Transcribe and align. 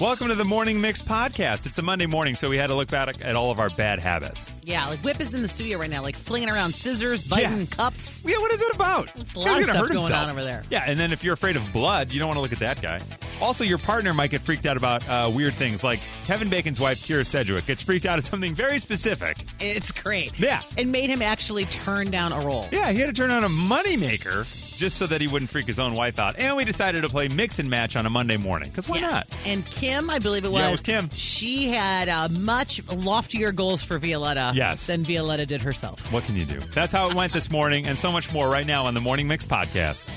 Welcome 0.00 0.28
to 0.28 0.36
the 0.36 0.44
Morning 0.44 0.80
Mix 0.80 1.02
podcast. 1.02 1.66
It's 1.66 1.76
a 1.78 1.82
Monday 1.82 2.06
morning, 2.06 2.36
so 2.36 2.48
we 2.48 2.56
had 2.56 2.68
to 2.68 2.74
look 2.76 2.88
back 2.88 3.16
at 3.20 3.34
all 3.34 3.50
of 3.50 3.58
our 3.58 3.68
bad 3.70 3.98
habits. 3.98 4.52
Yeah, 4.62 4.86
like 4.86 5.00
Whip 5.02 5.20
is 5.20 5.34
in 5.34 5.42
the 5.42 5.48
studio 5.48 5.76
right 5.76 5.90
now, 5.90 6.02
like 6.02 6.14
flinging 6.14 6.48
around 6.50 6.72
scissors, 6.72 7.20
biting 7.22 7.58
Yeah. 7.62 7.66
cups. 7.66 8.22
Yeah, 8.24 8.38
what 8.38 8.52
is 8.52 8.62
it 8.62 8.72
about? 8.76 9.10
It's 9.20 9.34
a 9.34 9.38
lot 9.40 9.48
of 9.48 9.52
gonna 9.54 9.64
stuff 9.64 9.76
hurt 9.76 9.88
going 9.90 10.02
himself. 10.02 10.22
on 10.22 10.30
over 10.30 10.44
there. 10.44 10.62
Yeah, 10.70 10.84
and 10.86 10.96
then 11.00 11.12
if 11.12 11.24
you're 11.24 11.34
afraid 11.34 11.56
of 11.56 11.72
blood, 11.72 12.12
you 12.12 12.20
don't 12.20 12.28
want 12.28 12.36
to 12.36 12.40
look 12.42 12.52
at 12.52 12.60
that 12.60 12.80
guy. 12.80 13.00
Also, 13.40 13.64
your 13.64 13.78
partner 13.78 14.14
might 14.14 14.30
get 14.30 14.42
freaked 14.42 14.66
out 14.66 14.76
about 14.76 15.08
uh, 15.08 15.32
weird 15.34 15.52
things, 15.54 15.82
like 15.82 15.98
Kevin 16.26 16.48
Bacon's 16.48 16.78
wife, 16.78 17.04
Kyra 17.04 17.26
Sedgwick, 17.26 17.66
gets 17.66 17.82
freaked 17.82 18.06
out 18.06 18.18
at 18.18 18.26
something 18.26 18.54
very 18.54 18.78
specific. 18.78 19.36
It's 19.58 19.90
great. 19.90 20.38
Yeah. 20.38 20.62
It 20.76 20.86
made 20.86 21.10
him 21.10 21.22
actually 21.22 21.64
turn 21.64 22.12
down 22.12 22.30
a 22.32 22.38
roll. 22.40 22.68
Yeah, 22.70 22.92
he 22.92 23.00
had 23.00 23.08
to 23.08 23.12
turn 23.12 23.32
on 23.32 23.42
a 23.42 23.48
moneymaker 23.48 24.46
just 24.78 24.96
so 24.96 25.06
that 25.06 25.20
he 25.20 25.26
wouldn't 25.26 25.50
freak 25.50 25.66
his 25.66 25.78
own 25.78 25.94
wife 25.94 26.18
out. 26.18 26.36
And 26.38 26.56
we 26.56 26.64
decided 26.64 27.02
to 27.02 27.08
play 27.08 27.28
mix 27.28 27.58
and 27.58 27.68
match 27.68 27.96
on 27.96 28.06
a 28.06 28.10
Monday 28.10 28.36
morning, 28.36 28.70
because 28.70 28.88
why 28.88 28.98
Yes. 28.98 29.10
not? 29.10 29.26
And 29.44 29.66
Kim, 29.66 30.08
I 30.08 30.18
believe 30.18 30.44
it 30.44 30.52
was. 30.52 30.60
Yeah, 30.60 30.68
it 30.68 30.72
was 30.72 30.82
Kim. 30.82 31.10
She 31.10 31.68
had 31.68 32.08
uh, 32.08 32.28
much 32.28 32.80
loftier 32.90 33.52
goals 33.52 33.82
for 33.82 33.98
Violetta 33.98 34.52
Yes. 34.54 34.86
than 34.86 35.04
Violetta 35.04 35.44
did 35.46 35.60
herself. 35.62 36.10
What 36.12 36.24
can 36.24 36.36
you 36.36 36.44
do? 36.44 36.60
That's 36.72 36.92
how 36.92 37.10
it 37.10 37.14
went 37.14 37.32
this 37.32 37.50
morning, 37.50 37.86
and 37.86 37.98
so 37.98 38.10
much 38.12 38.32
more 38.32 38.48
right 38.48 38.66
now 38.66 38.86
on 38.86 38.94
the 38.94 39.00
Morning 39.00 39.28
Mix 39.28 39.44
podcast. 39.44 40.08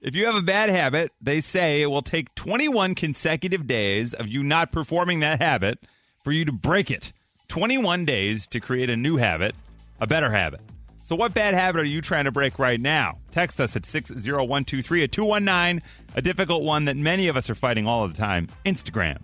If 0.00 0.16
you 0.16 0.26
have 0.26 0.34
a 0.34 0.42
bad 0.42 0.68
habit, 0.68 1.12
they 1.20 1.40
say 1.40 1.80
it 1.82 1.86
will 1.86 2.02
take 2.02 2.34
21 2.34 2.96
consecutive 2.96 3.68
days 3.68 4.14
of 4.14 4.26
you 4.26 4.42
not 4.42 4.72
performing 4.72 5.20
that 5.20 5.40
habit 5.40 5.78
for 6.24 6.32
you 6.32 6.44
to 6.44 6.52
break 6.52 6.90
it. 6.90 7.12
21 7.48 8.04
days 8.04 8.46
to 8.48 8.58
create 8.60 8.90
a 8.90 8.96
new 8.96 9.16
habit, 9.18 9.54
a 10.00 10.06
better 10.06 10.30
habit. 10.30 10.60
So, 11.04 11.16
what 11.16 11.34
bad 11.34 11.54
habit 11.54 11.80
are 11.80 11.84
you 11.84 12.00
trying 12.00 12.24
to 12.24 12.32
break 12.32 12.58
right 12.58 12.80
now? 12.80 13.18
Text 13.32 13.60
us 13.60 13.74
at 13.76 13.84
60123 13.86 15.02
at 15.02 15.12
219, 15.12 15.82
a 16.14 16.22
difficult 16.22 16.62
one 16.62 16.84
that 16.86 16.96
many 16.96 17.28
of 17.28 17.36
us 17.36 17.50
are 17.50 17.54
fighting 17.54 17.86
all 17.86 18.04
of 18.04 18.14
the 18.14 18.18
time 18.18 18.48
Instagram 18.64 19.18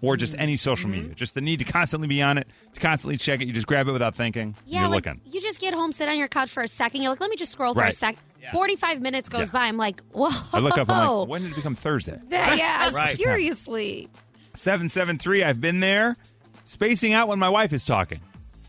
or 0.00 0.16
just 0.16 0.34
any 0.38 0.56
social 0.56 0.88
media. 0.90 1.12
Just 1.14 1.34
the 1.34 1.40
need 1.40 1.58
to 1.60 1.64
constantly 1.64 2.06
be 2.08 2.22
on 2.22 2.38
it, 2.38 2.46
to 2.74 2.80
constantly 2.80 3.16
check 3.16 3.40
it. 3.40 3.46
You 3.46 3.52
just 3.52 3.66
grab 3.66 3.88
it 3.88 3.92
without 3.92 4.14
thinking. 4.14 4.54
Yeah, 4.66 4.82
you're 4.82 4.90
like 4.90 5.06
looking. 5.06 5.20
you 5.24 5.40
just 5.40 5.58
get 5.60 5.74
home, 5.74 5.90
sit 5.92 6.08
on 6.08 6.18
your 6.18 6.28
couch 6.28 6.50
for 6.50 6.62
a 6.62 6.68
second. 6.68 7.02
You're 7.02 7.10
like, 7.10 7.20
let 7.20 7.30
me 7.30 7.36
just 7.36 7.52
scroll 7.52 7.74
for 7.74 7.80
Right. 7.80 7.92
a 7.92 7.96
sec. 7.96 8.16
Forty-five 8.52 9.00
minutes 9.02 9.28
goes 9.28 9.48
Yeah. 9.48 9.52
by. 9.52 9.64
I'm 9.66 9.76
like, 9.76 10.02
whoa. 10.12 10.28
I 10.52 10.60
look 10.60 10.78
up, 10.78 10.88
I'm 10.90 11.08
like, 11.20 11.28
when 11.28 11.42
did 11.42 11.52
it 11.52 11.56
become 11.56 11.74
Thursday? 11.74 12.20
That- 12.28 12.56
yeah, 12.58 12.90
Right. 12.94 13.16
seriously. 13.16 14.08
773, 14.54 15.42
I've 15.42 15.60
been 15.60 15.80
there. 15.80 16.16
Spacing 16.64 17.14
out 17.14 17.28
when 17.28 17.38
my 17.38 17.48
wife 17.48 17.72
is 17.72 17.84
talking. 17.84 18.20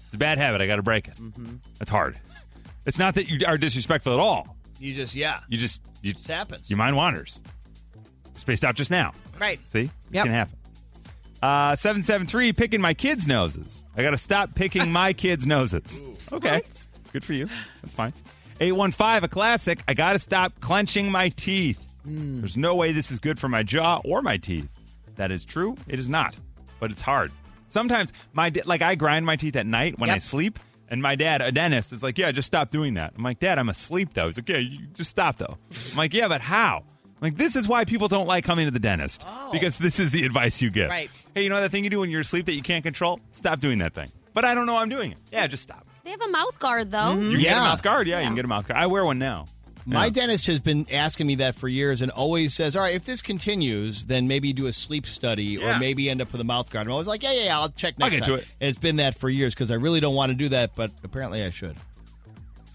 It's 0.05 0.16
a 0.16 0.17
bad 0.17 0.38
habit. 0.39 0.61
I 0.61 0.67
got 0.67 0.77
to 0.77 0.83
break 0.83 1.08
it. 1.08 1.16
Mm-hmm. 1.16 1.58
It's 1.81 1.92
hard. 1.92 2.17
It's 2.85 2.99
not 2.99 3.16
that 3.16 3.27
you 3.30 3.39
are 3.45 3.58
disrespectful 3.58 4.13
at 4.13 4.19
all. 4.19 4.58
You 4.80 4.94
just, 4.95 5.13
yeah. 5.16 5.39
You 5.49 5.58
just, 5.58 5.81
you, 6.02 6.11
It 6.11 6.23
happens. 6.25 6.69
your 6.69 6.77
mind 6.77 6.95
wanders. 6.95 7.41
Spaced 8.36 8.63
out 8.63 8.75
just 8.75 8.91
now. 8.91 9.13
Right. 9.39 9.59
See? 9.67 9.81
It 9.83 9.91
Yep. 10.11 10.25
can 10.25 10.33
happen. 10.33 10.55
Uh, 11.41 11.75
773, 11.75 12.53
picking 12.53 12.81
my 12.81 12.94
kids' 12.94 13.27
noses. 13.27 13.86
I 13.95 14.02
got 14.03 14.11
to 14.11 14.17
stop 14.17 14.55
picking 14.55 14.91
my 14.91 15.13
kids' 15.13 15.45
noses. 15.47 16.02
Okay. 16.31 16.61
Good 17.13 17.23
for 17.23 17.33
you. 17.33 17.49
That's 17.81 17.94
fine. 17.94 18.13
815, 18.61 19.23
a 19.23 19.27
classic. 19.27 19.81
I 19.88 19.93
got 19.93 20.14
to 20.14 20.19
stop 20.19 20.59
clenching 20.59 21.09
my 21.11 21.30
teeth. 21.30 21.86
There's 22.05 22.58
no 22.58 22.75
way 22.75 22.91
this 22.91 23.11
is 23.11 23.19
good 23.19 23.39
for 23.39 23.47
my 23.49 23.61
jaw 23.64 24.02
or 24.03 24.21
my 24.21 24.38
teeth. 24.38 24.67
That 25.16 25.31
is 25.31 25.45
true. 25.45 25.75
It 25.88 25.99
is 25.99 26.09
not, 26.09 26.38
but 26.80 26.91
it's 26.91 27.02
hard. 27.02 27.31
Sometimes 27.67 28.11
my 28.33 28.52
like 28.66 28.81
I 28.81 28.95
grind 28.95 29.25
my 29.25 29.36
teeth 29.36 29.55
at 29.55 29.67
night 29.67 29.99
when 29.99 30.09
I 30.09 30.17
sleep, 30.17 30.58
and 30.90 31.02
my 31.02 31.16
dad, 31.16 31.42
a 31.42 31.52
dentist, 31.52 31.94
is 31.94 32.04
like, 32.04 32.18
"Yeah, 32.18 32.32
just 32.32 32.48
stop 32.48 32.72
doing 32.72 32.95
that." 32.95 33.14
I'm 33.18 33.23
like, 33.23 33.40
"Dad, 33.40 33.59
I'm 33.59 33.70
asleep 33.70 34.14
though." 34.14 34.28
He's 34.28 34.38
like, 34.38 34.50
"Yeah, 34.50 34.58
you 34.58 34.88
just 34.94 35.09
stop 35.09 35.38
though." 35.38 35.58
I'm 35.92 35.98
like, 35.98 36.14
"Yeah, 36.14 36.28
but 36.28 36.42
how?" 36.42 36.84
I'm 37.22 37.26
like 37.28 37.38
this 37.38 37.56
is 37.56 37.68
why 37.68 37.84
people 37.86 38.08
don't 38.08 38.28
like 38.28 38.45
coming 38.45 38.66
to 38.66 38.72
the 38.72 38.80
dentist 38.80 39.26
oh. 39.28 39.52
because 39.52 39.78
this 39.78 40.00
is 40.00 40.12
the 40.12 40.26
advice 40.26 40.62
you 40.62 40.72
give. 40.72 40.90
Right. 40.90 41.10
Hey, 41.36 41.44
you 41.44 41.50
know 41.50 41.60
that 41.60 41.70
thing 41.70 41.84
you 41.84 41.90
do 41.90 42.00
when 42.00 42.10
you're 42.10 42.22
asleep 42.22 42.45
that 42.45 42.54
you 42.54 42.62
can't 42.62 42.84
control? 42.84 43.20
Stop 43.32 43.60
doing 43.60 43.80
that 43.80 43.94
thing. 43.94 44.10
But 44.34 44.45
I 44.45 44.54
don't 44.54 44.66
know 44.66 44.78
I'm 44.78 44.90
doing 44.90 45.12
it. 45.12 45.17
Yeah, 45.32 45.45
just 45.48 45.64
stop. 45.64 45.86
They 46.04 46.12
have 46.12 46.22
a 46.22 46.30
mouth 46.30 46.58
guard 46.60 46.92
though. 46.92 46.98
Mm-hmm. 46.98 47.23
You 47.23 47.32
can 47.32 47.42
get 47.42 47.58
a 47.58 47.61
mouth 47.61 47.83
guard. 47.83 48.08
Yeah, 48.08 48.20
you 48.20 48.26
can 48.26 48.36
get 48.36 48.45
a 48.45 48.48
mouth 48.48 48.67
guard. 48.67 48.80
I 48.80 48.88
wear 48.88 49.04
one 49.04 49.20
now. 49.20 49.45
My 49.86 50.06
Yeah. 50.06 50.10
dentist 50.12 50.45
has 50.48 50.60
been 50.60 50.86
asking 50.92 51.28
me 51.28 51.36
that 51.36 51.56
for 51.56 51.67
years 51.67 52.02
and 52.02 52.12
always 52.12 52.54
says, 52.54 52.76
all 52.76 52.84
right, 52.84 52.94
if 52.95 53.06
this 53.06 53.22
continues, 53.22 54.04
then 54.06 54.28
maybe 54.28 54.54
do 54.54 54.67
a 54.67 54.73
sleep 54.73 55.06
study 55.06 55.58
Yeah. 55.60 55.76
or 55.78 55.80
maybe 55.80 56.10
end 56.10 56.22
up 56.22 56.32
with 56.32 56.42
a 56.42 56.44
mouth 56.45 56.70
guard. 56.70 56.88
I'm 56.88 56.92
always 56.94 57.08
like, 57.08 57.23
yeah, 57.23 57.32
yeah, 57.32 57.58
I'll 57.60 57.70
check 57.70 57.98
next 57.98 58.06
I'll 58.14 58.20
get 58.20 58.26
time. 58.26 58.38
to 58.38 58.42
it. 58.44 58.48
And 58.62 58.70
it's 58.70 58.78
been 58.80 58.98
that 58.98 59.17
for 59.17 59.30
years 59.30 59.54
because 59.54 59.72
I 59.72 59.76
really 59.76 60.00
don't 60.00 60.16
want 60.16 60.30
to 60.32 60.36
do 60.36 60.50
that, 60.50 60.76
but 60.76 60.92
apparently 61.04 61.44
I 61.44 61.50
should. 61.50 61.76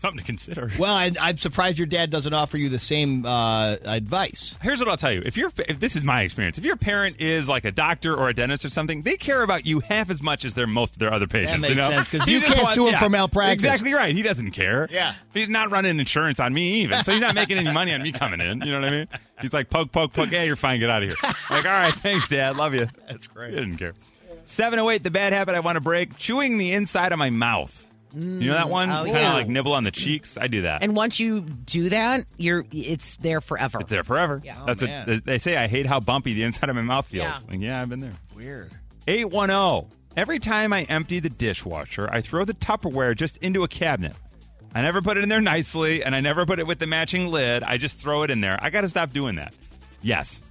Something 0.05 0.19
to 0.19 0.25
consider. 0.25 0.71
Well, 0.79 0.93
I, 0.93 1.13
I'm 1.19 1.39
surprised 1.39 1.79
your 1.79 1.87
dad 1.87 2.11
doesn't 2.11 2.35
offer 2.35 2.59
you 2.59 2.69
the 2.69 2.79
same 2.79 3.25
uh, 3.25 3.77
advice. 3.85 4.55
Here's 4.61 4.79
what 4.81 4.89
I'll 4.89 4.99
tell 4.99 5.13
you. 5.13 5.23
If 5.25 5.39
you're, 5.39 5.51
if 5.67 5.81
this 5.81 5.97
is 5.97 6.03
my 6.03 6.21
experience, 6.23 6.59
if 6.59 6.65
your 6.65 6.77
parent 6.77 7.21
is 7.21 7.49
like 7.49 7.65
a 7.65 7.71
doctor 7.71 8.15
or 8.15 8.29
a 8.29 8.35
dentist 8.35 8.67
or 8.67 8.69
something, 8.69 9.01
they 9.01 9.17
care 9.17 9.43
about 9.43 9.65
you 9.65 9.81
half 9.81 10.11
as 10.11 10.23
much 10.23 10.45
as 10.45 10.53
their 10.53 10.67
most 10.67 10.93
of 10.95 10.99
their 10.99 11.11
other 11.11 11.27
patients. 11.27 11.53
That 11.53 11.61
makes 11.61 11.71
you 11.71 11.77
know? 11.77 11.89
sense, 11.89 12.11
'cause 12.11 12.25
He 12.27 12.33
you 12.33 12.43
can't 12.43 12.69
sue 12.75 12.89
him 12.89 12.97
for 12.97 13.09
malpractice. 13.09 13.65
Exactly 13.65 13.95
right. 13.95 14.15
He 14.15 14.21
doesn't 14.21 14.51
care. 14.51 14.89
Yeah. 14.91 15.15
he's 15.33 15.49
not 15.49 15.71
running 15.71 15.99
insurance 15.99 16.39
on 16.39 16.53
me 16.53 16.83
even, 16.83 17.03
so 17.03 17.13
he's 17.13 17.23
not 17.23 17.35
making 17.35 17.57
any 17.57 17.73
money 17.73 17.95
on 17.95 18.03
me 18.03 18.13
coming 18.13 18.43
in. 18.43 18.61
You 18.61 18.73
know 18.73 18.81
what 18.81 18.89
I 18.89 18.91
mean? 18.91 19.09
He's 19.41 19.55
like 19.55 19.71
poke, 19.71 19.91
poke, 19.91 20.13
poke. 20.13 20.29
Hey, 20.29 20.45
you're 20.47 20.57
fine. 20.57 20.81
Get 20.81 20.91
out 20.91 21.03
of 21.03 21.09
here. 21.09 21.33
like, 21.49 21.65
all 21.65 21.73
right, 21.73 21.95
thanks, 21.95 22.29
Dad. 22.29 22.57
Love 22.57 22.75
you. 22.75 22.89
That's 23.09 23.27
great. 23.27 23.55
He 23.55 23.57
didn't 23.61 23.79
care. 23.79 23.95
Seven 24.43 24.79
oh 24.81 24.91
eight. 24.91 25.03
The 25.03 25.11
bad 25.11 25.33
habit 25.33 25.55
I 25.55 25.61
want 25.61 25.77
to 25.77 25.81
break: 25.81 26.19
chewing 26.19 26.59
the 26.59 26.73
inside 26.73 27.13
of 27.13 27.19
my 27.19 27.31
mouth. 27.31 27.84
You 28.15 28.49
know 28.49 28.55
that 28.55 28.69
one? 28.69 28.91
Oh, 28.91 29.05
kind 29.05 29.09
of 29.09 29.15
yeah. 29.17 29.35
like 29.35 29.49
nibble 29.49 29.73
on 29.73 29.85
the 29.85 29.91
cheeks. 29.91 30.39
I 30.39 30.47
do 30.47 30.63
that. 30.63 30.83
And 30.83 30.95
once 30.97 31.19
you 31.19 31.41
do 31.41 31.89
that, 31.91 32.25
you're 32.37 32.65
it's 32.73 33.17
there 33.19 33.41
forever. 33.41 33.81
It's 33.81 33.91
there 33.91 34.05
forever. 34.05 34.41
Yeah. 34.45 34.63
That's 34.67 34.83
Oh, 34.83 34.87
a, 34.87 35.21
they 35.21 35.39
say 35.39 35.57
I 35.57 35.67
hate 35.67 35.87
how 35.87 36.01
bumpy 36.01 36.35
the 36.35 36.43
inside 36.45 36.69
of 36.71 36.77
my 36.77 36.83
mouth 36.83 37.07
feels. 37.07 37.25
Yeah. 37.25 37.39
Like, 37.51 37.61
yeah, 37.61 37.83
I've 37.83 37.89
been 37.89 38.01
there. 38.01 38.13
Weird. 38.37 38.71
810. 39.07 39.91
Every 40.17 40.39
time 40.39 40.73
I 40.73 40.83
empty 40.85 41.19
the 41.19 41.29
dishwasher, 41.31 42.09
I 42.11 42.21
throw 42.21 42.45
the 42.45 42.55
Tupperware 42.55 43.17
just 43.17 43.37
into 43.39 43.65
a 43.65 43.69
cabinet. 43.69 44.15
I 44.75 44.83
never 44.83 45.03
put 45.03 45.17
it 45.17 45.23
in 45.23 45.29
there 45.29 45.41
nicely, 45.41 46.03
and 46.05 46.15
I 46.15 46.21
never 46.21 46.47
put 46.47 46.59
it 46.59 46.67
with 46.67 46.79
the 46.79 46.87
matching 46.87 47.29
lid. 47.29 47.63
I 47.63 47.77
just 47.79 47.97
throw 47.99 48.23
it 48.23 48.31
in 48.31 48.41
there. 48.41 48.59
I 48.63 48.71
got 48.71 48.83
to 48.83 48.89
stop 48.89 49.13
doing 49.13 49.37
that. 49.37 49.55
Yes. 50.03 50.43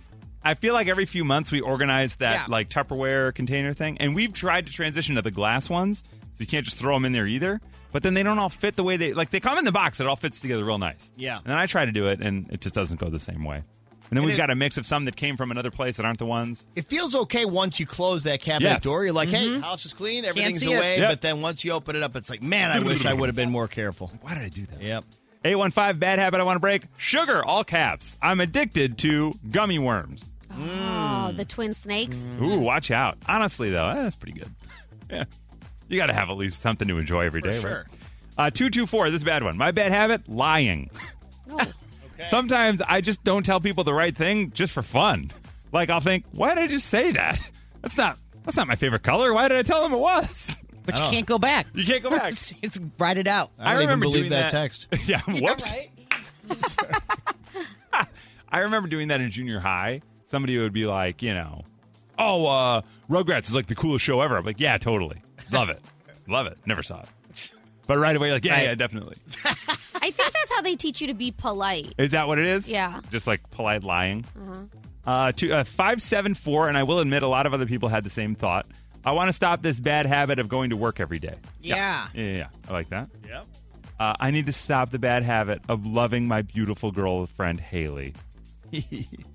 I 0.44 0.54
feel 0.56 0.74
like 0.74 0.88
every 0.88 1.06
few 1.06 1.24
months 1.24 1.52
we 1.52 1.62
organize 1.62 2.16
that 2.18 2.34
Yeah. 2.34 2.46
like 2.50 2.70
Tupperware 2.70 3.34
container 3.34 3.74
thing, 3.74 3.98
and 4.00 4.14
we've 4.16 4.34
tried 4.34 4.68
to 4.68 4.74
transition 4.74 5.16
to 5.16 5.22
the 5.22 5.32
glass 5.32 5.70
ones, 5.70 6.04
so 6.34 6.40
you 6.40 6.48
can't 6.48 6.66
just 6.66 6.78
throw 6.78 6.94
them 6.96 7.06
in 7.06 7.12
there 7.12 7.28
either. 7.28 7.62
But 7.92 8.04
then 8.04 8.16
they 8.16 8.24
don't 8.24 8.40
all 8.40 8.50
fit 8.50 8.76
the 8.76 8.84
way 8.84 8.98
they 8.98 9.14
like. 9.14 9.30
They 9.30 9.40
come 9.40 9.58
in 9.58 9.66
the 9.66 9.72
box; 9.72 10.00
it 10.00 10.08
all 10.08 10.16
fits 10.16 10.40
together 10.40 10.66
real 10.66 10.80
nice. 10.80 11.12
Yeah. 11.16 11.38
And 11.38 11.46
then 11.46 11.58
I 11.58 11.68
try 11.68 11.86
to 11.86 11.92
do 11.92 12.08
it, 12.08 12.22
and 12.22 12.52
it 12.52 12.62
just 12.62 12.74
doesn't 12.74 13.00
go 13.00 13.10
the 13.10 13.20
same 13.20 13.44
way. 13.44 13.64
And 14.10 14.18
then 14.18 14.26
we've 14.26 14.36
it- 14.36 14.38
got 14.38 14.50
a 14.50 14.56
mix 14.56 14.78
of 14.78 14.86
some 14.86 15.06
that 15.06 15.16
came 15.16 15.38
from 15.38 15.50
another 15.52 15.72
place 15.72 15.98
that 15.98 16.06
aren't 16.06 16.20
the 16.20 16.26
ones. 16.26 16.68
It 16.76 16.88
feels 16.88 17.16
okay 17.16 17.46
once 17.46 17.80
you 17.80 17.86
close 17.86 18.24
that 18.24 18.42
cabinet 18.42 18.70
Yes. 18.70 18.82
door. 18.82 19.04
You're 19.04 19.14
like, 19.14 19.30
hey, 19.30 19.48
mm-hmm. 19.48 19.62
house 19.62 19.86
is 19.86 19.94
clean, 19.94 20.26
everything's 20.26 20.64
away. 20.64 21.00
Yep. 21.00 21.10
But 21.10 21.22
then 21.22 21.42
once 21.42 21.64
you 21.64 21.72
open 21.72 21.96
it 21.96 22.04
up, 22.04 22.16
it's 22.16 22.30
like, 22.30 22.44
man, 22.44 22.70
I 22.70 22.80
wish 22.80 23.06
I 23.06 23.14
would 23.14 23.28
have 23.28 23.36
been 23.36 23.50
more 23.50 23.68
careful. 23.68 24.12
Why 24.22 24.36
did 24.36 24.44
I 24.44 24.50
do 24.50 24.66
that? 24.68 24.82
Yep. 24.82 25.06
815 25.46 26.00
bad 26.00 26.20
habit 26.20 26.40
I 26.40 26.44
want 26.44 26.58
to 26.58 26.62
break. 26.62 26.84
Sugar, 26.98 27.44
all 27.44 27.64
caps. 27.64 28.18
I'm 28.22 28.40
addicted 28.40 28.98
to 29.00 29.34
gummy 29.50 29.80
worms. 29.80 30.34
Oh, 30.56 31.32
the 31.36 31.46
twin 31.46 31.74
snakes. 31.74 32.30
Ooh, 32.42 32.60
watch 32.60 32.92
out. 32.92 33.18
Honestly, 33.28 33.72
though, 33.72 33.94
that's 33.94 34.16
pretty 34.16 34.40
good. 34.40 34.52
yeah. 35.10 35.24
You 35.88 35.98
got 35.98 36.08
to 36.08 36.14
have 36.14 36.30
at 36.30 36.38
least 36.38 36.62
something 36.62 36.88
to 36.88 36.98
enjoy 36.98 37.26
every 37.26 37.42
day, 37.42 37.60
sure. 37.60 37.86
right? 38.38 38.48
Uh, 38.48 38.50
224, 38.50 39.12
this 39.12 39.18
is 39.18 39.22
a 39.22 39.26
bad 39.26 39.44
one. 39.44 39.58
My 39.58 39.72
bad 39.72 39.92
habit, 39.92 40.28
lying. 40.28 40.90
No. 42.16 42.26
Sometimes 42.26 42.80
I 42.80 43.02
just 43.02 43.24
don't 43.24 43.44
tell 43.44 43.60
people 43.60 43.84
the 43.84 43.94
right 43.94 44.16
thing 44.16 44.52
just 44.52 44.72
for 44.72 44.84
fun. 44.84 45.32
Like 45.72 45.90
I'll 45.90 46.00
think, 46.00 46.26
why 46.32 46.54
did 46.54 46.64
I 46.64 46.68
just 46.68 46.86
say 46.86 47.12
that? 47.12 47.40
That's 47.82 47.98
not 47.98 48.20
that's 48.44 48.56
not 48.56 48.68
my 48.68 48.76
favorite 48.76 49.02
color. 49.02 49.34
Why 49.34 49.48
did 49.48 49.58
I 49.58 49.64
tell 49.64 49.82
them 49.82 49.94
it 49.94 50.00
was? 50.00 50.56
but 50.86 51.00
you 51.00 51.06
can't 51.06 51.26
go 51.26 51.40
back. 51.40 51.68
You 51.74 51.84
can't 51.84 52.04
go 52.04 52.12
back. 52.12 52.34
it's 52.62 52.80
write 53.00 53.18
it 53.18 53.28
out. 53.28 53.52
I 53.58 53.74
don't 53.74 53.82
even 53.82 54.00
remember 54.00 54.06
believe 54.06 54.30
doing 54.30 54.32
that 54.32 54.52
text. 54.52 54.88
yeah, 55.06 55.22
whoops. 55.22 55.74
I 58.50 58.60
remember 58.60 58.88
doing 58.88 59.08
that 59.08 59.20
in 59.20 59.32
junior 59.32 59.60
high. 59.60 60.02
Somebody 60.26 60.58
would 60.60 60.74
be 60.74 60.86
like, 60.86 61.24
you 61.24 61.34
know, 61.34 61.64
oh, 62.20 62.46
uh, 62.46 62.82
Rugrats 63.10 63.46
is 63.46 63.56
like 63.56 63.68
the 63.68 63.76
coolest 63.76 64.06
show 64.06 64.22
ever. 64.22 64.38
I'm 64.38 64.46
like, 64.46 64.60
yeah, 64.60 64.78
totally. 64.78 65.22
Love 65.52 65.70
it. 65.70 65.82
Love 66.28 66.48
it. 66.48 66.58
Never 66.66 66.84
saw 66.84 67.02
it. 67.02 67.52
But 67.86 67.98
right 67.98 68.16
away, 68.16 68.32
like, 68.32 68.46
yeah, 68.46 68.54
Right. 68.54 68.64
yeah, 68.70 68.76
definitely. 68.76 69.18
I 69.46 70.12
think 70.12 70.32
that's 70.34 70.50
how 70.54 70.62
they 70.62 70.76
teach 70.76 71.02
you 71.02 71.08
to 71.08 71.14
be 71.14 71.32
polite. 71.32 71.94
Is 71.98 72.12
that 72.12 72.28
what 72.30 72.40
it 72.40 72.46
is? 72.46 72.70
Yeah. 72.70 73.02
Just 73.12 73.28
like 73.28 73.50
polite 73.52 73.84
lying. 73.84 74.24
Uh, 75.06 75.34
to 75.34 75.52
uh, 75.52 75.64
five 75.66 76.02
seven 76.02 76.34
four, 76.34 76.70
and 76.70 76.78
I 76.78 76.84
will 76.84 77.00
admit, 77.00 77.24
a 77.24 77.28
lot 77.28 77.46
of 77.46 77.54
other 77.54 77.66
people 77.66 77.90
had 77.90 78.06
the 78.06 78.10
same 78.10 78.36
thought. 78.36 78.66
I 79.06 79.12
want 79.12 79.28
to 79.28 79.34
stop 79.34 79.62
this 79.62 79.82
bad 79.82 80.06
habit 80.06 80.40
of 80.40 80.48
going 80.48 80.70
to 80.70 80.78
work 80.78 81.02
every 81.02 81.20
day. 81.20 81.36
Yeah. 81.62 82.08
Yeah, 82.14 82.24
yeah, 82.24 82.38
yeah. 82.38 82.48
I 82.70 82.72
like 82.72 82.90
that. 82.92 83.10
Yep. 83.28 83.46
Uh, 84.00 84.14
I 84.20 84.32
need 84.32 84.46
to 84.46 84.54
stop 84.54 84.92
the 84.92 85.00
bad 85.00 85.24
habit 85.24 85.62
of 85.68 85.86
loving 85.86 86.26
my 86.26 86.42
beautiful 86.42 86.92
girl 86.92 87.26
friend 87.26 87.60
Haley. 87.60 88.14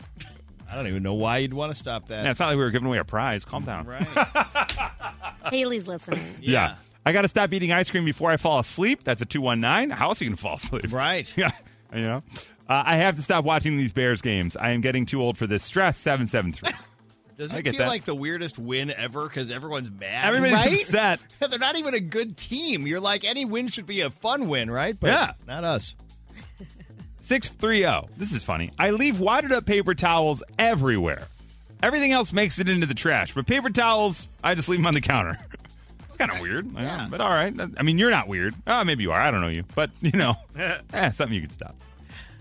I 0.71 0.75
don't 0.75 0.87
even 0.87 1.03
know 1.03 1.15
why 1.15 1.39
you'd 1.39 1.55
want 1.55 1.73
to 1.73 1.77
stop 1.77 2.09
that. 2.09 2.25
Yeah, 2.25 2.31
it's 2.31 2.41
not 2.41 2.49
like 2.49 2.57
we 2.57 2.63
were 2.65 2.71
giving 2.71 2.87
away 2.89 2.99
a 2.99 3.05
prize. 3.05 3.45
Calm 3.45 3.65
down. 3.65 3.87
Right. 3.87 4.07
Haley's 5.51 5.89
listening. 5.89 6.23
Yeah. 6.41 6.77
I 7.07 7.13
got 7.13 7.23
to 7.23 7.29
stop 7.29 7.53
eating 7.53 7.73
ice 7.73 7.91
cream 7.91 8.05
before 8.05 8.31
I 8.31 8.37
fall 8.37 8.59
asleep. 8.59 9.03
That's 9.05 9.23
a 9.23 9.25
219. 9.27 9.91
How 9.97 10.09
else 10.09 10.21
are 10.21 10.25
you 10.25 10.31
going 10.31 10.37
to 10.37 10.43
fall 10.43 10.57
asleep? 10.57 10.93
Right. 10.93 11.33
Yeah. 11.37 11.51
You 11.95 12.07
know? 12.07 12.23
Uh, 12.69 12.83
I 12.85 12.97
have 12.97 13.17
to 13.17 13.23
stop 13.23 13.47
watching 13.47 13.79
these 13.79 13.95
Bears 13.95 14.21
games. 14.21 14.57
I 14.57 14.71
am 14.73 14.83
getting 14.83 15.07
too 15.07 15.23
old 15.23 15.39
for 15.39 15.47
this 15.47 15.65
stress. 15.65 15.97
773. 15.97 16.71
Does 17.39 17.55
it 17.55 17.63
get 17.63 17.71
feel 17.71 17.79
that. 17.79 17.89
like 17.89 18.05
the 18.05 18.15
weirdest 18.15 18.59
win 18.59 18.91
ever 18.91 19.23
because 19.23 19.51
everyone's 19.51 19.91
mad? 19.91 20.27
Everybody's 20.27 20.93
right? 20.93 21.19
upset. 21.19 21.21
They're 21.39 21.59
not 21.59 21.77
even 21.77 21.95
a 21.95 22.01
good 22.01 22.37
team. 22.37 22.87
You're 22.87 23.01
like, 23.01 23.25
any 23.25 23.47
win 23.47 23.69
should 23.69 23.87
be 23.87 24.01
a 24.03 24.11
fun 24.11 24.49
win, 24.49 24.71
right? 24.71 24.99
But 25.01 25.07
Yeah. 25.07 25.33
Not 25.47 25.65
us. 25.65 25.95
630. 27.29 27.87
oh. 27.87 28.09
This 28.17 28.33
is 28.33 28.43
funny. 28.43 28.71
I 28.79 28.89
leave 28.91 29.21
wadded 29.21 29.53
up 29.53 29.67
paper 29.67 29.95
towels 29.95 30.43
everywhere. 30.59 31.29
Everything 31.83 32.11
else 32.13 32.33
makes 32.33 32.59
it 32.59 32.71
into 32.71 32.87
the 32.87 32.95
trash, 32.95 33.35
but 33.35 33.47
paper 33.47 33.69
towels, 33.69 34.27
I 34.43 34.55
just 34.55 34.69
leave 34.71 34.79
them 34.79 34.87
on 34.87 34.95
the 34.95 35.03
counter. 35.03 35.39
it's 36.09 36.17
kind 36.17 36.31
of 36.31 36.41
weird, 36.41 36.73
Yeah. 36.73 37.07
but 37.11 37.21
all 37.21 37.29
right. 37.29 37.53
I 37.77 37.83
mean, 37.83 37.99
you're 37.99 38.11
not 38.11 38.29
weird. 38.29 38.55
Oh, 38.67 38.83
maybe 38.83 39.03
you 39.03 39.13
are. 39.13 39.21
I 39.21 39.31
don't 39.31 39.43
know 39.43 39.49
you, 39.49 39.65
but 39.75 39.91
you 40.01 40.13
know, 40.13 40.37
eh, 40.95 41.11
something 41.11 41.35
you 41.35 41.43
could 41.43 41.53
stop. 41.53 41.77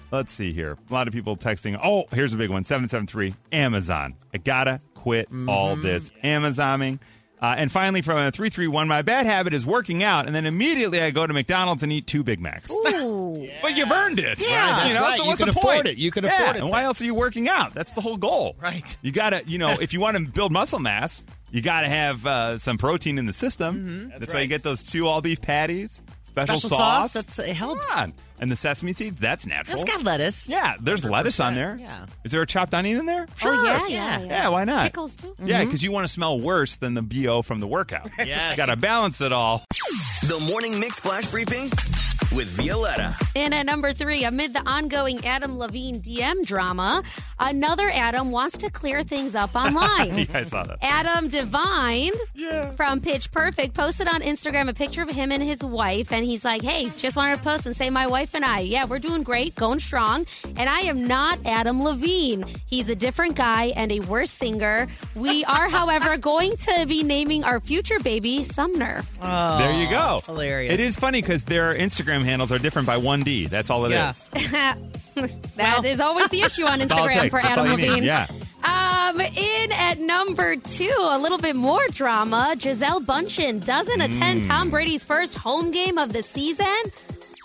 Let's 0.10 0.32
see 0.32 0.54
here. 0.54 0.78
A 0.90 0.94
lot 0.94 1.10
of 1.10 1.14
people 1.14 1.36
texting. 1.36 1.78
Oh, 1.84 2.06
here's 2.14 2.34
a 2.34 2.38
big 2.38 2.50
one 2.50 2.64
773 2.64 3.36
Amazon. 3.52 4.16
I 4.34 4.38
gotta 4.38 4.80
quit 4.96 5.28
all 5.50 5.76
this 5.76 6.12
Amazoning. 6.24 7.00
Uh, 7.40 7.54
and 7.58 7.72
finally, 7.72 8.02
from 8.02 8.18
a 8.18 8.32
331, 8.32 8.88
my 8.88 9.04
bad 9.04 9.26
habit 9.28 9.54
is 9.54 9.64
working 9.66 10.02
out, 10.02 10.26
and 10.26 10.36
then 10.36 10.46
immediately 10.48 11.00
I 11.02 11.12
go 11.12 11.28
to 11.28 11.34
McDonald's 11.34 11.84
and 11.84 11.92
eat 11.92 12.08
two 12.08 12.24
Big 12.24 12.40
Macs. 12.40 12.72
Ooh. 12.72 13.48
But 13.62 13.76
you've 13.78 13.92
earned 13.92 14.20
it. 14.20 14.40
Yeah, 14.40 14.78
that's 14.78 14.88
you 14.90 14.94
know, 14.94 15.02
right. 15.02 15.18
So 15.18 15.24
You 15.24 15.30
what's 15.30 15.38
can 15.44 15.48
the 15.54 15.60
afford 15.60 15.76
point? 15.76 15.88
it. 15.88 15.98
You 15.98 16.12
can 16.12 16.24
Yeah, 16.24 16.34
afford 16.42 16.56
it 16.58 16.62
And 16.62 16.70
why 16.70 16.84
else 16.84 17.02
are 17.02 17.06
you 17.06 17.14
working 17.16 17.48
out? 17.50 17.74
That's 17.74 17.92
the 17.94 18.02
whole 18.02 18.18
goal. 18.18 18.56
Right. 18.62 18.98
You 19.02 19.12
got 19.12 19.32
to, 19.32 19.42
you 19.48 19.58
know, 19.58 19.70
if 19.82 19.94
you 19.94 20.00
want 20.00 20.18
to 20.18 20.24
build 20.32 20.52
muscle 20.52 20.80
mass, 20.80 21.26
you 21.52 21.62
got 21.62 21.82
to 21.82 21.88
have 21.90 22.26
uh, 22.26 22.58
some 22.58 22.78
protein 22.78 23.18
in 23.18 23.26
the 23.26 23.34
system. 23.34 24.12
That's, 24.18 24.34
why 24.34 24.42
you 24.42 24.48
get 24.48 24.64
those 24.64 24.84
two 24.84 25.08
all 25.08 25.22
beef 25.22 25.42
patties, 25.42 26.02
special, 26.46 26.70
Special 26.70 26.78
sauce, 26.78 27.14
that's- 27.14 27.40
it 27.40 27.56
helps. 27.56 27.88
Come 27.88 28.00
on. 28.00 28.14
And 28.40 28.52
the 28.52 28.56
sesame 28.56 28.94
seeds, 28.94 29.20
that's 29.20 29.46
natural. 29.48 29.82
It's 29.82 29.92
got 29.92 30.04
lettuce. 30.04 30.48
yeah, 30.48 30.76
there's 30.80 31.04
lettuce 31.04 31.40
on 31.40 31.56
there. 31.56 31.76
yeah. 31.80 32.06
Is 32.24 32.32
there 32.32 32.42
a 32.42 32.46
chopped 32.46 32.74
onion 32.74 32.98
in 32.98 33.06
there? 33.08 33.28
Oh, 33.44 33.64
yeah, 33.64 33.64
yeah, 33.64 33.88
Yeah. 33.88 34.20
yeah. 34.20 34.26
Yeah, 34.26 34.50
why 34.50 34.64
not? 34.64 34.84
Pickles, 34.84 35.16
too. 35.16 35.34
Yeah, 35.44 35.58
mm-hmm. 35.60 35.66
because 35.66 35.84
you 35.84 35.92
want 35.92 36.06
to 36.06 36.12
smell 36.14 36.40
worse 36.40 36.76
than 36.76 36.94
the 36.94 37.02
BO 37.02 37.42
from 37.42 37.60
the 37.60 37.68
workout. 37.68 38.10
Yes. 38.20 38.56
Got 38.58 38.68
to 38.68 38.76
balance 38.76 39.22
it 39.22 39.32
all. 39.34 39.64
The 40.22 40.40
Morning 40.48 40.80
Mix 40.80 41.00
Flash 41.00 41.26
Briefing 41.28 41.72
with 42.36 42.48
Violetta. 42.50 43.16
And 43.36 43.54
at 43.54 43.66
number 43.66 43.94
three, 43.94 44.24
amid 44.24 44.54
the 44.54 44.62
ongoing 44.68 45.26
Adam 45.26 45.58
Levine 45.58 46.02
DM 46.02 46.46
drama, 46.46 47.04
another 47.40 47.90
Adam 47.90 48.32
wants 48.32 48.58
to 48.60 48.70
clear 48.70 49.04
things 49.04 49.36
up 49.36 49.56
online. 49.56 50.18
yeah, 50.18 50.26
I 50.34 50.44
saw 50.44 50.64
that. 50.64 50.78
Adam 50.82 51.30
Devine 51.30 52.12
Yeah. 52.36 52.72
from 52.72 53.02
Pitch 53.02 53.32
Perfect 53.32 53.74
posted 53.74 54.08
on 54.08 54.22
Instagram 54.22 54.70
a 54.70 54.74
picture 54.74 55.02
of 55.02 55.10
him 55.10 55.32
and 55.32 55.42
his 55.42 55.64
wife, 55.64 56.12
and 56.12 56.26
he's 56.26 56.44
like, 56.44 56.62
"Hey, 56.62 56.90
just 56.98 57.16
wanted 57.16 57.38
to 57.38 57.42
post 57.44 57.66
and 57.66 57.76
say 57.76 57.90
my 57.90 58.08
wife 58.08 58.34
and 58.36 58.44
I, 58.44 58.60
yeah, 58.60 58.86
we're 58.86 59.00
doing 59.00 59.24
great, 59.24 59.56
going 59.56 59.80
strong, 59.80 60.26
and 60.58 60.70
I 60.70 60.82
am 60.82 61.04
not 61.08 61.40
Adam 61.46 61.82
Levine. 61.84 62.46
He's 62.68 62.90
a 62.90 62.96
different 62.96 63.36
guy 63.36 63.68
and 63.76 63.92
a 63.92 64.00
worse 64.02 64.32
singer. 64.32 64.88
We 65.16 65.46
are, 65.46 65.70
however, 65.70 66.18
going 66.28 66.56
to 66.58 66.86
be 66.88 67.04
naming 67.04 67.44
our 67.44 67.60
future 67.60 68.00
baby 68.00 68.44
Sumner. 68.44 69.04
Oh, 69.22 69.58
There 69.58 69.72
you 69.74 69.90
go. 69.90 70.22
Hilarious. 70.26 70.74
It 70.74 70.80
is 70.80 70.96
funny 70.96 71.22
because 71.22 71.44
their 71.44 71.74
Instagram 71.74 72.17
handles 72.24 72.52
are 72.52 72.60
different 72.60 72.88
by 72.88 72.98
one 72.98 73.24
D. 73.24 73.48
That's 73.48 73.70
all 73.70 73.86
it 73.86 73.92
is. 73.92 74.30
Yeah. 74.52 74.76
That 75.56 75.84
is 75.84 76.00
always 76.00 76.28
the 76.28 76.42
issue 76.42 76.66
on 76.66 76.78
That's 76.80 76.92
all 76.92 77.08
it 77.08 77.12
Instagram 77.14 77.30
for 77.32 77.42
That's 77.42 77.58
Adam 77.58 77.72
all 77.72 77.80
you. 77.80 77.88
Levine. 77.88 78.04
Yeah. 78.04 78.28
Um, 78.64 79.20
in 79.20 79.72
at 79.72 79.98
number 79.98 80.56
two, 80.58 80.94
a 81.00 81.18
little 81.18 81.40
bit 81.40 81.56
more 81.56 81.82
drama. 81.92 82.54
Gisele 82.60 83.00
Bündchen 83.02 83.66
doesn't 83.66 84.00
attend 84.00 84.42
Hmm. 84.44 84.48
Tom 84.48 84.70
Brady's 84.70 85.04
first 85.04 85.36
home 85.36 85.72
game 85.72 85.98
of 85.98 86.14
the 86.14 86.22
season. 86.22 86.68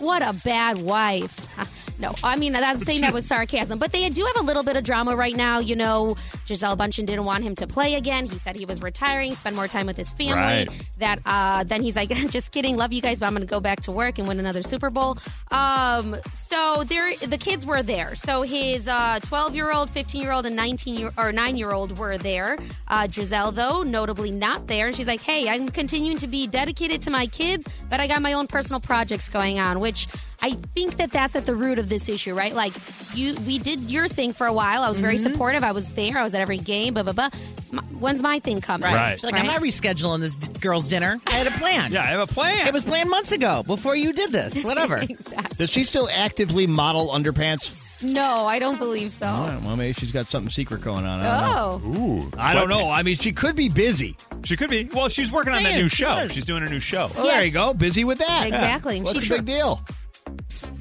What 0.00 0.20
a 0.20 0.38
bad 0.44 0.82
wife. 0.82 1.48
No, 2.02 2.12
I 2.24 2.34
mean, 2.34 2.56
I'm 2.56 2.80
saying 2.80 3.02
that 3.02 3.14
with 3.14 3.24
sarcasm, 3.24 3.78
but 3.78 3.92
they 3.92 4.08
do 4.08 4.24
have 4.24 4.36
a 4.36 4.44
little 4.44 4.64
bit 4.64 4.76
of 4.76 4.82
drama 4.82 5.14
right 5.14 5.36
now. 5.36 5.60
You 5.60 5.76
know, 5.76 6.16
Gisele 6.46 6.76
Bündchen 6.76 7.06
didn't 7.06 7.24
want 7.24 7.44
him 7.44 7.54
to 7.54 7.68
play 7.68 7.94
again. 7.94 8.26
He 8.26 8.38
said 8.38 8.56
he 8.56 8.64
was 8.64 8.82
retiring, 8.82 9.36
spend 9.36 9.54
more 9.54 9.68
time 9.68 9.86
with 9.86 9.96
his 9.96 10.10
family. 10.10 10.34
Right. 10.34 10.88
That 10.98 11.20
uh, 11.24 11.62
then 11.62 11.80
he's 11.80 11.94
like, 11.94 12.08
just 12.30 12.50
kidding, 12.50 12.76
love 12.76 12.92
you 12.92 13.00
guys, 13.00 13.20
but 13.20 13.26
I'm 13.26 13.34
going 13.34 13.46
to 13.46 13.50
go 13.50 13.60
back 13.60 13.82
to 13.82 13.92
work 13.92 14.18
and 14.18 14.26
win 14.26 14.40
another 14.40 14.64
Super 14.64 14.90
Bowl. 14.90 15.16
Um, 15.52 16.16
so 16.52 16.84
there, 16.84 17.16
the 17.16 17.38
kids 17.38 17.64
were 17.64 17.82
there. 17.82 18.14
So 18.14 18.42
his 18.42 18.84
12 18.84 19.54
year 19.54 19.72
old, 19.72 19.88
15 19.88 20.20
year 20.20 20.32
old, 20.32 20.44
and 20.44 20.54
19 20.54 20.94
year 20.94 21.10
or 21.16 21.32
9 21.32 21.56
year 21.56 21.70
old 21.70 21.96
were 21.96 22.18
there. 22.18 22.58
Uh, 22.88 23.06
Gisele, 23.06 23.52
though, 23.52 23.82
notably 23.82 24.30
not 24.30 24.66
there. 24.66 24.88
And 24.88 24.94
she's 24.94 25.06
like, 25.06 25.22
hey, 25.22 25.48
I'm 25.48 25.70
continuing 25.70 26.18
to 26.18 26.26
be 26.26 26.46
dedicated 26.46 27.00
to 27.02 27.10
my 27.10 27.26
kids, 27.26 27.66
but 27.88 28.00
I 28.00 28.06
got 28.06 28.20
my 28.20 28.34
own 28.34 28.48
personal 28.48 28.80
projects 28.80 29.30
going 29.30 29.60
on, 29.60 29.80
which 29.80 30.06
I 30.42 30.50
think 30.74 30.98
that 30.98 31.10
that's 31.10 31.34
at 31.36 31.46
the 31.46 31.54
root 31.54 31.78
of 31.78 31.88
this 31.88 32.10
issue, 32.10 32.34
right? 32.34 32.52
Like 32.52 32.74
you, 33.14 33.34
we 33.46 33.58
did 33.58 33.90
your 33.90 34.06
thing 34.06 34.34
for 34.34 34.46
a 34.46 34.52
while. 34.52 34.82
I 34.82 34.90
was 34.90 34.98
very 34.98 35.16
supportive. 35.16 35.64
I 35.64 35.72
was 35.72 35.92
there. 35.92 36.18
I 36.18 36.22
was 36.22 36.34
at 36.34 36.42
every 36.42 36.58
game. 36.58 36.92
Blah 36.92 37.04
blah 37.04 37.12
blah. 37.14 37.30
M- 37.72 37.78
When's 37.98 38.22
my 38.22 38.38
thing 38.40 38.60
coming? 38.60 38.84
Right. 38.84 38.94
Right. 38.94 39.14
She's 39.14 39.24
like, 39.24 39.34
I'm 39.34 39.46
Right? 39.46 39.54
not 39.54 39.62
rescheduling 39.62 40.20
this 40.20 40.36
d- 40.36 40.58
girl's 40.60 40.88
dinner. 40.88 41.20
I 41.26 41.30
had 41.32 41.46
a 41.46 41.50
plan. 41.52 41.90
Yeah, 41.92 42.02
I 42.02 42.06
have 42.08 42.20
a 42.28 42.32
plan. 42.32 42.66
It 42.66 42.72
was 42.74 42.84
planned 42.84 43.08
months 43.10 43.32
ago 43.32 43.62
before 43.62 43.96
you 43.96 44.12
did 44.12 44.30
this. 44.32 44.62
Whatever. 44.64 44.96
exactly. 45.08 45.56
Does 45.56 45.70
she 45.70 45.84
still 45.84 46.08
actively 46.12 46.66
model 46.66 47.08
underpants? 47.08 47.88
No, 48.04 48.46
I 48.46 48.58
don't 48.58 48.78
believe 48.78 49.12
so. 49.12 49.26
All 49.26 49.46
right, 49.46 49.62
well, 49.62 49.76
maybe 49.76 49.92
she's 49.92 50.10
got 50.10 50.26
something 50.26 50.50
secret 50.50 50.80
going 50.80 51.04
on. 51.06 51.20
I 51.20 51.80
don't 51.80 51.84
know. 51.94 52.00
Oh, 52.00 52.00
Ooh. 52.26 52.30
I 52.36 52.52
don't 52.52 52.68
know. 52.68 52.90
I 52.90 53.02
mean, 53.04 53.14
she 53.14 53.30
could 53.30 53.54
be 53.54 53.68
busy. 53.68 54.16
She 54.44 54.56
could 54.56 54.70
be. 54.70 54.88
Well, 54.92 55.08
she's 55.08 55.30
working 55.30 55.52
on 55.52 55.62
that 55.62 55.68
saying, 55.70 55.82
new 55.82 55.88
she 55.88 55.96
show. 56.02 56.14
was. 56.16 56.32
She's 56.32 56.44
doing 56.44 56.64
a 56.64 56.68
new 56.68 56.80
show. 56.80 57.10
Well, 57.16 57.26
Yeah, 57.26 57.34
there 57.34 57.44
you 57.44 57.52
go. 57.52 57.72
Busy 57.74 58.02
with 58.04 58.18
that. 58.18 58.48
Exactly. 58.48 59.00
What's 59.02 59.22
She 59.22 59.28
the 59.28 59.36
big 59.36 59.44
deal? 59.46 59.80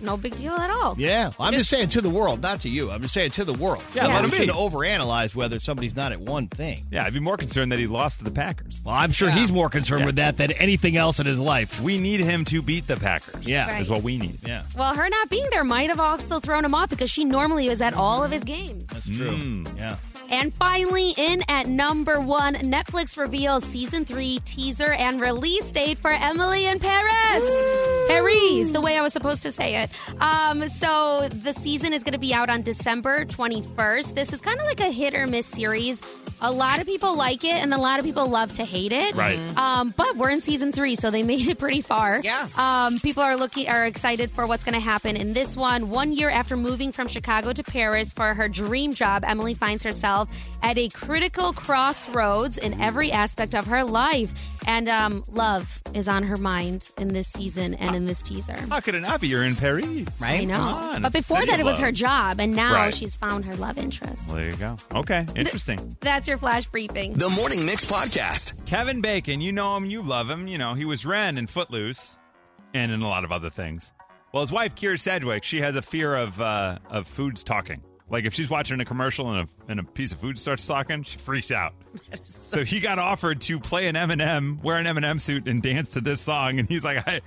No 0.01 0.17
big 0.17 0.35
deal 0.35 0.53
at 0.53 0.69
all. 0.69 0.95
Yeah. 0.97 1.31
Well, 1.37 1.47
I'm 1.47 1.53
just 1.53 1.69
saying 1.69 1.89
to 1.89 2.01
the 2.01 2.09
world, 2.09 2.41
not 2.41 2.61
to 2.61 2.69
you. 2.69 2.91
I'm 2.91 3.01
just 3.01 3.13
saying 3.13 3.31
to 3.31 3.45
the 3.45 3.53
world. 3.53 3.83
Yeah, 3.93 4.07
let 4.07 4.19
we 4.19 4.25
him 4.25 4.29
be. 4.31 4.37
shouldn't 4.37 4.57
overanalyze 4.57 5.35
whether 5.35 5.59
somebody's 5.59 5.95
not 5.95 6.11
at 6.11 6.19
one 6.21 6.47
thing. 6.47 6.85
Yeah, 6.91 7.05
I'd 7.05 7.13
be 7.13 7.19
more 7.19 7.37
concerned 7.37 7.71
that 7.71 7.79
he 7.79 7.87
lost 7.87 8.19
to 8.19 8.23
the 8.25 8.31
Packers. 8.31 8.79
Well, 8.83 8.95
I'm 8.95 9.11
sure 9.11 9.29
he's 9.29 9.51
more 9.51 9.69
concerned 9.69 10.05
with 10.05 10.15
that 10.15 10.37
than 10.37 10.51
anything 10.53 10.97
else 10.97 11.19
in 11.19 11.25
his 11.25 11.39
life. 11.39 11.79
We 11.81 11.99
need 11.99 12.19
him 12.19 12.45
to 12.45 12.61
beat 12.61 12.87
the 12.87 12.97
Packers. 12.97 13.45
Yeah. 13.45 13.69
Right. 13.71 13.81
Is 13.81 13.89
what 13.89 14.03
we 14.03 14.17
need. 14.17 14.39
Yeah, 14.45 14.63
Well, 14.77 14.93
her 14.93 15.09
not 15.09 15.29
being 15.29 15.47
there 15.51 15.63
might 15.63 15.89
have 15.89 15.99
also 15.99 16.39
thrown 16.39 16.65
him 16.65 16.73
off 16.75 16.89
because 16.89 17.09
she 17.09 17.25
normally 17.25 17.69
was 17.69 17.81
at 17.81 17.93
all 17.93 18.23
of 18.23 18.31
his 18.31 18.43
games. 18.43 18.85
that's 18.87 19.05
true. 19.05 19.31
Mm. 19.31 19.77
Yeah. 19.77 19.95
And 20.31 20.53
finally, 20.53 21.13
in 21.17 21.43
at 21.49 21.67
number 21.67 22.21
one, 22.21 22.55
Netflix 22.55 23.17
reveals 23.17 23.65
season 23.65 24.05
three 24.05 24.39
teaser 24.45 24.93
and 24.93 25.19
release 25.19 25.69
date 25.71 25.97
for 25.97 26.11
Emily 26.11 26.67
in 26.67 26.79
Paris. 26.79 27.43
Paris, 28.07 28.71
the 28.71 28.81
way 28.81 28.97
I 28.97 29.01
was 29.01 29.13
supposed 29.13 29.43
to 29.43 29.51
say 29.51 29.81
it. 29.81 29.89
Um, 30.21 30.69
so 30.69 31.27
the 31.29 31.53
season 31.53 31.91
is 31.91 32.03
going 32.03 32.13
to 32.13 32.19
be 32.19 32.33
out 32.33 32.49
on 32.49 32.61
December 32.61 33.25
21st. 33.25 34.15
This 34.15 34.31
is 34.31 34.39
kind 34.39 34.59
of 34.59 34.65
like 34.65 34.79
a 34.79 34.91
hit 34.91 35.13
or 35.13 35.27
miss 35.27 35.47
series. 35.47 36.01
A 36.41 36.51
lot 36.51 36.79
of 36.79 36.87
people 36.87 37.15
like 37.15 37.43
it, 37.43 37.53
and 37.53 37.73
a 37.73 37.77
lot 37.77 37.99
of 37.99 38.05
people 38.05 38.27
love 38.27 38.53
to 38.55 38.65
hate 38.65 38.91
it. 38.91 39.13
Right. 39.15 39.37
Um, 39.57 39.93
but 39.95 40.15
we're 40.17 40.31
in 40.31 40.41
season 40.41 40.71
three, 40.71 40.95
so 40.95 41.11
they 41.11 41.23
made 41.31 41.47
it 41.47 41.59
pretty 41.59 41.81
far. 41.81 42.19
Yeah. 42.23 42.47
Um, 42.57 42.99
people 42.99 43.23
are 43.23 43.35
looking 43.37 43.69
are 43.69 43.85
excited 43.85 44.31
for 44.31 44.47
what's 44.47 44.63
going 44.63 44.73
to 44.73 44.79
happen 44.79 45.15
in 45.15 45.33
this 45.33 45.55
one. 45.55 45.89
One 45.89 46.11
year 46.13 46.29
after 46.29 46.57
moving 46.57 46.91
from 46.91 47.07
Chicago 47.07 47.53
to 47.53 47.63
Paris 47.63 48.11
for 48.13 48.33
her 48.33 48.47
dream 48.49 48.93
job, 48.93 49.23
Emily 49.25 49.53
finds 49.53 49.83
herself 49.83 50.29
at 50.63 50.77
a 50.77 50.89
critical 50.89 51.53
crossroads 51.53 52.57
in 52.57 52.79
every 52.81 53.11
aspect 53.11 53.53
of 53.55 53.65
her 53.67 53.83
life, 53.83 54.31
and 54.67 54.87
um, 54.89 55.23
love 55.31 55.81
is 55.93 56.07
on 56.07 56.23
her 56.23 56.37
mind 56.37 56.89
in 56.97 57.09
this 57.09 57.27
season 57.27 57.73
and 57.75 57.95
in 57.95 58.05
this 58.05 58.21
teaser. 58.21 58.55
How 58.69 58.79
could 58.79 58.95
it 58.95 59.01
not 59.01 59.19
be? 59.21 59.27
You're 59.27 59.43
in 59.43 59.55
Paris. 59.55 59.85
Right? 60.19 60.41
I 60.41 60.43
know, 60.45 60.59
on, 60.59 61.01
but 61.01 61.13
it's 61.15 61.27
before 61.27 61.37
city 61.39 61.51
that, 61.51 61.59
it 61.59 61.63
was 61.65 61.73
love. 61.75 61.83
her 61.83 61.91
job, 61.91 62.39
and 62.39 62.55
now 62.55 62.73
Right. 62.75 62.93
she's 62.93 63.15
found 63.15 63.45
her 63.45 63.55
love 63.55 63.77
interest. 63.77 64.27
Well, 64.29 64.37
there 64.37 64.49
you 64.49 64.55
go. 64.57 64.77
Okay, 64.93 65.25
interesting. 65.35 65.97
That's 65.99 66.27
your 66.27 66.30
flash 66.37 66.67
briefing. 66.67 67.13
The 67.13 67.29
Morning 67.29 67.65
Mix 67.65 67.85
Podcast. 67.85 68.65
Kevin 68.65 69.01
Bacon, 69.01 69.41
you 69.41 69.51
know 69.51 69.75
him, 69.77 69.85
you 69.85 70.01
love 70.01 70.29
him. 70.29 70.47
You 70.47 70.57
know, 70.57 70.73
he 70.73 70.85
was 70.85 71.05
Ren 71.05 71.37
in 71.37 71.47
Footloose 71.47 72.19
and 72.73 72.91
in 72.91 73.01
a 73.01 73.07
lot 73.07 73.23
of 73.23 73.31
other 73.31 73.49
things. 73.49 73.91
Well, 74.33 74.41
his 74.41 74.51
wife, 74.51 74.75
Kyra 74.75 74.99
Sedgwick, 74.99 75.43
she 75.43 75.59
has 75.61 75.75
a 75.75 75.81
fear 75.81 76.15
of 76.15 76.39
uh, 76.39 76.79
of 76.89 77.07
foods 77.07 77.43
talking. 77.43 77.81
Like 78.09 78.25
if 78.25 78.33
she's 78.33 78.49
watching 78.49 78.79
a 78.81 78.85
commercial 78.85 79.31
and 79.31 79.47
a, 79.47 79.71
and 79.71 79.79
a 79.79 79.83
piece 79.83 80.11
of 80.11 80.19
food 80.19 80.37
starts 80.37 80.65
talking, 80.67 81.03
she 81.03 81.17
freaks 81.17 81.51
out. 81.51 81.73
So 82.23 82.65
he 82.65 82.81
got 82.81 82.99
offered 82.99 83.39
to 83.41 83.59
play 83.61 83.87
an 83.87 83.95
Eminem, 83.95 84.61
wear 84.61 84.75
an 84.75 84.85
Eminem 84.85 85.21
suit, 85.21 85.47
and 85.47 85.61
dance 85.61 85.89
to 85.91 86.01
this 86.01 86.19
song, 86.19 86.59
and 86.59 86.67
he's 86.67 86.83
like, 86.83 87.07
I, 87.07 87.21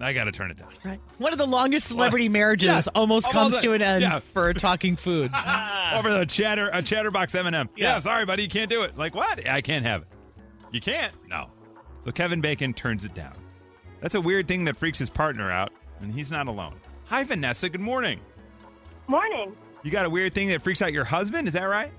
I 0.00 0.12
got 0.12 0.24
to 0.24 0.32
turn 0.32 0.50
it 0.50 0.56
down. 0.56 0.68
Right. 0.84 1.00
One 1.18 1.32
of 1.32 1.38
the 1.38 1.46
longest 1.46 1.88
celebrity 1.88 2.28
marriages 2.28 2.66
Yeah, 2.68 2.74
almost 2.94 3.26
almost 3.26 3.30
comes 3.30 3.56
a- 3.56 3.60
to 3.62 3.72
an 3.72 3.82
end 3.82 4.02
yeah. 4.02 4.20
for 4.32 4.52
talking 4.54 4.94
food. 4.96 5.32
Over 5.94 6.12
the 6.18 6.24
chatter, 6.26 6.70
a 6.72 6.82
chatterbox 6.82 7.32
Eminem. 7.34 7.68
Yeah. 7.76 7.94
Yeah. 7.94 8.00
sorry, 8.00 8.24
buddy, 8.24 8.44
you 8.44 8.48
can't 8.48 8.70
do 8.70 8.82
it. 8.82 8.96
Like 8.96 9.14
what? 9.14 9.46
I 9.48 9.60
can't 9.60 9.84
have 9.84 10.02
it. 10.02 10.08
You 10.70 10.80
can't? 10.80 11.12
No. 11.28 11.50
So 11.98 12.12
Kevin 12.12 12.40
Bacon 12.40 12.72
turns 12.74 13.04
it 13.04 13.14
down. 13.14 13.34
That's 14.00 14.14
a 14.14 14.20
weird 14.20 14.46
thing 14.46 14.64
that 14.66 14.76
freaks 14.76 14.98
his 14.98 15.10
partner 15.10 15.50
out, 15.50 15.72
and 16.00 16.14
he's 16.14 16.30
not 16.30 16.46
alone. 16.46 16.74
Hi, 17.06 17.24
Vanessa. 17.24 17.68
Good 17.68 17.80
morning. 17.80 18.20
Morning. 19.08 19.56
You 19.82 19.90
got 19.90 20.04
a 20.04 20.10
weird 20.10 20.34
thing 20.34 20.48
that 20.48 20.62
freaks 20.62 20.82
out 20.82 20.92
your 20.92 21.04
husband? 21.04 21.48
Is 21.48 21.54
that 21.54 21.64
right? 21.64 21.90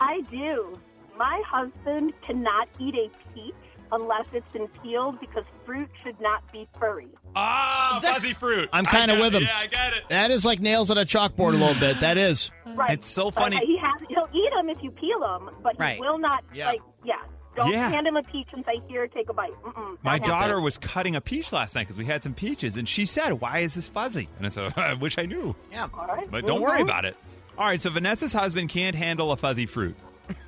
I 0.00 0.22
do. 0.30 0.76
My 1.16 1.42
husband 1.46 2.12
cannot 2.22 2.68
eat 2.78 2.94
a 2.94 3.10
peach 3.34 3.54
unless 3.92 4.26
it's 4.32 4.50
been 4.52 4.68
peeled 4.82 5.20
because 5.20 5.44
fruit 5.64 5.88
should 6.02 6.20
not 6.20 6.50
be 6.52 6.66
furry. 6.78 7.08
Ah, 7.36 7.98
fuzzy 8.02 8.32
fruit. 8.32 8.68
I'm 8.72 8.84
kinda 8.86 9.18
with 9.18 9.34
him. 9.34 9.42
Yeah, 9.42 9.56
I 9.58 9.66
get 9.66 9.92
it. 9.94 10.04
That 10.08 10.30
is 10.30 10.44
like 10.44 10.60
nails 10.60 10.90
on 10.90 10.98
a 10.98 11.04
chalkboard 11.04 11.54
a 11.54 11.56
little 11.56 11.78
bit. 11.80 12.00
That 12.00 12.16
is. 12.18 12.50
Right. 12.66 12.90
It's 12.92 13.08
so 13.08 13.26
But 13.30 13.34
funny. 13.42 13.56
he 13.64 13.76
has. 13.78 14.00
He'll 14.08 14.28
eat 14.34 14.50
them 14.54 14.68
if 14.68 14.82
you 14.82 14.90
peel 14.90 15.20
them, 15.20 15.50
but 15.62 15.74
he 15.76 15.78
Right. 15.82 16.00
will 16.00 16.18
not. 16.18 16.44
Yeah. 16.54 16.68
Like, 16.68 16.80
yeah. 17.04 17.14
Don't 17.56 17.72
Yeah. 17.72 17.88
hand 17.90 18.06
him 18.06 18.16
a 18.16 18.22
peach 18.22 18.46
and 18.52 18.64
say, 18.64 18.80
"Here, 18.88 19.08
take 19.08 19.28
a 19.28 19.32
bite." 19.32 19.50
Mm-mm, 19.64 19.74
My 19.74 20.12
not 20.12 20.20
happening. 20.20 20.28
daughter 20.28 20.60
was 20.60 20.78
cutting 20.78 21.16
a 21.16 21.20
peach 21.20 21.52
last 21.52 21.74
night 21.74 21.82
because 21.88 21.98
we 21.98 22.04
had 22.04 22.22
some 22.22 22.32
peaches, 22.34 22.76
and 22.76 22.88
she 22.88 23.04
said, 23.04 23.32
"Why 23.40 23.58
is 23.58 23.74
this 23.74 23.88
fuzzy?" 23.88 24.28
And 24.36 24.46
I 24.46 24.48
said, 24.50 24.72
"I 24.76 24.94
wish 24.94 25.18
I 25.18 25.22
knew, 25.26 25.56
Yeah. 25.72 25.88
All 25.92 26.06
right. 26.06 26.30
but 26.30 26.46
don't 26.46 26.60
worry 26.60 26.78
Mhm. 26.78 26.82
about 26.84 27.04
it." 27.04 27.16
All 27.58 27.64
right, 27.66 27.80
so 27.80 27.90
Vanessa's 27.90 28.32
husband 28.32 28.68
can't 28.68 28.94
handle 28.94 29.32
a 29.32 29.36
fuzzy 29.36 29.66
fruit. 29.66 29.96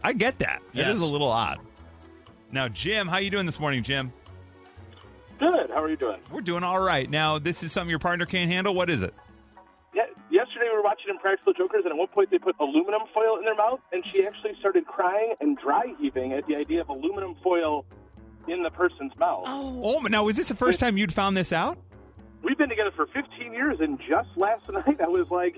I 0.05 0.13
get 0.13 0.39
that. 0.39 0.63
It 0.73 0.79
Yes. 0.81 0.95
is 0.97 1.01
a 1.01 1.07
little 1.07 1.31
odd. 1.33 1.59
Now, 2.53 2.69
Jim, 2.69 3.07
how 3.07 3.19
you 3.19 3.31
doing 3.31 3.47
this 3.47 3.61
morning, 3.61 3.83
Jim? 3.83 4.13
Good. 5.39 5.71
How 5.71 5.83
are 5.83 5.89
you 5.89 5.97
doing? 5.97 6.21
We're 6.31 6.41
doing 6.41 6.65
all 6.65 6.81
right. 6.81 7.09
Now, 7.09 7.39
this 7.39 7.63
is 7.63 7.73
something 7.73 7.89
your 7.89 7.99
partner 7.99 8.27
can't 8.27 8.51
handle. 8.51 8.75
What 8.75 8.91
is 8.91 9.03
it? 9.03 9.15
Yeah, 9.95 10.03
yesterday 10.31 10.67
we 10.71 10.77
were 10.77 10.83
watching 10.83 11.11
Impractical 11.11 11.53
Jokers, 11.53 11.83
and 11.85 11.93
at 11.93 11.97
one 11.97 12.09
point 12.09 12.31
they 12.31 12.39
put 12.39 12.57
aluminum 12.61 13.03
foil 13.15 13.39
in 13.39 13.45
their 13.45 13.55
mouth, 13.55 13.81
and 13.93 14.05
she 14.13 14.27
actually 14.27 14.55
started 14.59 14.87
crying 14.87 15.35
and 15.41 15.57
dry 15.57 15.95
heaving 15.99 16.33
at 16.33 16.47
the 16.47 16.57
idea 16.57 16.81
of 16.81 16.89
aluminum 16.89 17.37
foil 17.43 17.87
in 18.49 18.63
the 18.63 18.71
person's 18.71 19.17
mouth. 19.17 19.45
Oh, 19.47 19.81
oh 19.83 20.01
now 20.03 20.29
is 20.29 20.37
this 20.37 20.49
the 20.49 20.57
first 20.57 20.81
time 20.81 20.97
you'd 20.99 21.13
found 21.13 21.37
this 21.37 21.53
out? 21.53 21.79
We've 22.43 22.59
been 22.59 22.69
together 22.69 22.93
for 22.95 23.07
15 23.07 23.53
years, 23.53 23.79
and 23.81 23.99
just 23.99 24.29
last 24.37 24.63
night 24.71 25.01
I 25.01 25.09
was 25.09 25.27
like, 25.31 25.57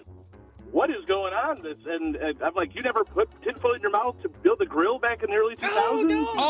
"What 0.73 0.91
is 0.91 1.05
going 1.07 1.33
on?" 1.33 1.63
This, 1.63 1.77
and, 1.87 2.17
and 2.17 2.43
I'm 2.43 2.55
like, 2.55 2.75
"You 2.75 2.83
never 2.83 3.05
put 3.05 3.29
tinfoil 3.45 3.75
in 3.75 3.81
your 3.83 3.91
mouth 3.93 4.17
to 4.23 4.29
build 4.43 4.61
a 4.61 4.67
grill 4.67 4.99
back 4.99 5.23
in 5.23 5.31
the 5.31 5.37
early 5.37 5.55
2000s?" 5.57 6.27
Oh, 6.37 6.43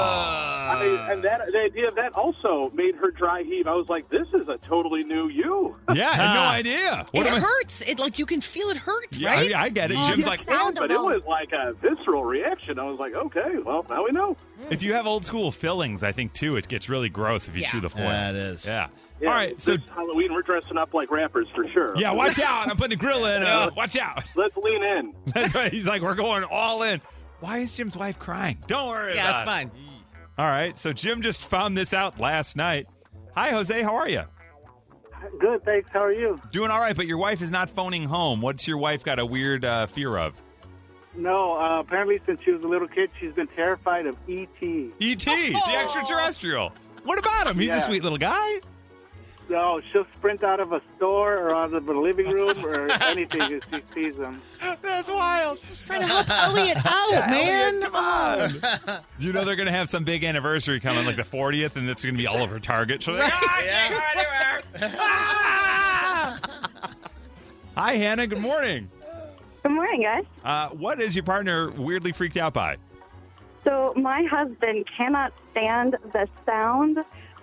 I, 0.00 1.08
and 1.10 1.24
that 1.24 1.40
the 1.52 1.58
idea 1.58 1.88
of 1.88 1.94
that 1.96 2.12
also 2.12 2.70
made 2.74 2.94
her 2.96 3.10
dry 3.10 3.42
heave. 3.42 3.66
I 3.66 3.74
was 3.74 3.86
like, 3.88 4.08
"This 4.10 4.26
is 4.34 4.48
a 4.48 4.58
totally 4.68 5.04
new 5.04 5.28
you." 5.28 5.76
yeah, 5.94 6.10
I 6.10 6.14
had 6.16 6.34
no 6.34 6.40
idea. 6.42 7.06
It 7.12 7.26
am 7.26 7.34
I- 7.34 7.40
hurts. 7.40 7.80
It 7.82 7.98
like 7.98 8.18
you 8.18 8.26
can 8.26 8.40
feel 8.40 8.68
it 8.70 8.76
hurt, 8.76 9.08
Yeah, 9.12 9.30
right? 9.34 9.54
I, 9.54 9.64
I 9.64 9.68
get 9.70 9.90
it. 9.90 9.96
Oh, 9.98 10.04
Jim's 10.04 10.26
like, 10.26 10.40
sound 10.42 10.76
but 10.76 10.90
it 10.90 11.00
was 11.00 11.22
like 11.26 11.52
a 11.52 11.72
visceral 11.74 12.24
reaction. 12.24 12.78
I 12.78 12.84
was 12.84 12.98
like, 12.98 13.14
"Okay, 13.14 13.58
well, 13.64 13.86
now 13.88 14.04
we 14.04 14.10
know." 14.12 14.36
if 14.70 14.82
you 14.82 14.92
have 14.92 15.06
old 15.06 15.24
school 15.24 15.52
fillings, 15.52 16.02
I 16.02 16.10
think 16.12 16.32
too, 16.32 16.56
it 16.56 16.66
gets 16.68 16.88
really 16.88 17.08
gross 17.08 17.48
if 17.48 17.54
you 17.54 17.62
Yeah. 17.62 17.70
chew 17.70 17.80
the 17.80 17.88
foil. 17.90 18.02
Yeah, 18.04 18.30
it 18.30 18.36
is. 18.36 18.66
Yeah. 18.66 18.88
Yeah, 19.20 19.28
All 19.28 19.34
right. 19.34 19.60
So 19.60 19.76
Halloween 19.94 20.32
we're 20.32 20.42
dressing 20.42 20.76
up 20.76 20.94
like 20.94 21.10
rappers 21.10 21.48
for 21.54 21.68
sure. 21.68 21.96
yeah, 21.96 22.12
watch 22.12 22.38
out! 22.38 22.70
I'm 22.70 22.76
putting 22.76 22.96
a 22.96 23.00
grill 23.00 23.26
in. 23.26 23.42
Uh, 23.42 23.70
watch 23.76 23.96
out! 23.96 24.22
Let's 24.36 24.56
lean 24.56 24.82
in. 24.82 25.14
That's 25.26 25.54
right. 25.54 25.72
He's 25.72 25.86
like, 25.86 26.02
we're 26.02 26.14
going 26.14 26.44
all 26.44 26.82
in. 26.82 27.00
Why 27.40 27.58
is 27.58 27.72
Jim's 27.72 27.96
wife 27.96 28.18
crying? 28.18 28.58
Don't 28.66 28.88
worry 28.88 29.14
yeah, 29.16 29.28
about 29.28 29.40
it's 29.40 29.42
it. 29.42 29.46
fine. 29.46 29.70
All 30.38 30.46
right. 30.46 30.78
So 30.78 30.92
Jim 30.92 31.22
just 31.22 31.42
found 31.42 31.76
this 31.76 31.92
out 31.92 32.20
last 32.20 32.56
night. 32.56 32.86
Hi, 33.34 33.50
Jose. 33.50 33.82
How 33.82 33.96
are 33.96 34.08
you? 34.08 34.22
Good, 35.40 35.64
thanks. 35.64 35.88
How 35.92 36.04
are 36.04 36.12
you? 36.12 36.40
Doing 36.52 36.70
all 36.70 36.80
right, 36.80 36.96
but 36.96 37.06
your 37.06 37.18
wife 37.18 37.42
is 37.42 37.50
not 37.50 37.70
phoning 37.70 38.04
home. 38.04 38.40
What's 38.40 38.68
your 38.68 38.78
wife 38.78 39.02
got 39.04 39.18
a 39.18 39.26
weird 39.26 39.64
uh, 39.64 39.86
fear 39.86 40.16
of? 40.16 40.34
No, 41.16 41.56
uh, 41.58 41.80
apparently 41.80 42.20
since 42.24 42.40
she 42.44 42.52
was 42.52 42.62
a 42.62 42.68
little 42.68 42.86
kid, 42.86 43.10
she's 43.18 43.32
been 43.32 43.48
terrified 43.48 44.06
of 44.06 44.16
E.T. 44.28 44.92
E.T., 45.00 45.30
E 45.30 45.50
the 45.52 45.76
extraterrestrial. 45.76 46.72
What 47.02 47.18
about 47.18 47.48
him? 47.48 47.58
He's 47.58 47.72
a 47.72 47.80
sweet 47.80 48.02
little 48.04 48.18
guy. 48.18 48.60
So 49.48 49.80
she'll 49.90 50.06
sprint 50.16 50.44
out 50.44 50.60
of 50.60 50.72
a 50.72 50.82
store 50.96 51.38
or 51.38 51.54
out 51.54 51.72
of 51.72 51.88
a 51.88 51.92
living 51.98 52.30
room 52.30 52.64
or 52.64 52.90
anything 53.02 53.52
if 53.52 53.64
she 53.70 53.82
sees 53.94 54.16
them. 54.16 54.42
That's 54.82 55.08
wild. 55.08 55.58
She's 55.66 55.80
trying 55.80 56.02
to 56.02 56.06
help 56.06 56.28
Elliott 56.28 56.76
out, 56.84 57.10
man. 57.30 57.80
Come 57.80 57.94
on. 57.94 58.62
you 59.18 59.32
know 59.32 59.44
they're 59.44 59.56
going 59.56 59.66
to 59.66 59.72
have 59.72 59.88
some 59.88 60.04
big 60.04 60.22
anniversary 60.22 60.80
coming, 60.80 61.06
like 61.06 61.16
the 61.16 61.22
40th, 61.22 61.76
and 61.76 61.88
it's 61.88 62.02
going 62.04 62.14
to 62.14 62.18
be 62.18 62.26
all 62.26 62.42
over 62.42 62.60
Target. 62.60 63.02
She'll 63.02 63.14
be 63.14 63.20
like, 63.20 63.32
"Ah, 63.34 63.56
I 63.56 63.62
can't 63.62 63.94
go 63.94 64.20
anywhere." 64.20 64.94
Ah! 64.98 66.40
Hi, 67.74 67.96
Hannah. 67.96 68.26
Good 68.26 68.40
morning. 68.40 68.90
Good 69.62 69.72
morning, 69.72 70.02
guys. 70.02 70.24
Uh, 70.44 70.68
what 70.74 71.00
is 71.00 71.16
your 71.16 71.24
partner 71.24 71.70
weirdly 71.70 72.12
freaked 72.12 72.36
out 72.36 72.52
by? 72.52 72.76
So 73.64 73.92
my 73.96 74.24
husband 74.24 74.86
cannot 74.96 75.32
stand 75.52 75.96
the 76.12 76.28
sound 76.46 76.98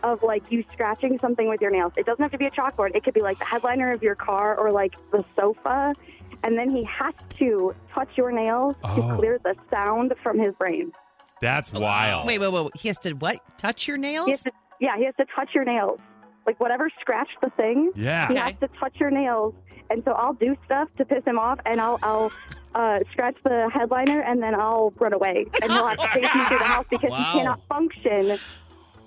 of 0.06 0.22
like 0.24 0.44
you 0.52 0.64
scratching 0.72 1.18
something 1.20 1.50
with 1.50 1.60
your 1.62 1.72
nails. 1.72 1.92
It 1.98 2.06
doesn't 2.06 2.22
have 2.22 2.32
to 2.32 2.38
be 2.38 2.46
a 2.46 2.52
chalkboard. 2.52 2.96
It 2.96 3.04
could 3.04 3.14
be 3.14 3.22
like 3.22 3.40
the 3.40 3.46
headliner 3.46 3.92
of 3.92 4.02
your 4.04 4.16
car 4.16 4.56
or 4.58 4.72
like 4.72 4.94
the 5.12 5.26
sofa. 5.36 5.94
And 6.44 6.58
then 6.58 6.70
he 6.70 6.84
has 6.86 7.14
to 7.40 7.74
touch 7.94 8.10
your 8.16 8.32
nails 8.32 8.76
Oh. 8.84 8.96
to 8.96 9.16
clear 9.18 9.40
the 9.44 9.56
sound 9.72 10.14
from 10.22 10.38
his 10.40 10.54
brain. 10.56 10.92
That's 11.42 11.74
wild. 11.74 12.28
Wait, 12.28 12.40
wait, 12.40 12.52
wait. 12.54 12.72
He 12.76 12.88
has 12.88 12.98
to 13.00 13.14
what? 13.14 13.40
Touch 13.58 13.88
your 13.88 13.98
He 13.98 14.02
nails? 14.04 14.30
has 14.30 14.44
to, 14.44 14.52
yeah, 14.80 14.98
he 14.98 15.06
has 15.06 15.16
to 15.16 15.26
touch 15.36 15.50
your 15.56 15.66
nails. 15.66 16.00
Like 16.46 16.60
whatever 16.60 16.90
scratched 17.02 17.38
the 17.42 17.50
thing, 17.52 17.92
Yeah. 17.96 18.28
he 18.28 18.36
has 18.36 18.54
to 18.62 18.68
touch 18.80 18.96
your 19.00 19.10
nails. 19.12 19.54
And 19.90 20.04
so 20.06 20.12
I'll 20.14 20.34
do 20.34 20.56
stuff 20.66 20.90
to 20.98 21.06
piss 21.06 21.24
him 21.26 21.38
off, 21.38 21.60
and 21.66 21.80
I'll 21.80 22.00
I'll 22.02 22.32
uh, 22.74 23.00
scratch 23.12 23.36
the 23.44 23.70
headliner, 23.72 24.20
and 24.22 24.42
then 24.42 24.56
I'll 24.56 24.92
run 25.00 25.14
away, 25.14 25.46
and 25.62 25.72
he'll 25.72 25.88
have 25.88 25.98
to 26.00 26.08
chase 26.08 26.24
me 26.36 26.46
through 26.48 26.58
the 26.58 26.64
house 26.76 26.86
because 26.90 27.12
Wow. 27.12 27.32
he 27.34 27.40
cannot 27.40 27.60
function 27.70 28.40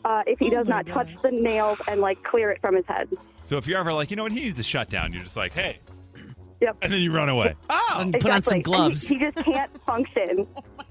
uh, 0.04 0.22
if 0.26 0.38
he 0.38 0.50
does 0.50 0.66
not 0.68 0.86
touch 0.86 1.08
the 1.22 1.30
nails 1.30 1.78
and 1.88 2.00
like 2.00 2.22
clear 2.24 2.50
it 2.50 2.60
from 2.60 2.76
his 2.76 2.86
head. 2.86 3.08
So 3.42 3.56
if 3.56 3.66
you're 3.66 3.78
ever 3.80 3.92
like, 3.92 4.10
you 4.10 4.16
know 4.16 4.22
what, 4.24 4.32
he 4.32 4.40
needs 4.40 4.58
a 4.58 4.62
shutdown, 4.62 5.12
you're 5.12 5.22
just 5.22 5.36
like, 5.36 5.52
hey, 5.52 5.78
Yep. 6.60 6.78
and 6.82 6.92
then 6.92 7.00
you 7.00 7.12
run 7.12 7.28
away. 7.28 7.54
Oh, 7.70 7.98
And 8.00 8.12
put 8.12 8.30
on 8.30 8.42
some 8.42 8.58
Exactly. 8.58 8.62
gloves. 8.62 9.08
He, 9.08 9.14
he 9.16 9.20
just 9.24 9.36
can't 9.44 9.70
function. 9.86 10.46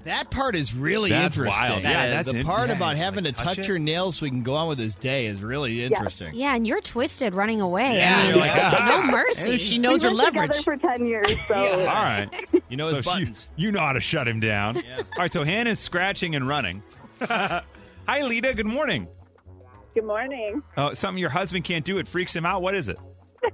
That 0.05 0.31
part 0.31 0.55
is 0.55 0.73
really 0.73 1.09
That's 1.11 1.37
interesting. 1.37 1.69
wild. 1.69 1.83
Yeah, 1.83 1.93
That 1.93 2.09
is. 2.09 2.15
that's 2.15 2.31
the 2.33 2.39
in- 2.39 2.45
part 2.45 2.69
yeah, 2.69 2.75
about 2.75 2.89
he's 2.95 2.99
having 3.03 3.23
like, 3.25 3.35
to 3.35 3.43
touch 3.43 3.55
touch 3.57 3.65
it. 3.65 3.67
your 3.67 3.77
nails 3.77 4.17
so 4.17 4.23
we 4.25 4.29
can 4.29 4.41
go 4.43 4.55
on 4.55 4.67
with 4.69 4.79
his 4.79 4.95
day 4.95 5.25
is 5.27 5.43
really 5.43 5.83
interesting. 5.83 6.33
Yeah, 6.33 6.55
and 6.55 6.65
you're 6.65 6.81
twisted 6.81 7.35
running 7.35 7.59
away. 7.61 7.97
Yeah, 7.97 8.15
I 8.15 8.21
mean, 8.21 8.29
you're 8.29 8.37
like, 8.39 8.55
no 8.55 9.01
ah. 9.01 9.07
mercy. 9.11 9.51
And 9.51 9.61
she 9.61 9.77
knows 9.77 10.01
her 10.03 10.09
We've 10.09 10.17
been 10.33 10.33
together 10.47 10.61
for 10.63 10.77
ten 10.77 11.05
years, 11.05 11.39
so 11.47 11.55
all 11.55 11.85
right. 11.85 12.29
You 12.69 12.77
know 12.77 12.87
his 12.87 12.95
So 12.95 13.01
she- 13.01 13.09
buttons. 13.09 13.47
you 13.57 13.71
know 13.71 13.81
how 13.81 13.93
to 13.93 13.99
shut 13.99 14.27
him 14.27 14.39
down. 14.39 14.77
All 14.77 14.83
right, 15.19 15.31
so 15.33 15.43
Hannah's 15.43 15.79
scratching 15.79 16.35
and 16.35 16.47
running. 16.47 16.81
Hi, 18.07 18.21
Lita. 18.21 18.53
Good 18.53 18.65
morning. 18.65 19.07
Good 19.93 20.05
morning. 20.05 20.63
Oh, 20.77 20.93
something 20.93 21.19
your 21.19 21.29
husband 21.29 21.65
can't 21.65 21.83
do. 21.83 21.97
It 21.97 22.07
freaks 22.07 22.33
him 22.33 22.45
out. 22.45 22.61
What 22.61 22.75
is 22.75 22.87
it? 22.89 22.97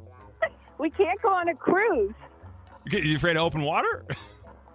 We 0.80 0.90
can't 0.90 1.22
go 1.22 1.30
on 1.30 1.48
a 1.48 1.56
cruise. 1.56 2.14
You 2.92 3.00
you 3.00 3.16
afraid 3.16 3.38
of 3.38 3.44
open 3.44 3.62
water? 3.62 4.06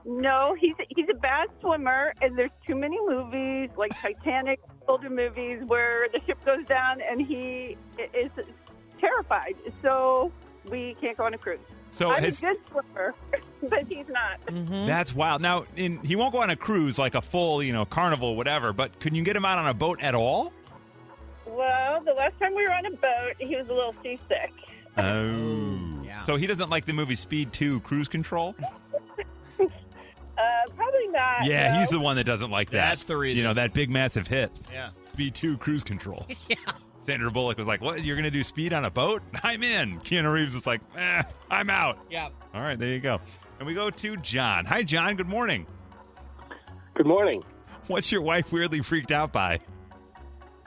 No, 0.06 0.56
he's 0.58 0.74
he's 0.88 1.04
a 1.10 1.18
bad 1.18 1.48
swimmer, 1.60 2.14
and 2.22 2.38
there's 2.38 2.52
too 2.66 2.74
many 2.74 2.96
movies 3.06 3.68
like 3.76 3.92
Titanic, 4.00 4.58
older 4.88 5.10
movies 5.10 5.60
where 5.66 6.08
the 6.10 6.20
ship 6.24 6.38
goes 6.46 6.64
down 6.66 7.02
and 7.02 7.20
he 7.20 7.76
is 7.98 8.30
terrified. 8.98 9.54
So 9.82 10.32
we 10.70 10.96
can't 10.98 11.18
go 11.18 11.24
on 11.24 11.34
a 11.34 11.38
cruise. 11.38 11.60
So 11.90 12.10
I'm 12.10 12.24
his, 12.24 12.38
a 12.38 12.46
good 12.46 12.56
swimmer, 12.70 13.14
but 13.68 13.86
he's 13.88 14.08
not. 14.08 14.40
Mm-hmm. 14.46 14.86
that's 14.86 15.14
wild. 15.14 15.42
Now, 15.42 15.64
in, 15.76 15.98
he 16.04 16.16
won't 16.16 16.32
go 16.32 16.42
on 16.42 16.50
a 16.50 16.56
cruise 16.56 16.98
like 16.98 17.14
a 17.14 17.22
full, 17.22 17.62
you 17.62 17.72
know, 17.72 17.84
carnival, 17.84 18.36
whatever. 18.36 18.72
But 18.72 18.98
can 19.00 19.14
you 19.14 19.22
get 19.22 19.36
him 19.36 19.44
out 19.44 19.58
on 19.58 19.66
a 19.66 19.74
boat 19.74 20.00
at 20.02 20.14
all? 20.14 20.52
Well, 21.46 22.00
the 22.02 22.12
last 22.12 22.38
time 22.38 22.54
we 22.54 22.62
were 22.66 22.74
on 22.74 22.86
a 22.86 22.90
boat, 22.90 23.34
he 23.38 23.56
was 23.56 23.68
a 23.68 23.72
little 23.72 23.94
seasick. 24.02 24.52
Oh, 24.96 26.02
Yeah. 26.04 26.20
So 26.22 26.36
he 26.36 26.46
doesn't 26.46 26.70
like 26.70 26.84
the 26.86 26.92
movie 26.92 27.14
Speed 27.14 27.52
Two: 27.52 27.80
Cruise 27.80 28.08
Control. 28.08 28.54
Uh, 30.38 30.70
probably 30.76 31.08
not. 31.08 31.44
Yeah, 31.44 31.72
no. 31.72 31.80
he's 31.80 31.88
the 31.88 31.98
one 31.98 32.14
that 32.14 32.22
doesn't 32.24 32.50
like 32.50 32.70
that. 32.70 32.90
That's 32.90 33.02
the 33.04 33.16
reason. 33.16 33.38
You 33.38 33.48
know 33.48 33.54
that 33.54 33.72
big 33.74 33.90
massive 33.90 34.28
hit. 34.28 34.52
Yeah. 34.72 34.90
Speed 35.02 35.34
2 35.34 35.56
Cruise 35.58 35.82
Control. 35.82 36.24
Yeah. 36.48 36.56
Sandra 37.00 37.30
Bullock 37.30 37.56
was 37.56 37.66
like, 37.66 37.80
"What? 37.80 38.04
You're 38.04 38.16
going 38.16 38.24
to 38.24 38.30
do 38.30 38.42
speed 38.44 38.72
on 38.74 38.84
a 38.84 38.90
boat? 38.90 39.22
I'm 39.42 39.62
in." 39.62 39.98
Keanu 40.00 40.30
Reeves 40.32 40.54
was 40.54 40.66
like, 40.66 40.82
eh, 40.94 41.22
"I'm 41.50 41.70
out." 41.70 41.98
Yeah. 42.10 42.28
All 42.54 42.60
right, 42.60 42.78
there 42.78 42.90
you 42.90 43.00
go. 43.00 43.18
And 43.58 43.66
we 43.66 43.74
go 43.74 43.90
to 43.90 44.16
John. 44.18 44.64
Hi, 44.66 44.82
John. 44.82 45.16
Good 45.16 45.28
morning. 45.28 45.66
Good 46.94 47.06
morning. 47.06 47.42
What's 47.86 48.12
your 48.12 48.22
wife 48.22 48.52
weirdly 48.52 48.80
freaked 48.82 49.12
out 49.12 49.32
by? 49.32 49.60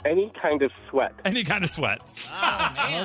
Any 0.04 0.32
kind 0.42 0.62
of 0.64 0.72
sweat. 0.90 1.14
Any 1.26 1.44
kind 1.44 1.64
of 1.64 1.72
sweat. 1.72 2.00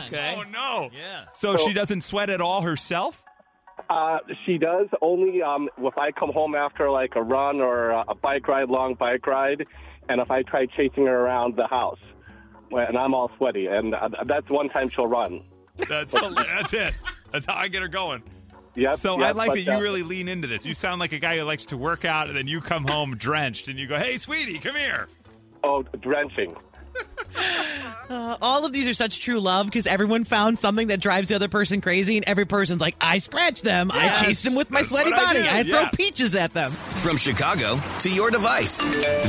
Okay. 0.07 0.35
Oh 0.39 0.43
no. 0.51 0.91
Yeah. 0.97 1.27
So, 1.33 1.57
So- 1.57 1.67
she 1.67 1.73
doesn't 1.73 2.03
sweat 2.03 2.31
at 2.31 2.41
all 2.41 2.63
herself. 2.63 3.23
Uh, 3.91 4.19
she 4.45 4.57
does 4.59 4.87
only 5.03 5.43
um, 5.43 5.69
if 5.79 5.97
I 5.99 6.11
come 6.11 6.33
home 6.33 6.55
after 6.55 6.91
like 6.91 7.13
a 7.15 7.23
run 7.23 7.61
or 7.61 7.91
a 7.91 8.15
bike 8.15 8.49
ride, 8.49 8.69
long 8.69 8.95
bike 8.95 9.27
ride, 9.27 9.67
and 10.09 10.21
if 10.21 10.31
I 10.31 10.43
try 10.43 10.67
chasing 10.67 11.07
her 11.07 11.21
around 11.21 11.57
the 11.57 11.67
house, 11.67 11.99
and 12.71 12.97
I'm 12.97 13.15
all 13.15 13.31
sweaty, 13.37 13.67
and 13.67 13.95
uh, 13.95 14.09
that's 14.25 14.49
one 14.51 14.69
time 14.71 14.89
she'll 14.89 15.07
run. 15.07 15.43
That's 15.89 16.13
that's 16.35 16.73
it. 16.73 16.95
That's 17.33 17.47
how 17.47 17.55
I 17.55 17.69
get 17.69 17.83
her 17.83 17.89
going. 17.89 18.23
Yep. 18.77 18.99
So 18.99 19.21
I 19.21 19.33
like 19.33 19.53
that 19.53 19.63
you 19.63 19.73
uh, 19.73 19.81
really 19.81 20.03
lean 20.03 20.29
into 20.29 20.47
this. 20.47 20.65
You 20.67 20.75
sound 20.75 21.01
like 21.01 21.13
a 21.13 21.19
guy 21.19 21.39
who 21.39 21.45
likes 21.45 21.67
to 21.67 21.77
work 21.77 22.05
out, 22.05 22.29
and 22.29 22.37
then 22.37 22.47
you 22.47 22.61
come 22.61 22.85
home 22.85 23.17
drenched, 23.17 23.69
and 23.69 23.79
you 23.79 23.87
go, 23.87 23.99
"Hey, 23.99 24.19
sweetie, 24.19 24.59
come 24.59 24.77
here." 24.77 25.09
Oh, 25.65 25.83
drenching. 26.01 26.55
Uh, 28.09 28.37
all 28.41 28.65
of 28.65 28.73
these 28.73 28.87
are 28.87 28.95
such 28.95 29.21
true 29.21 29.41
love 29.41 29.67
because 29.67 29.85
everyone 29.89 30.23
found 30.23 30.61
something 30.61 30.87
that 30.87 31.01
drives 31.01 31.29
the 31.29 31.35
other 31.35 31.49
person 31.49 31.81
crazy, 31.81 32.17
and 32.17 32.25
every 32.25 32.47
person's 32.47 32.81
like, 32.81 32.95
I 33.01 33.19
scratch 33.19 33.63
them, 33.63 33.91
Yes. 33.93 34.23
I 34.23 34.25
chase 34.25 34.43
them 34.43 34.55
with 34.55 34.71
my 34.71 34.83
sweaty 34.83 35.11
what 35.11 35.19
I 35.21 35.25
body, 35.25 35.41
I, 35.41 35.65
throw 35.65 35.81
yeah. 35.81 35.91
peaches 35.91 36.37
at 36.37 36.55
them. 36.55 36.71
From 36.71 37.17
Chicago 37.17 37.81
to 38.01 38.09
your 38.09 38.31
device. 38.31 38.81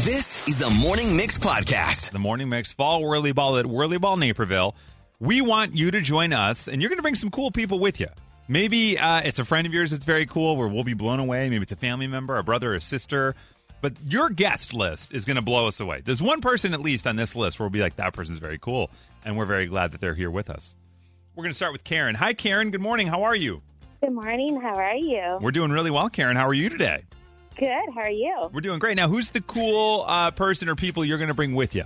This 0.05 0.47
is 0.47 0.59
the 0.59 0.69
Morning 0.79 1.17
Mix 1.17 1.39
Podcast. 1.39 2.11
the 2.11 2.19
Morning 2.19 2.49
Mix 2.49 2.71
Fall 2.71 3.03
Whirly 3.03 3.31
Ball 3.31 3.57
at 3.57 3.65
Whirly 3.65 3.97
Ball 3.97 4.17
Naperville. 4.17 4.75
We 5.19 5.41
want 5.41 5.75
you 5.75 5.89
to 5.89 5.99
join 5.99 6.31
us, 6.31 6.67
and 6.67 6.79
you're 6.79 6.89
going 6.89 6.99
to 6.99 7.03
bring 7.03 7.15
some 7.15 7.31
cool 7.31 7.49
people 7.49 7.79
with 7.79 7.99
you. 7.99 8.07
Maybe 8.47 8.97
uh, 8.97 9.21
it's 9.25 9.39
a 9.39 9.45
friend 9.45 9.67
of 9.67 9.73
yours 9.73 9.91
that's 9.91 10.05
very 10.05 10.25
cool, 10.25 10.55
where 10.55 10.67
we'll 10.67 10.85
be 10.85 10.93
blown 10.93 11.19
away. 11.19 11.49
Maybe 11.49 11.63
it's 11.63 11.71
a 11.71 11.77
family 11.77 12.07
member, 12.07 12.37
a 12.37 12.43
brother, 12.43 12.75
or 12.75 12.79
sister. 12.79 13.35
But 13.81 13.93
your 14.05 14.29
guest 14.29 14.73
list 14.73 15.13
is 15.13 15.25
going 15.25 15.35
to 15.35 15.41
blow 15.41 15.67
us 15.67 15.79
away. 15.79 16.01
There's 16.03 16.21
one 16.21 16.41
person 16.41 16.73
at 16.73 16.81
least 16.81 17.05
on 17.05 17.15
this 17.15 17.35
list 17.35 17.59
where 17.59 17.65
we'll 17.65 17.73
be 17.73 17.81
like, 17.81 17.97
that 17.97 18.13
person's 18.13 18.39
very 18.39 18.57
cool, 18.57 18.89
and 19.25 19.37
we're 19.37 19.45
very 19.45 19.67
glad 19.67 19.91
that 19.91 20.01
they're 20.01 20.15
here 20.15 20.31
with 20.31 20.49
us. 20.49 20.75
We're 21.35 21.43
going 21.43 21.51
to 21.51 21.57
start 21.57 21.73
with 21.73 21.83
Karen. 21.83 22.15
Hi, 22.15 22.33
Karen. 22.33 22.71
Good 22.71 22.81
morning. 22.81 23.07
How 23.07 23.23
are 23.23 23.35
you? 23.35 23.61
Good 24.01 24.13
morning. 24.13 24.59
How 24.61 24.75
are 24.75 24.95
you? 24.95 25.37
We're 25.41 25.51
doing 25.51 25.71
really 25.71 25.91
well, 25.91 26.09
Karen. 26.09 26.37
How 26.37 26.47
are 26.47 26.53
you 26.53 26.69
today? 26.69 27.03
Good. 27.57 27.67
How 27.93 28.01
are 28.01 28.09
you? 28.09 28.49
We're 28.53 28.61
doing 28.61 28.79
great. 28.79 28.95
Now, 28.95 29.07
who's 29.07 29.29
the 29.29 29.41
cool 29.41 30.05
uh, 30.07 30.31
person 30.31 30.69
or 30.69 30.75
people 30.75 31.03
you're 31.03 31.17
going 31.17 31.27
to 31.27 31.33
bring 31.33 31.53
with 31.53 31.75
you? 31.75 31.83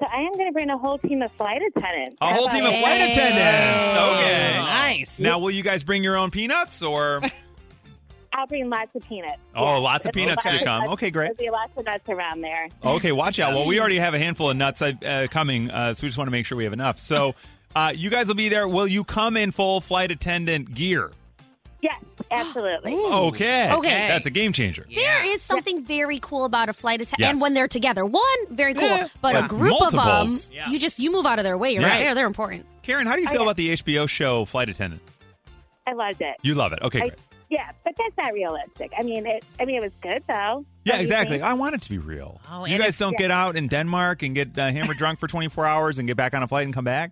So 0.00 0.06
I 0.10 0.22
am 0.22 0.32
going 0.32 0.46
to 0.46 0.52
bring 0.52 0.70
a 0.70 0.78
whole 0.78 0.98
team 0.98 1.20
of 1.22 1.30
flight 1.32 1.60
attendants. 1.62 2.16
A 2.22 2.34
whole 2.34 2.48
team 2.48 2.64
of 2.64 2.72
Hey. 2.72 2.80
flight 2.80 3.00
attendants. 3.10 3.98
Okay. 4.14 4.52
Nice. 4.58 5.18
Now, 5.20 5.38
will 5.38 5.50
you 5.50 5.62
guys 5.62 5.84
bring 5.84 6.02
your 6.02 6.16
own 6.16 6.30
peanuts 6.30 6.80
or? 6.82 7.20
I'll 8.32 8.46
bring 8.46 8.70
lots 8.70 8.94
of 8.94 9.02
peanuts. 9.02 9.38
Oh, 9.54 9.74
Yes. 9.74 9.82
lots 9.82 10.06
of 10.06 10.12
peanuts 10.12 10.44
to 10.44 10.64
come. 10.64 10.80
nuts- 10.82 10.92
Okay, 10.94 11.10
great. 11.10 11.36
There'll 11.36 11.50
be 11.52 11.56
lots 11.56 11.72
of 11.76 11.84
nuts 11.84 12.08
around 12.08 12.40
there. 12.40 12.68
Okay, 12.84 13.12
watch 13.12 13.38
out. 13.40 13.54
Well, 13.54 13.66
we 13.66 13.78
already 13.80 13.98
have 13.98 14.14
a 14.14 14.18
handful 14.18 14.48
of 14.50 14.56
nuts 14.56 14.80
uh, 14.80 15.26
coming, 15.30 15.70
uh, 15.70 15.92
so 15.94 16.02
we 16.04 16.08
just 16.08 16.16
want 16.16 16.28
to 16.28 16.32
make 16.32 16.46
sure 16.46 16.56
we 16.56 16.64
have 16.64 16.72
enough. 16.72 16.98
So, 16.98 17.34
uh, 17.76 17.92
you 17.94 18.08
guys 18.08 18.26
will 18.28 18.34
be 18.36 18.48
there. 18.48 18.66
Will 18.68 18.86
you 18.86 19.04
come 19.04 19.36
in 19.36 19.50
full 19.50 19.80
flight 19.80 20.10
attendant 20.12 20.74
gear? 20.74 21.10
Yes, 22.30 22.46
absolutely. 22.46 22.94
Okay. 22.94 23.72
Okay. 23.72 24.08
That's 24.08 24.26
a 24.26 24.30
game 24.30 24.52
changer. 24.52 24.86
There 24.94 25.32
is 25.34 25.42
something 25.42 25.84
very 25.84 26.18
cool 26.20 26.44
about 26.44 26.68
a 26.68 26.72
flight 26.72 27.00
attendant, 27.00 27.20
Yes. 27.20 27.30
and 27.32 27.40
when 27.40 27.54
they're 27.54 27.68
together, 27.68 28.04
one 28.06 28.22
very 28.50 28.74
cool, 28.74 28.84
Yeah. 28.84 29.08
but 29.20 29.34
Yeah. 29.34 29.44
a 29.44 29.48
group 29.48 29.80
of 29.80 29.92
them, 29.92 30.04
Multiples. 30.04 30.50
Yeah. 30.52 30.68
you 30.70 30.78
just 30.78 30.98
you 30.98 31.10
move 31.12 31.26
out 31.26 31.38
of 31.38 31.44
their 31.44 31.58
way. 31.58 31.72
You're 31.72 31.82
Yeah. 31.82 31.88
right 31.90 31.98
there; 32.00 32.14
they're 32.14 32.26
important. 32.26 32.66
Karen, 32.82 33.06
how 33.06 33.14
do 33.16 33.22
you 33.22 33.28
feel 33.28 33.42
about 33.42 33.56
the 33.56 33.70
HBO 33.70 34.06
show 34.06 34.44
Flight 34.44 34.68
Attendant? 34.68 35.02
I 35.86 35.92
loved 35.92 36.20
it. 36.20 36.36
You 36.42 36.54
love 36.54 36.72
it. 36.72 36.78
Okay, 36.82 36.98
I, 36.98 37.08
great. 37.08 37.18
yeah, 37.50 37.70
but 37.84 37.94
that's 37.98 38.16
not 38.16 38.32
realistic. 38.32 38.92
I 38.98 39.02
mean, 39.02 39.26
it. 39.26 39.44
I 39.60 39.64
mean, 39.64 39.76
it 39.76 39.82
was 39.82 39.92
good 40.02 40.22
though. 40.28 40.64
Yeah, 40.84 40.92
Don't 40.92 41.00
you 41.00 41.02
exactly. 41.02 41.34
think? 41.36 41.44
I 41.44 41.54
want 41.54 41.74
it 41.74 41.82
to 41.82 41.90
be 41.90 41.98
real. 41.98 42.40
Oh, 42.50 42.64
you 42.64 42.74
and 42.74 42.82
guys 42.82 42.96
don't 42.96 43.12
yeah. 43.14 43.18
get 43.18 43.30
out 43.30 43.56
in 43.56 43.66
Denmark 43.68 44.22
and 44.22 44.34
get 44.34 44.56
uh, 44.58 44.70
hammered 44.70 44.96
drunk 44.98 45.18
for 45.20 45.26
24 45.26 45.66
hours 45.66 45.98
and 45.98 46.08
get 46.08 46.16
back 46.16 46.32
on 46.34 46.42
a 46.42 46.48
flight 46.48 46.64
and 46.64 46.72
come 46.74 46.84
back? 46.84 47.10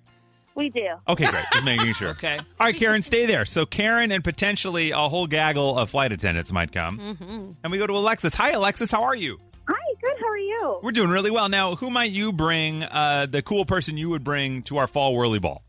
We 0.58 0.70
do. 0.70 0.88
Okay, 1.06 1.26
great. 1.30 1.44
Just 1.52 1.64
making 1.64 1.94
sure. 1.94 2.08
Okay. 2.10 2.36
All 2.36 2.44
right, 2.66 2.74
Karen, 2.76 3.00
stay 3.00 3.26
there. 3.26 3.44
So 3.44 3.64
Karen 3.64 4.10
and 4.10 4.24
potentially 4.24 4.90
a 4.90 4.98
whole 5.08 5.28
gaggle 5.28 5.78
of 5.78 5.88
flight 5.88 6.10
attendants 6.10 6.50
might 6.50 6.72
come. 6.72 6.98
Mm-hmm. 6.98 7.50
And 7.62 7.72
we 7.72 7.78
go 7.78 7.86
to 7.86 7.92
Alexis. 7.96 8.34
Hi, 8.34 8.50
Alexis. 8.50 8.90
How 8.90 9.04
are 9.04 9.14
you? 9.14 9.38
Hi. 9.68 9.94
Good. 10.00 10.16
How 10.20 10.28
are 10.28 10.36
you? 10.36 10.80
We're 10.82 10.90
doing 10.92 11.10
really 11.10 11.30
well. 11.30 11.48
Now, 11.48 11.76
who 11.76 11.90
might 11.90 12.10
you 12.10 12.32
bring, 12.32 12.82
uh, 12.82 13.26
the 13.30 13.40
cool 13.40 13.64
person 13.66 13.96
you 13.96 14.08
would 14.10 14.24
bring 14.24 14.62
to 14.64 14.78
our 14.78 14.88
fall 14.88 15.14
whirly 15.14 15.38
ball? 15.38 15.62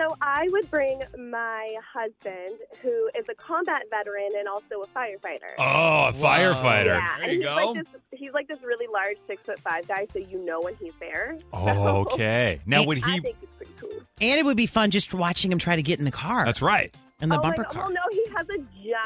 So 0.00 0.16
I 0.22 0.48
would 0.50 0.70
bring 0.70 1.02
my 1.18 1.74
husband, 1.92 2.58
who 2.80 3.10
is 3.18 3.26
a 3.30 3.34
combat 3.34 3.82
veteran 3.90 4.30
and 4.38 4.48
also 4.48 4.82
a 4.82 4.86
firefighter. 4.98 5.52
Oh, 5.58 6.08
a 6.08 6.12
firefighter. 6.14 6.86
yeah, 6.98 7.16
There 7.18 7.24
and 7.24 7.32
you 7.32 7.38
he's 7.40 7.46
go. 7.46 7.54
like 7.54 7.74
this. 7.74 8.00
He's 8.12 8.32
like 8.32 8.48
this 8.48 8.62
really 8.62 8.86
large 8.90 9.18
six 9.26 9.42
foot 9.44 9.58
five 9.60 9.86
guy, 9.86 10.06
so 10.10 10.18
you 10.18 10.42
know 10.42 10.58
when 10.62 10.74
he's 10.76 10.94
there. 11.00 11.36
Oh, 11.52 12.06
okay. 12.12 12.60
Now, 12.64 12.82
would 12.84 12.96
he? 12.96 13.04
I 13.04 13.14
he. 13.16 13.20
think 13.20 13.36
he's 13.40 13.48
pretty 13.58 13.72
cool. 13.78 13.90
And 14.22 14.40
it 14.40 14.44
would 14.44 14.56
be 14.56 14.64
fun 14.66 14.90
just 14.90 15.12
watching 15.12 15.52
him 15.52 15.58
try 15.58 15.76
to 15.76 15.82
get 15.82 15.98
in 15.98 16.06
the 16.06 16.10
car. 16.10 16.46
That's 16.46 16.62
right. 16.62 16.94
In 17.20 17.28
the 17.28 17.38
oh 17.38 17.42
bumper 17.42 17.64
God. 17.64 17.72
car. 17.72 17.82
Well, 17.84 17.92
no, 17.92 18.00
he 18.10 18.24
has 18.34 18.46
a 18.48 18.58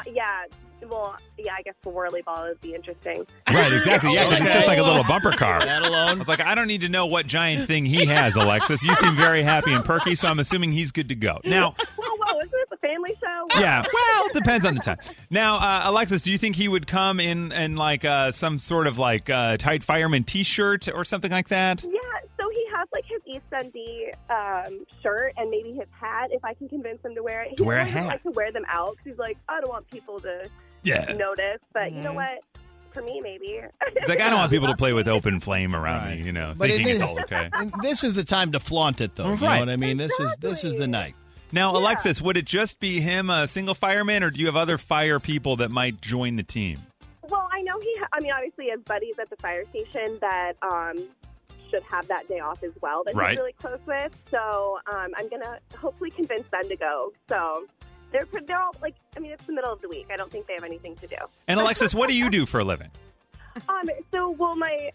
gi- 0.05 0.11
yeah. 0.13 0.45
Well, 0.89 1.15
yeah, 1.37 1.53
I 1.57 1.61
guess 1.61 1.73
the 1.83 1.89
whirly 1.89 2.21
ball 2.21 2.43
would 2.47 2.61
be 2.61 2.73
interesting. 2.75 3.25
Right, 3.49 3.73
exactly. 3.73 4.13
Yeah, 4.13 4.23
'cause 4.29 4.39
it's 4.45 4.53
just 4.53 4.67
like 4.67 4.77
a 4.79 4.83
little 4.83 5.03
bumper 5.03 5.31
car. 5.31 5.59
That 5.59 5.81
alone. 5.81 5.93
I 5.93 6.03
alone. 6.05 6.19
was 6.19 6.27
like, 6.27 6.39
I 6.41 6.55
don't 6.55 6.67
need 6.67 6.81
to 6.81 6.89
know 6.89 7.05
what 7.05 7.27
giant 7.27 7.67
thing 7.67 7.85
he 7.85 8.05
has, 8.05 8.35
Alexis. 8.35 8.83
You 8.83 8.95
seem 8.95 9.15
very 9.15 9.43
happy 9.43 9.73
and 9.73 9.83
perky, 9.83 10.15
so 10.15 10.27
I'm 10.27 10.39
assuming 10.39 10.71
he's 10.71 10.91
good 10.91 11.09
to 11.09 11.15
go. 11.15 11.39
Now, 11.43 11.75
Whoa, 11.97 12.15
whoa! 12.17 12.39
Isn't 12.39 12.51
this 12.51 12.67
a 12.73 12.77
family 12.77 13.15
show? 13.21 13.47
yeah, 13.59 13.83
well, 13.93 14.25
it 14.27 14.33
depends 14.33 14.65
on 14.65 14.75
the 14.75 14.81
time. 14.81 14.97
Now, 15.29 15.55
uh, 15.57 15.89
Alexis, 15.89 16.21
do 16.21 16.31
you 16.31 16.37
think 16.37 16.55
he 16.55 16.67
would 16.67 16.87
come 16.87 17.19
in 17.19 17.51
in 17.51 17.75
like 17.75 18.03
uh, 18.05 18.31
some 18.31 18.59
sort 18.59 18.87
of 18.87 18.97
like 18.99 19.29
uh, 19.29 19.57
tight 19.57 19.83
fireman 19.83 20.23
T-shirt 20.23 20.87
or 20.93 21.03
something 21.05 21.31
like 21.31 21.49
that? 21.49 21.83
Yeah, 21.83 21.89
so 22.39 22.49
he 22.49 22.65
has 22.75 22.87
like 22.93 23.05
his 23.05 23.21
East 23.25 23.45
Dundee 23.51 24.11
um, 24.29 24.85
shirt 25.03 25.33
and 25.37 25.49
maybe 25.49 25.73
his 25.73 25.87
hat. 25.91 26.29
If 26.31 26.43
I 26.43 26.53
can 26.53 26.67
convince 26.69 27.03
him 27.03 27.15
to 27.15 27.23
wear 27.23 27.43
it, 27.43 27.49
he 27.51 27.55
To 27.57 27.63
wear 27.63 27.77
a 27.79 27.85
doesn't 27.85 27.93
hat. 27.97 28.07
like 28.07 28.23
to 28.23 28.31
wear 28.31 28.51
them 28.51 28.65
out 28.69 28.87
'cause 28.97 29.05
he's 29.05 29.17
like, 29.17 29.37
I 29.47 29.59
don't 29.61 29.69
want 29.69 29.89
people 29.89 30.19
to 30.21 30.49
Yeah. 30.85 31.11
notice. 31.13 31.59
But 31.73 31.91
you 31.91 32.01
know 32.01 32.13
what? 32.13 32.39
For 32.93 33.01
me, 33.01 33.19
maybe. 33.21 33.59
It's 33.87 34.07
like 34.07 34.21
I 34.21 34.29
don't 34.29 34.39
want 34.39 34.51
people 34.51 34.69
to 34.69 34.75
play 34.77 34.93
with 34.93 35.07
open 35.09 35.41
flame 35.41 35.75
around 35.75 36.05
Right. 36.07 36.19
me, 36.19 36.25
you 36.25 36.31
know, 36.31 36.53
But 36.55 36.69
thinking 36.69 36.87
it 36.87 36.91
it's 36.93 37.01
all 37.01 37.19
okay. 37.21 37.49
And 37.53 37.73
this 37.81 38.03
is 38.05 38.13
the 38.13 38.23
time 38.23 38.53
to 38.53 38.59
flaunt 38.61 39.01
it, 39.01 39.15
though. 39.17 39.25
You 39.25 39.31
Right. 39.31 39.55
know 39.55 39.59
what 39.59 39.69
I 39.69 39.75
mean? 39.75 39.97
This 39.97 40.17
is 40.19 40.33
this 40.39 40.59
is 40.63 40.73
the 40.75 40.83
Exactly. 40.85 40.87
night. 40.87 41.15
Now, 41.51 41.75
Alexis, 41.75 42.21
would 42.21 42.37
it 42.37 42.45
just 42.45 42.79
be 42.79 43.01
him, 43.01 43.29
a 43.29 43.47
single 43.47 43.75
fireman, 43.75 44.23
or 44.23 44.29
do 44.31 44.39
you 44.39 44.45
have 44.47 44.55
other 44.55 44.77
fire 44.77 45.19
people 45.19 45.57
that 45.57 45.71
might 45.71 46.01
join 46.01 46.37
the 46.37 46.43
team? 46.43 46.79
Well, 47.29 47.47
I 47.53 47.61
know 47.61 47.79
he. 47.81 47.95
Ha- 47.99 48.07
I 48.13 48.19
mean, 48.21 48.31
obviously, 48.31 48.71
as 48.71 48.79
buddies 48.81 49.15
at 49.21 49.29
the 49.29 49.35
fire 49.37 49.63
station, 49.69 50.17
that 50.21 50.53
um, 50.61 50.95
should 51.69 51.83
have 51.83 52.07
that 52.07 52.27
day 52.29 52.39
off 52.39 52.63
as 52.63 52.71
well. 52.81 53.03
That 53.05 53.15
Right. 53.15 53.31
he's 53.31 53.37
really 53.39 53.53
close 53.53 53.79
with. 53.85 54.11
So 54.31 54.79
um, 54.93 55.11
I'm 55.17 55.27
gonna 55.29 55.59
hopefully 55.77 56.11
convince 56.11 56.47
them 56.47 56.67
to 56.69 56.75
go. 56.77 57.11
So 57.29 57.65
they're 58.31 58.41
they're 58.41 58.61
all 58.61 58.75
like. 58.81 58.95
I 59.15 59.19
mean, 59.19 59.31
it's 59.31 59.43
the 59.45 59.53
middle 59.53 59.71
of 59.71 59.81
the 59.81 59.89
week. 59.89 60.07
I 60.11 60.17
don't 60.17 60.31
think 60.31 60.47
they 60.47 60.53
have 60.53 60.63
anything 60.63 60.95
to 60.97 61.07
do. 61.07 61.15
And 61.47 61.59
Alexis, 61.59 61.93
what 61.93 62.09
do 62.09 62.15
you 62.15 62.29
do 62.29 62.45
for 62.45 62.59
a 62.59 62.63
living? 62.63 62.89
Um. 63.69 63.85
So, 64.11 64.31
well, 64.31 64.55
my 64.55 64.91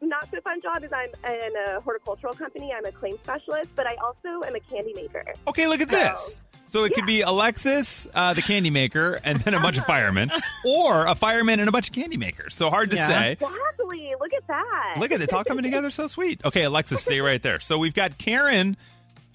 not 0.00 0.28
so 0.30 0.40
fun 0.42 0.60
job 0.60 0.84
is 0.84 0.92
I'm 0.92 1.08
in 1.32 1.50
a 1.68 1.80
horticultural 1.80 2.34
company. 2.34 2.72
I'm 2.76 2.84
a 2.84 2.92
claim 2.92 3.16
specialist, 3.24 3.70
but 3.74 3.86
I 3.86 3.94
also 4.04 4.44
am 4.46 4.54
a 4.54 4.60
candy 4.60 4.92
maker. 4.94 5.24
Okay, 5.48 5.66
look 5.66 5.80
at 5.80 5.90
So- 5.90 5.96
this. 5.96 6.42
So 6.68 6.82
it 6.82 6.94
could 6.94 7.06
be 7.06 7.20
Alexis, 7.22 8.08
uh, 8.12 8.34
the 8.34 8.42
candy 8.42 8.70
maker, 8.70 9.20
and 9.24 9.38
then 9.38 9.54
a 9.54 9.60
bunch 9.60 9.78
of 9.78 9.86
firemen, 9.86 10.30
or 10.64 11.06
a 11.06 11.14
fireman 11.14 11.60
and 11.60 11.68
a 11.68 11.72
bunch 11.72 11.88
of 11.88 11.94
candy 11.94 12.16
makers. 12.16 12.56
So 12.56 12.70
hard 12.70 12.90
to 12.90 12.96
Yeah. 12.96 13.08
say. 13.08 13.32
Exactly. 13.32 14.12
Look 14.20 14.32
at 14.34 14.46
that. 14.48 14.94
Look 14.98 15.12
at 15.12 15.20
it. 15.20 15.24
It's 15.24 15.32
all 15.32 15.44
coming 15.44 15.62
together 15.62 15.90
so 15.90 16.08
sweet. 16.08 16.44
Okay, 16.44 16.64
Alexis, 16.64 17.02
stay 17.02 17.20
right 17.20 17.40
there. 17.40 17.60
So 17.60 17.78
we've 17.78 17.94
got 17.94 18.18
Karen 18.18 18.76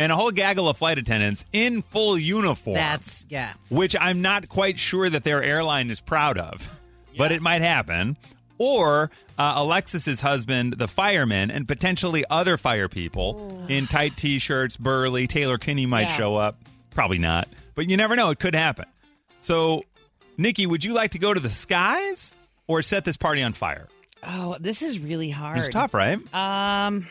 and 0.02 0.12
a 0.12 0.16
whole 0.16 0.32
gaggle 0.32 0.68
of 0.68 0.78
flight 0.78 0.98
attendants 0.98 1.46
in 1.54 1.82
full 1.84 2.18
uniform. 2.18 2.74
That's, 2.76 3.26
yeah. 3.30 3.54
which 3.70 3.96
I'm 3.96 4.22
not 4.22 4.50
quite 4.50 4.80
sure 4.80 5.10
that 5.10 5.24
their 5.24 5.44
airline 5.44 5.90
is 5.90 6.00
proud 6.00 6.38
of, 6.38 6.68
but 7.18 7.32
it 7.32 7.42
might 7.42 7.62
happen. 7.62 8.18
Or 8.58 9.10
uh, 9.40 9.54
Alexis's 9.58 10.20
husband, 10.20 10.74
the 10.78 10.88
fireman, 10.88 11.50
and 11.52 11.68
potentially 11.68 12.24
other 12.30 12.58
fire 12.58 12.88
people 12.88 13.66
in 13.70 13.88
tight 13.88 14.18
t-shirts, 14.18 14.78
burly. 14.78 15.26
Taylor 15.28 15.58
Kinney 15.58 15.86
might 15.88 16.10
Yeah. 16.10 16.18
show 16.18 16.36
up. 16.36 16.58
Probably 16.92 17.18
not, 17.18 17.48
but 17.74 17.90
you 17.90 17.98
never 17.98 18.16
know. 18.16 18.30
It 18.32 18.40
could 18.40 18.54
happen. 18.54 18.86
So, 19.40 19.84
Nikki, 20.38 20.68
would 20.68 20.84
you 20.84 20.94
like 20.94 21.12
to 21.12 21.20
go 21.20 21.34
to 21.34 21.40
the 21.40 21.50
skies 21.50 22.36
or 22.68 22.82
set 22.82 23.06
this 23.06 23.18
party 23.18 23.42
on 23.42 23.54
fire? 23.54 23.88
Oh, 24.24 24.58
this 24.60 24.82
is 24.84 25.00
really 25.00 25.32
hard. 25.32 25.58
It's 25.58 25.70
tough, 25.70 25.94
right? 25.96 26.20
Um. 26.34 27.08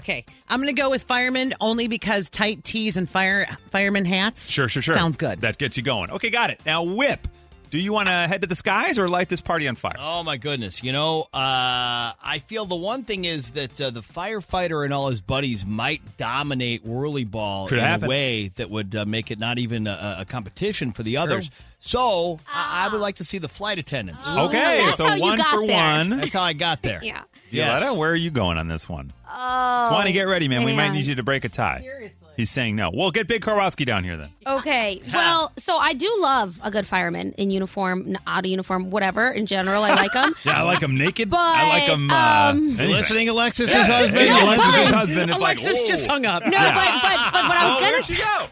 Okay, 0.00 0.24
I'm 0.48 0.60
going 0.62 0.74
to 0.74 0.80
go 0.80 0.88
with 0.88 1.02
fireman 1.02 1.52
only 1.60 1.86
because 1.86 2.28
tight 2.30 2.64
tees 2.64 2.96
and 2.96 3.08
fire 3.08 3.46
fireman 3.70 4.06
hats. 4.06 4.48
Sure, 4.48 4.66
sure, 4.66 4.80
sure. 4.82 4.94
Sounds 4.94 5.16
good. 5.18 5.42
That 5.42 5.58
gets 5.58 5.76
you 5.76 5.82
going. 5.82 6.10
Okay, 6.10 6.30
got 6.30 6.48
it. 6.48 6.58
Now, 6.64 6.84
Whip, 6.84 7.28
do 7.68 7.78
you 7.78 7.92
want 7.92 8.08
to 8.08 8.12
head 8.12 8.40
to 8.40 8.48
the 8.48 8.54
skies 8.56 8.98
or 8.98 9.08
light 9.08 9.28
this 9.28 9.42
party 9.42 9.68
on 9.68 9.76
fire? 9.76 9.94
Oh 9.98 10.22
my 10.22 10.38
goodness! 10.38 10.82
You 10.82 10.92
know, 10.92 11.22
uh, 11.24 11.28
I 11.34 12.42
feel 12.46 12.64
the 12.64 12.74
one 12.76 13.04
thing 13.04 13.26
is 13.26 13.50
that 13.50 13.78
uh, 13.80 13.90
the 13.90 14.00
firefighter 14.00 14.84
and 14.84 14.92
all 14.94 15.08
his 15.10 15.20
buddies 15.20 15.64
might 15.66 16.00
dominate 16.16 16.82
whirly 16.84 17.24
ball 17.24 17.68
Could 17.68 17.78
in 17.78 17.84
happen. 17.84 18.06
a 18.06 18.08
way 18.08 18.48
that 18.56 18.70
would 18.70 18.94
uh, 18.96 19.04
make 19.04 19.30
it 19.30 19.38
not 19.38 19.58
even 19.58 19.86
a, 19.86 20.16
a 20.20 20.24
competition 20.24 20.92
for 20.92 21.02
the 21.02 21.18
others. 21.18 21.50
So 21.78 22.40
I, 22.52 22.86
I 22.86 22.92
would 22.92 23.00
like 23.00 23.16
to 23.16 23.24
see 23.24 23.38
the 23.38 23.48
flight 23.48 23.78
attendants. 23.78 24.26
okay, 24.26 24.84
that's 24.84 24.96
so 24.98 25.06
how 25.06 25.14
you 25.14 25.22
one 25.22 25.38
got 25.38 25.54
for 25.54 25.66
there. 25.66 25.76
one. 25.76 26.10
That's 26.18 26.32
how 26.32 26.42
I 26.42 26.52
got 26.54 26.82
there. 26.82 27.00
Yeah. 27.10 27.22
Yes. 27.50 27.80
Violetta, 27.80 27.98
where 27.98 28.10
are 28.10 28.14
you 28.16 28.30
going 28.30 28.58
on 28.58 28.68
this 28.68 28.88
one? 28.88 29.12
Oh. 29.28 29.88
Swanee, 29.90 30.12
get 30.12 30.22
ready, 30.22 30.48
man. 30.48 30.64
We 30.64 30.72
might 30.72 30.88
man. 30.88 30.92
need 30.94 31.06
you 31.06 31.14
to 31.16 31.22
break 31.22 31.44
a 31.44 31.48
tie. 31.48 31.80
Seriously. 31.82 32.16
He's 32.36 32.50
saying 32.50 32.74
no. 32.76 32.90
Well, 32.94 33.10
get 33.10 33.26
Big 33.26 33.42
Karwowski 33.42 33.84
down 33.84 34.02
here 34.04 34.16
then. 34.16 34.30
Okay. 34.46 35.02
Well, 35.12 35.52
so 35.58 35.76
I 35.76 35.92
do 35.92 36.10
love 36.20 36.58
a 36.62 36.70
good 36.70 36.86
fireman 36.86 37.32
in 37.32 37.50
uniform, 37.50 38.04
n- 38.08 38.18
out 38.26 38.44
of 38.46 38.50
uniform, 38.50 38.90
whatever. 38.90 39.28
In 39.28 39.44
general, 39.46 39.82
I 39.82 39.90
like 39.94 40.12
them. 40.12 40.34
Yeah, 40.44 40.60
I 40.60 40.62
like 40.62 40.80
him 40.80 40.96
naked. 40.96 41.28
But, 41.28 41.40
I 41.40 41.68
like 41.68 41.82
him. 41.82 42.10
Uh, 42.10 42.14
um, 42.50 42.56
anything. 42.68 42.90
Listening, 42.90 43.28
Alexis' 43.28 43.72
Yeah, 43.74 43.84
husband. 43.84 44.16
hey, 44.18 44.28
No, 44.30 44.44
Alexis' 44.46 44.90
husband 44.90 45.30
is 45.30 45.36
Alexis 45.36 45.78
like, 45.80 45.86
just 45.86 46.06
hung 46.06 46.24
up. 46.24 46.44
No, 46.44 46.50
Yeah. 46.52 46.74
but, 46.74 47.02
but 47.02 47.32
but 47.32 47.48
what 47.48 47.56
I 47.58 47.64
was 47.64 47.72
Oh, 47.76 47.80
gonna 47.80 47.92
where'd 47.92 48.04
she 48.06 48.16
go? 48.16 48.46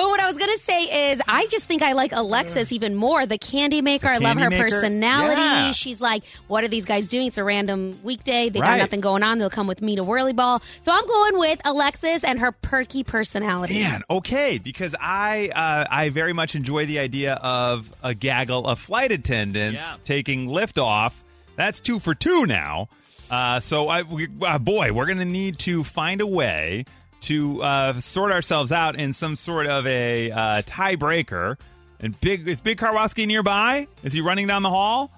But 0.00 0.08
what 0.08 0.18
I 0.18 0.26
was 0.26 0.38
gonna 0.38 0.56
say 0.56 1.10
is, 1.12 1.20
I 1.28 1.44
just 1.48 1.66
think 1.66 1.82
I 1.82 1.92
like 1.92 2.12
Alexis 2.12 2.72
even 2.72 2.94
more. 2.94 3.26
The 3.26 3.36
candy 3.36 3.82
maker. 3.82 4.08
I 4.08 4.16
love 4.16 4.38
her 4.38 4.48
maker? 4.48 4.62
personality. 4.70 5.42
Yeah. 5.42 5.72
She's 5.72 6.00
like, 6.00 6.22
what 6.48 6.64
are 6.64 6.68
these 6.68 6.86
guys 6.86 7.06
doing? 7.06 7.26
It's 7.26 7.36
a 7.36 7.44
random 7.44 8.00
weekday. 8.02 8.48
They 8.48 8.60
Right. 8.60 8.68
got 8.70 8.78
nothing 8.78 9.02
going 9.02 9.22
on. 9.22 9.38
They'll 9.38 9.50
come 9.50 9.66
with 9.66 9.82
me 9.82 9.96
to 9.96 10.02
Whirly 10.02 10.32
Ball. 10.32 10.62
So 10.80 10.90
I'm 10.90 11.06
going 11.06 11.38
with 11.38 11.60
Alexis 11.66 12.24
and 12.24 12.38
her 12.38 12.50
perky 12.50 13.04
personality. 13.04 13.82
Man, 13.82 14.00
okay, 14.08 14.56
because 14.56 14.94
I 14.98 15.50
uh, 15.54 15.84
I 15.90 16.08
very 16.08 16.32
much 16.32 16.54
enjoy 16.54 16.86
the 16.86 16.98
idea 16.98 17.34
of 17.34 17.92
a 18.02 18.14
gaggle 18.14 18.66
of 18.66 18.78
flight 18.78 19.12
attendants 19.12 19.82
Yeah. 19.82 19.96
taking 20.04 20.48
liftoff. 20.48 21.12
That's 21.56 21.78
two 21.78 22.00
for 22.00 22.14
two 22.14 22.46
now. 22.46 22.88
Uh, 23.30 23.60
so 23.60 23.88
I, 23.88 24.00
we, 24.02 24.28
uh, 24.40 24.58
boy, 24.58 24.92
we're 24.94 25.04
going 25.06 25.18
to 25.18 25.24
need 25.26 25.58
to 25.60 25.84
find 25.84 26.20
a 26.22 26.26
way 26.26 26.84
to 27.22 27.62
uh, 27.62 28.00
sort 28.00 28.32
ourselves 28.32 28.72
out 28.72 28.96
in 28.98 29.12
some 29.12 29.36
sort 29.36 29.66
of 29.66 29.86
a 29.86 30.30
uh, 30.30 30.62
tiebreaker. 30.62 31.58
And 32.00 32.18
big 32.20 32.48
is 32.48 32.60
Big 32.60 32.78
Karwowski 32.78 33.26
nearby? 33.26 33.86
Is 34.02 34.12
he 34.12 34.20
running 34.20 34.46
down 34.46 34.62
the 34.62 34.70
hall? 34.70 35.10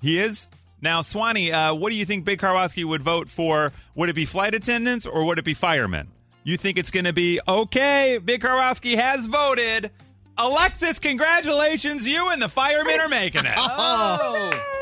He 0.00 0.18
is. 0.18 0.48
Now, 0.80 1.02
Swanee, 1.02 1.50
uh, 1.52 1.74
what 1.74 1.90
do 1.90 1.96
you 1.96 2.04
think 2.04 2.24
Big 2.24 2.40
Karwowski 2.40 2.84
would 2.84 3.02
vote 3.02 3.30
for? 3.30 3.72
Would 3.96 4.08
it 4.08 4.14
be 4.14 4.24
flight 4.24 4.54
attendants 4.54 5.06
or 5.06 5.24
would 5.24 5.38
it 5.38 5.44
be 5.44 5.54
firemen? 5.54 6.08
You 6.44 6.56
think 6.56 6.78
it's 6.78 6.90
going 6.90 7.04
to 7.04 7.12
be 7.12 7.40
okay? 7.46 8.18
Big 8.24 8.42
Karwowski 8.42 8.94
has 8.94 9.26
voted. 9.26 9.90
Alexis, 10.36 11.00
congratulations! 11.00 12.06
You 12.06 12.30
and 12.30 12.40
the 12.40 12.48
firemen 12.48 13.00
are 13.00 13.08
making 13.08 13.44
it. 13.44 13.54
Oh. 13.58 14.74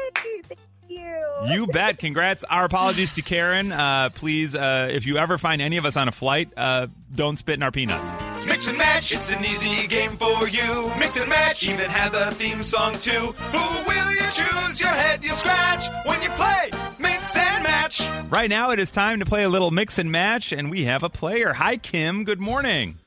Thank 1.41 1.51
you. 1.51 1.57
You 1.57 1.67
bet. 1.67 1.99
Congrats. 1.99 2.45
Our 2.45 2.65
apologies 2.65 3.13
to 3.13 3.23
Karen. 3.23 3.73
Uh, 3.73 4.11
please, 4.11 4.55
uh, 4.55 4.89
if 4.91 5.07
you 5.07 5.19
ever 5.19 5.39
find 5.39 5.61
any 5.61 5.77
of 5.77 5.85
us 5.85 5.97
on 5.97 6.09
a 6.09 6.13
flight, 6.13 6.51
uh, 6.57 6.87
don't 7.15 7.37
spit 7.39 7.55
in 7.55 7.63
our 7.63 7.71
peanuts. 7.71 8.17
Mix 8.47 8.69
and 8.69 8.79
match, 8.79 9.13
it's 9.13 9.33
an 9.33 9.45
easy 9.45 9.87
game 9.89 10.13
for 10.17 10.49
you. 10.49 10.91
Mix 10.99 11.19
and 11.19 11.29
match 11.29 11.65
even 11.65 11.91
has 11.91 12.15
a 12.15 12.31
theme 12.33 12.63
song 12.63 12.95
too. 12.95 13.11
Who 13.11 13.85
will 13.89 14.13
you 14.13 14.31
choose? 14.33 14.81
Your 14.81 14.89
head 14.89 15.25
you'll 15.25 15.37
scratch 15.37 15.87
when 16.07 16.23
you 16.23 16.29
play 16.31 16.71
Mix 16.99 17.37
and 17.37 17.65
Match. 17.65 18.03
Right 18.31 18.49
now, 18.49 18.71
it 18.71 18.79
is 18.79 18.91
time 18.91 19.19
to 19.21 19.27
play 19.27 19.43
a 19.45 19.49
little 19.49 19.71
Mix 19.71 19.99
and 19.99 20.11
Match, 20.13 20.53
and 20.53 20.71
we 20.71 20.85
have 20.85 21.03
a 21.03 21.11
player. 21.11 21.53
Hi, 21.53 21.77
Kim. 21.77 22.25
Good 22.25 22.41
morning. 22.41 22.99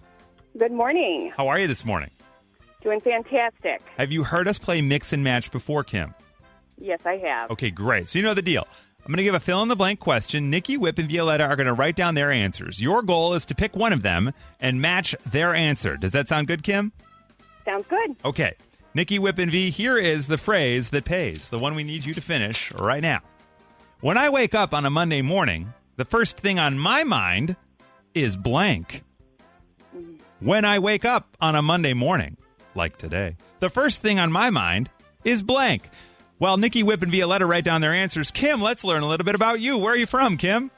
Good 0.57 0.71
morning. 0.71 1.31
How 1.35 1.47
are 1.47 1.59
you 1.59 1.67
this 1.67 1.85
morning? 1.85 2.09
Doing 2.81 2.99
fantastic. 2.99 3.81
Have 3.97 4.11
you 4.11 4.23
heard 4.23 4.47
us 4.47 4.57
play 4.57 4.81
Mix 4.81 5.13
and 5.13 5.23
Match 5.23 5.51
before, 5.51 5.83
Kim? 5.83 6.13
Yes, 6.79 7.01
I 7.05 7.17
have. 7.17 7.51
Okay, 7.51 7.71
great. 7.71 8.07
So 8.07 8.19
you 8.19 8.23
know 8.23 8.33
the 8.33 8.41
deal. 8.41 8.67
I'm 8.99 9.11
going 9.11 9.17
to 9.17 9.23
give 9.23 9.33
a 9.33 9.39
fill 9.39 9.61
in 9.61 9.69
the 9.69 9.75
blank 9.75 9.99
question. 9.99 10.49
Nikki, 10.49 10.77
Whip, 10.77 10.99
and 10.99 11.09
Violetta 11.09 11.43
are 11.43 11.55
going 11.55 11.67
to 11.67 11.73
write 11.73 11.95
down 11.95 12.15
their 12.15 12.31
answers. 12.31 12.81
Your 12.81 13.01
goal 13.01 13.33
is 13.33 13.45
to 13.45 13.55
pick 13.55 13.75
one 13.75 13.93
of 13.93 14.01
them 14.01 14.33
and 14.59 14.81
match 14.81 15.15
their 15.25 15.55
answer. 15.55 15.97
Does 15.97 16.11
that 16.11 16.27
sound 16.27 16.47
good, 16.47 16.63
Kim? 16.63 16.91
Sounds 17.65 17.85
good. 17.87 18.15
Okay. 18.25 18.55
Nikki, 18.93 19.19
Whip, 19.19 19.37
and 19.37 19.51
V, 19.51 19.69
here 19.69 19.97
is 19.97 20.27
the 20.27 20.37
phrase 20.37 20.89
that 20.89 21.05
pays, 21.05 21.49
the 21.49 21.59
one 21.59 21.75
we 21.75 21.83
need 21.83 22.05
you 22.05 22.13
to 22.13 22.21
finish 22.21 22.71
right 22.73 23.01
now. 23.01 23.21
When 24.01 24.17
I 24.17 24.29
wake 24.29 24.55
up 24.55 24.73
on 24.73 24.85
a 24.85 24.89
Monday 24.89 25.21
morning, 25.21 25.73
the 25.95 26.05
first 26.05 26.37
thing 26.37 26.59
on 26.59 26.79
my 26.79 27.03
mind 27.03 27.55
is 28.13 28.35
blank. 28.35 29.03
When 30.39 30.65
I 30.65 30.79
wake 30.79 31.05
up 31.05 31.35
on 31.41 31.55
a 31.55 31.61
Monday 31.61 31.93
morning, 31.93 32.37
like 32.75 32.97
today, 32.97 33.35
the 33.59 33.69
first 33.69 34.01
thing 34.01 34.19
on 34.19 34.31
my 34.31 34.49
mind 34.49 34.89
is 35.23 35.43
blank. 35.43 35.89
While 36.39 36.55
Nikki, 36.57 36.83
Whip, 36.83 37.01
and 37.01 37.11
Violetta 37.11 37.45
write 37.45 37.65
down 37.65 37.81
their 37.81 37.93
answers, 37.93 38.31
Kim, 38.31 38.61
let's 38.61 38.85
learn 38.85 39.03
a 39.03 39.07
little 39.07 39.25
bit 39.25 39.35
about 39.35 39.59
you. 39.59 39.77
Where 39.77 39.93
are 39.93 39.97
you 39.97 40.05
from, 40.05 40.37
Kim? 40.37 40.71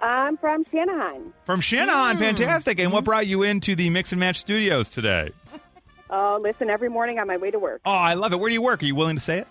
I'm 0.00 0.36
from 0.36 0.64
Channahon. 0.64 1.32
From 1.44 1.60
Channahon. 1.60 2.18
Fantastic. 2.18 2.78
And 2.78 2.92
what 2.92 3.02
brought 3.02 3.26
you 3.26 3.42
into 3.42 3.74
the 3.74 3.90
Mix 3.90 4.12
and 4.12 4.20
Match 4.20 4.38
studios 4.38 4.88
today? 4.88 5.30
Oh, 6.08 6.38
listen 6.40 6.70
every 6.70 6.88
morning 6.88 7.18
on 7.18 7.26
my 7.26 7.36
way 7.36 7.50
to 7.50 7.58
work. 7.58 7.80
Oh, 7.84 7.90
I 7.90 8.14
love 8.14 8.32
it. 8.32 8.38
Where 8.38 8.48
do 8.48 8.54
you 8.54 8.62
work? 8.62 8.80
Are 8.80 8.86
you 8.86 8.94
willing 8.94 9.16
to 9.16 9.20
say 9.20 9.38
it? 9.38 9.48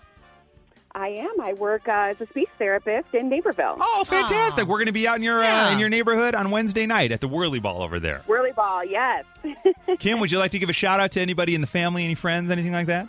I 0.94 1.08
am. 1.08 1.38
I 1.38 1.52
work 1.52 1.86
uh, 1.86 2.06
as 2.06 2.20
a 2.22 2.26
speech 2.28 2.48
therapist 2.56 3.12
in 3.12 3.28
Naperville. 3.28 3.76
Oh, 3.78 4.04
fantastic. 4.06 4.66
We're 4.66 4.78
going 4.78 4.86
to 4.86 4.92
be 4.92 5.06
out 5.06 5.16
in 5.16 5.22
your 5.22 5.44
uh, 5.44 5.70
in 5.70 5.78
your 5.78 5.90
neighborhood 5.90 6.34
on 6.34 6.50
Wednesday 6.50 6.86
night 6.86 7.12
at 7.12 7.20
the 7.20 7.28
Whirly 7.28 7.60
Ball 7.60 7.82
over 7.82 8.00
there. 8.00 8.22
Whirly 8.26 8.52
ball, 8.52 8.82
yes. 8.86 9.26
Kim, 9.98 10.18
would 10.20 10.32
you 10.32 10.38
like 10.38 10.52
to 10.52 10.58
give 10.58 10.70
a 10.70 10.72
shout 10.72 10.98
out 10.98 11.12
to 11.12 11.20
anybody 11.20 11.54
in 11.54 11.60
the 11.60 11.66
family, 11.66 12.06
any 12.06 12.14
friends, 12.14 12.50
anything 12.50 12.72
like 12.72 12.86
that? 12.86 13.06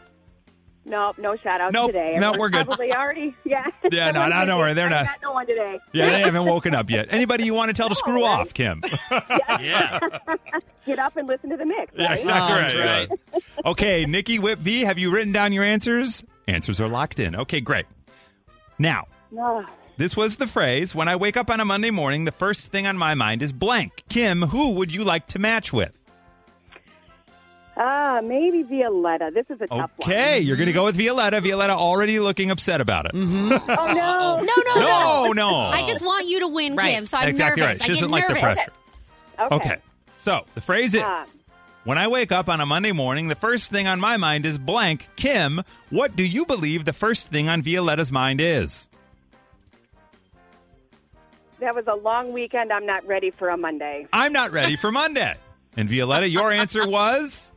Nope, 0.87 1.17
no 1.17 1.35
shout 1.35 1.61
out 1.61 1.73
Nope, 1.73 1.87
today. 1.87 2.17
no, 2.19 2.29
Everyone's 2.31 2.39
we're 2.39 2.49
good. 2.49 2.65
Probably 2.65 2.93
already, 2.93 3.35
yeah. 3.45 3.65
Yeah, 3.91 4.11
no, 4.11 4.27
no, 4.27 4.45
don't 4.45 4.57
worry, 4.59 4.73
they're 4.73 4.87
I 4.87 4.89
not- 4.89 5.05
Got 5.05 5.21
no 5.21 5.31
one 5.33 5.45
today. 5.47 5.79
Yeah, 5.91 6.09
they 6.09 6.21
haven't 6.21 6.45
woken 6.53 6.73
up 6.73 6.89
yet. 6.89 7.07
Anybody 7.11 7.45
you 7.45 7.53
want 7.53 7.69
to 7.69 7.73
tell 7.73 7.89
to 7.89 7.95
screw 7.95 8.23
right. 8.25 8.39
off, 8.39 8.53
Kim? 8.53 8.81
Yeah. 9.59 9.99
Get 10.85 10.99
up 10.99 11.17
and 11.17 11.27
listen 11.27 11.49
to 11.49 11.57
the 11.57 11.65
mix. 11.65 11.91
Yeah, 11.95 12.07
Right? 12.09 12.19
exactly 12.19 12.55
that's 12.55 12.75
right. 12.75 13.09
right. 13.33 13.43
Okay, 13.65 14.05
Nikki 14.05 14.39
Whip 14.39 14.59
V, 14.59 14.81
have 14.81 14.97
you 14.97 15.11
written 15.11 15.33
down 15.33 15.51
your 15.53 15.63
answers? 15.63 16.23
Answers 16.47 16.79
are 16.79 16.87
locked 16.87 17.19
in. 17.19 17.35
Okay, 17.35 17.59
great. 17.61 17.85
Now, 18.79 19.05
Oh, 19.37 19.65
this 19.97 20.15
was 20.15 20.37
the 20.37 20.47
phrase 20.47 20.95
when 20.95 21.07
I 21.09 21.15
wake 21.17 21.35
up 21.35 21.49
on 21.49 21.59
a 21.59 21.65
Monday 21.65 21.89
morning, 21.91 22.23
the 22.25 22.31
first 22.31 22.67
thing 22.71 22.87
on 22.87 22.95
my 22.97 23.13
mind 23.15 23.41
is 23.41 23.51
blank. 23.51 24.03
Kim, 24.09 24.41
who 24.43 24.71
would 24.75 24.93
you 24.93 25.03
like 25.03 25.27
to 25.27 25.39
match 25.39 25.73
with? 25.73 25.97
Ah, 27.79 28.21
maybe 28.23 28.63
Violetta. 28.63 29.29
This 29.31 29.45
is 29.49 29.61
a 29.61 29.67
tough 29.67 29.91
one. 29.97 30.09
Okay, 30.09 30.39
you're 30.39 30.57
going 30.57 30.65
to 30.67 30.73
go 30.73 30.85
with 30.85 30.95
Violetta. 30.97 31.41
Violetta 31.41 31.73
already 31.73 32.19
looking 32.19 32.49
upset 32.49 32.81
about 32.81 33.05
it. 33.05 33.13
one. 33.13 33.53
Oh 33.53 33.57
no. 33.67 34.41
No, 34.41 34.43
no, 34.43 34.79
no. 34.79 34.79
No, 34.79 35.31
no. 35.33 35.55
I 35.73 35.85
just 35.85 36.03
want 36.03 36.27
you 36.27 36.39
to 36.39 36.47
win, 36.47 36.75
Right. 36.75 36.93
Kim. 36.95 37.05
So 37.05 37.17
I'm 37.17 37.29
exactly 37.29 37.61
nervous. 37.61 37.79
right. 37.79 37.85
She 37.85 37.91
I 37.91 37.93
doesn't 37.93 38.09
get 38.09 38.11
like 38.11 38.27
the 38.27 38.33
nervous. 38.33 38.55
pressure. 38.55 38.71
Okay. 39.39 39.55
Okay. 39.55 39.75
So 40.15 40.45
the 40.55 40.61
phrase 40.61 40.93
is 40.95 41.01
Ah. 41.03 41.23
When 41.83 41.97
I 41.97 42.07
wake 42.09 42.31
up 42.33 42.49
on 42.49 42.59
a 42.59 42.65
Monday 42.65 42.91
morning, 42.91 43.27
the 43.29 43.35
first 43.35 43.69
thing 43.71 43.87
on 43.87 43.99
my 44.01 44.17
mind 44.17 44.45
is 44.45 44.57
blank. 44.57 45.07
Kim, 45.15 45.61
what 45.89 46.15
do 46.17 46.23
you 46.25 46.45
believe 46.45 46.83
the 46.83 46.91
first 46.93 47.27
thing 47.27 47.47
on 47.47 47.61
Violetta's 47.61 48.11
mind 48.11 48.41
is? 48.41 48.89
That 51.59 51.75
was 51.75 51.85
a 51.87 51.95
long 51.95 52.33
weekend. 52.33 52.73
I'm 52.73 52.85
not 52.85 53.05
ready 53.07 53.31
for 53.31 53.49
a 53.49 53.57
Monday. 53.57 54.05
I'm 54.11 54.33
not 54.33 54.51
ready 54.51 54.75
for 54.75 54.91
Monday. 54.91 55.35
And 55.77 55.89
Violetta, 55.89 56.27
your 56.27 56.51
answer 56.51 56.87
was 56.87 57.51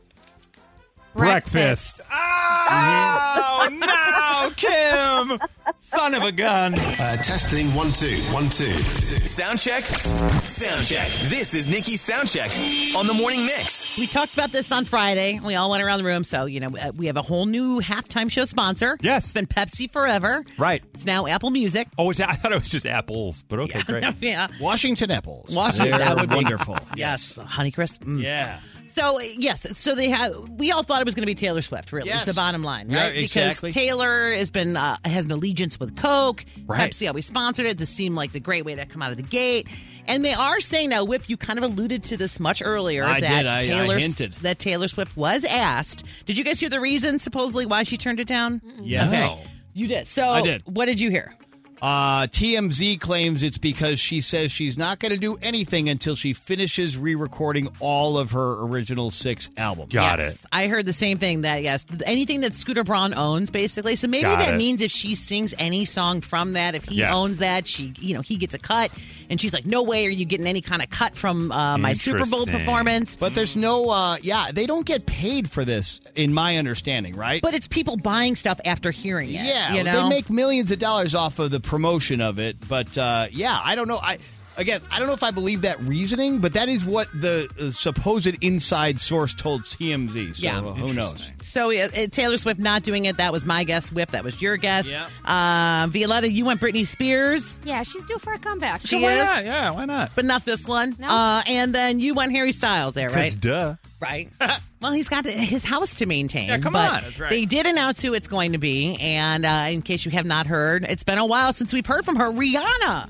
Breakfast. 1.13 2.01
Oh 2.11 3.67
no, 3.71 4.51
Kim! 4.55 5.39
Son 5.81 6.13
of 6.13 6.23
a 6.23 6.31
gun. 6.31 6.73
Uh, 6.75 7.17
testing 7.17 7.67
one 7.75 7.91
two 7.91 8.17
one 8.31 8.45
two. 8.45 8.71
Sound 8.71 9.59
check. 9.59 9.83
Sound 9.83 10.85
check. 10.85 11.09
This 11.23 11.53
is 11.53 11.67
Nikki's 11.67 12.01
sound 12.01 12.29
check 12.29 12.49
on 12.97 13.07
the 13.07 13.13
morning 13.13 13.45
mix. 13.45 13.97
We 13.97 14.07
talked 14.07 14.33
about 14.33 14.51
this 14.51 14.71
on 14.71 14.85
Friday. 14.85 15.39
We 15.43 15.55
all 15.55 15.69
went 15.69 15.83
around 15.83 15.99
the 15.99 16.05
room. 16.05 16.23
So, 16.23 16.45
you 16.45 16.59
know, 16.61 16.75
uh, 16.77 16.91
we 16.95 17.07
have 17.07 17.17
a 17.17 17.21
whole 17.21 17.45
new 17.45 17.81
halftime 17.81 18.31
show 18.31 18.45
sponsor. 18.45 18.97
Yes. 19.01 19.25
It's 19.25 19.33
been 19.33 19.47
Pepsi 19.47 19.91
forever. 19.91 20.43
Right. 20.57 20.81
It's 20.93 21.05
now 21.05 21.27
Apple 21.27 21.49
Music. 21.51 21.87
Oh, 21.97 22.09
it's, 22.09 22.19
I 22.21 22.33
thought 22.33 22.53
it 22.53 22.59
was 22.59 22.69
just 22.69 22.85
apples, 22.85 23.43
but 23.49 23.59
okay, 23.59 23.81
great. 23.83 24.05
yeah. 24.21 24.47
Washington 24.61 25.11
apples. 25.11 25.53
Washington, 25.53 25.89
They're 25.91 25.99
that 25.99 26.15
would 26.17 26.29
be 26.29 26.35
wonderful. 26.35 26.77
Yes, 26.95 27.31
the 27.31 27.43
Honeycrisp. 27.43 27.99
Mm. 27.99 28.23
Yeah. 28.23 28.59
So 28.93 29.19
yes, 29.19 29.65
so 29.77 29.95
they 29.95 30.09
have. 30.09 30.37
We 30.49 30.71
all 30.71 30.83
thought 30.83 31.01
it 31.01 31.05
was 31.05 31.15
going 31.15 31.23
to 31.23 31.27
be 31.27 31.35
Taylor 31.35 31.61
Swift. 31.61 31.91
Really, 31.91 32.09
Yes. 32.09 32.21
is 32.27 32.33
the 32.33 32.33
bottom 32.39 32.63
line, 32.63 32.89
Yeah, 32.89 33.03
right? 33.07 33.15
exactly. 33.17 33.69
Because 33.69 33.73
Taylor 33.83 34.31
has 34.33 34.51
been 34.51 34.75
uh, 34.77 34.97
has 35.05 35.25
an 35.25 35.31
allegiance 35.31 35.79
with 35.79 35.95
Coke. 35.97 36.45
Right. 36.65 36.91
Pepsi 36.91 37.07
always 37.07 37.25
sponsored 37.25 37.65
it. 37.65 37.77
This 37.77 37.89
seemed 37.89 38.15
like 38.15 38.31
the 38.31 38.39
great 38.39 38.65
way 38.65 38.75
to 38.75 38.85
come 38.85 39.01
out 39.01 39.11
of 39.11 39.17
the 39.17 39.23
gate. 39.23 39.67
And 40.07 40.25
they 40.25 40.33
are 40.33 40.59
saying 40.59 40.89
now, 40.89 41.03
Whip, 41.03 41.29
you 41.29 41.37
kind 41.37 41.59
of 41.59 41.63
alluded 41.63 42.03
to 42.05 42.17
this 42.17 42.39
much 42.39 42.61
earlier. 42.65 43.03
I 43.03 43.19
that 43.21 43.37
did. 43.37 43.45
I- 43.47 43.57
I 43.59 43.61
Taylor 43.61 43.97
hinted. 43.99 44.33
that 44.41 44.57
Taylor 44.59 44.87
Swift 44.87 45.15
was 45.15 45.45
asked. 45.45 46.03
Did 46.25 46.37
you 46.37 46.43
guys 46.43 46.59
hear 46.59 46.69
the 46.69 46.79
reason 46.81 47.19
supposedly 47.19 47.65
why 47.65 47.83
she 47.83 47.97
turned 47.97 48.19
it 48.19 48.27
down? 48.27 48.61
Yes. 48.81 49.07
Okay. 49.13 49.47
You 49.73 49.87
did. 49.87 50.07
So 50.07 50.27
I 50.29 50.41
did. 50.41 50.63
What 50.65 50.87
did 50.87 50.99
you 50.99 51.09
hear? 51.11 51.33
Uh, 51.81 52.27
TMZ 52.27 52.99
claims 52.99 53.41
it's 53.41 53.57
because 53.57 53.99
she 53.99 54.21
says 54.21 54.51
she's 54.51 54.77
not 54.77 54.99
going 54.99 55.11
to 55.11 55.17
do 55.19 55.35
anything 55.41 55.89
until 55.89 56.13
she 56.15 56.33
finishes 56.33 56.95
re-recording 56.97 57.69
all 57.79 58.19
of 58.19 58.31
her 58.31 58.61
original 58.65 59.09
six 59.09 59.49
albums. 59.57 59.91
Got 59.91 60.19
Yes. 60.19 60.35
it. 60.35 60.47
I 60.51 60.67
heard 60.67 60.85
the 60.85 60.93
same 60.93 61.17
thing 61.17 61.41
that 61.41 61.63
yes, 61.63 61.87
anything 62.05 62.41
that 62.41 62.53
Scooter 62.53 62.83
Braun 62.83 63.15
owns 63.15 63.49
basically. 63.49 63.95
So 63.95 64.07
maybe 64.07 64.23
Got 64.23 64.39
that 64.39 64.53
it. 64.53 64.57
means 64.57 64.81
if 64.83 64.91
she 64.91 65.15
sings 65.15 65.55
any 65.57 65.85
song 65.85 66.21
from 66.21 66.53
that, 66.53 66.75
if 66.75 66.83
he 66.85 66.97
Yeah. 66.99 67.15
owns 67.15 67.39
that, 67.39 67.65
she 67.65 67.93
you 67.99 68.13
know, 68.13 68.21
he 68.21 68.37
gets 68.37 68.53
a 68.53 68.59
cut 68.59 68.91
and 69.29 69.39
she's 69.41 69.53
like, 69.53 69.65
"No 69.65 69.81
way 69.81 70.05
are 70.05 70.09
you 70.09 70.25
getting 70.25 70.45
any 70.45 70.61
kind 70.61 70.83
of 70.83 70.89
cut 70.91 71.15
from 71.15 71.51
uh, 71.51 71.77
my 71.79 71.93
Super 71.93 72.25
Bowl 72.25 72.45
performance." 72.45 73.15
But 73.15 73.33
there's 73.33 73.55
no, 73.55 73.89
uh, 73.89 74.17
yeah, 74.21 74.51
they 74.51 74.67
don't 74.67 74.85
get 74.85 75.05
paid 75.07 75.49
for 75.49 75.63
this, 75.65 75.99
in 76.15 76.33
my 76.33 76.57
understanding, 76.57 77.15
right? 77.15 77.41
But 77.41 77.53
it's 77.53 77.67
people 77.67 77.95
buying 77.97 78.35
stuff 78.35 78.59
after 78.65 78.91
hearing 78.91 79.29
it. 79.29 79.45
yeah, 79.45 79.73
you 79.73 79.83
know, 79.83 80.03
they 80.03 80.09
make 80.09 80.29
millions 80.29 80.69
of 80.71 80.79
dollars 80.79 81.15
off 81.15 81.39
of 81.39 81.49
the 81.49 81.59
promotion 81.71 82.19
of 82.21 82.37
it. 82.37 82.57
But 82.67 82.97
uh, 82.97 83.27
yeah, 83.31 83.59
I 83.63 83.75
don't 83.75 83.87
know. 83.87 83.97
I 83.97 84.17
again, 84.57 84.81
I 84.91 84.99
don't 84.99 85.07
know 85.07 85.13
if 85.13 85.23
I 85.23 85.31
believe 85.31 85.61
that 85.61 85.79
reasoning, 85.79 86.39
but 86.39 86.51
that 86.53 86.67
is 86.67 86.83
what 86.83 87.07
the 87.13 87.47
uh, 87.59 87.71
supposed 87.71 88.27
inside 88.43 88.99
source 88.99 89.33
told 89.33 89.63
TMZ. 89.63 90.35
So 90.35 90.43
Yeah. 90.43 90.59
uh, 90.59 90.73
who 90.73 90.93
knows? 90.93 91.29
So 91.41 91.71
uh, 91.71 91.87
uh, 91.95 92.07
Taylor 92.07 92.35
Swift 92.35 92.59
not 92.59 92.83
doing 92.83 93.05
it. 93.05 93.17
That 93.17 93.31
was 93.31 93.45
my 93.45 93.63
guess. 93.63 93.89
Whip. 93.89 94.11
That 94.11 94.25
was 94.25 94.41
your 94.41 94.57
guess. 94.57 94.85
Yeah. 94.85 95.07
Uh, 95.23 95.87
Violetta, 95.87 96.29
you 96.29 96.43
went 96.43 96.59
Britney 96.59 96.85
Spears, 96.85 97.57
Yeah, 97.63 97.83
she's 97.83 98.03
due 98.03 98.19
for 98.19 98.33
a 98.33 98.37
comeback. 98.37 98.81
She 98.81 99.01
why 99.01 99.13
is? 99.13 99.25
not? 99.25 99.45
Yeah, 99.45 99.71
why 99.71 99.85
not? 99.85 100.11
but 100.13 100.25
not 100.25 100.43
this 100.43 100.67
one. 100.67 100.95
No. 100.99 101.07
Uh, 101.07 101.41
and 101.47 101.73
then 101.73 101.99
you 102.01 102.13
went 102.13 102.33
Harry 102.33 102.51
Styles 102.51 102.93
there, 102.95 103.09
right? 103.09 103.35
Duh. 103.39 103.75
Right. 104.01 104.29
well, 104.81 104.91
he's 104.91 105.07
got 105.07 105.25
his 105.25 105.63
house 105.63 105.95
to 105.95 106.05
maintain. 106.05 106.49
Yeah, 106.49 106.57
come 106.57 106.73
but 106.73 106.89
on. 106.89 107.03
That's 107.03 107.19
right. 107.19 107.29
They 107.29 107.45
did 107.45 107.67
announce 107.67 108.01
who 108.01 108.13
it's 108.13 108.27
going 108.27 108.53
to 108.53 108.57
be, 108.57 108.95
and 108.99 109.45
uh, 109.45 109.67
in 109.69 109.81
case 109.83 110.05
you 110.05 110.11
have 110.11 110.25
not 110.25 110.47
heard, 110.47 110.85
it's 110.89 111.03
been 111.03 111.19
a 111.19 111.25
while 111.25 111.53
since 111.53 111.71
we've 111.71 111.85
heard 111.85 112.03
from 112.03 112.15
her, 112.15 112.31
Rihanna. 112.31 113.09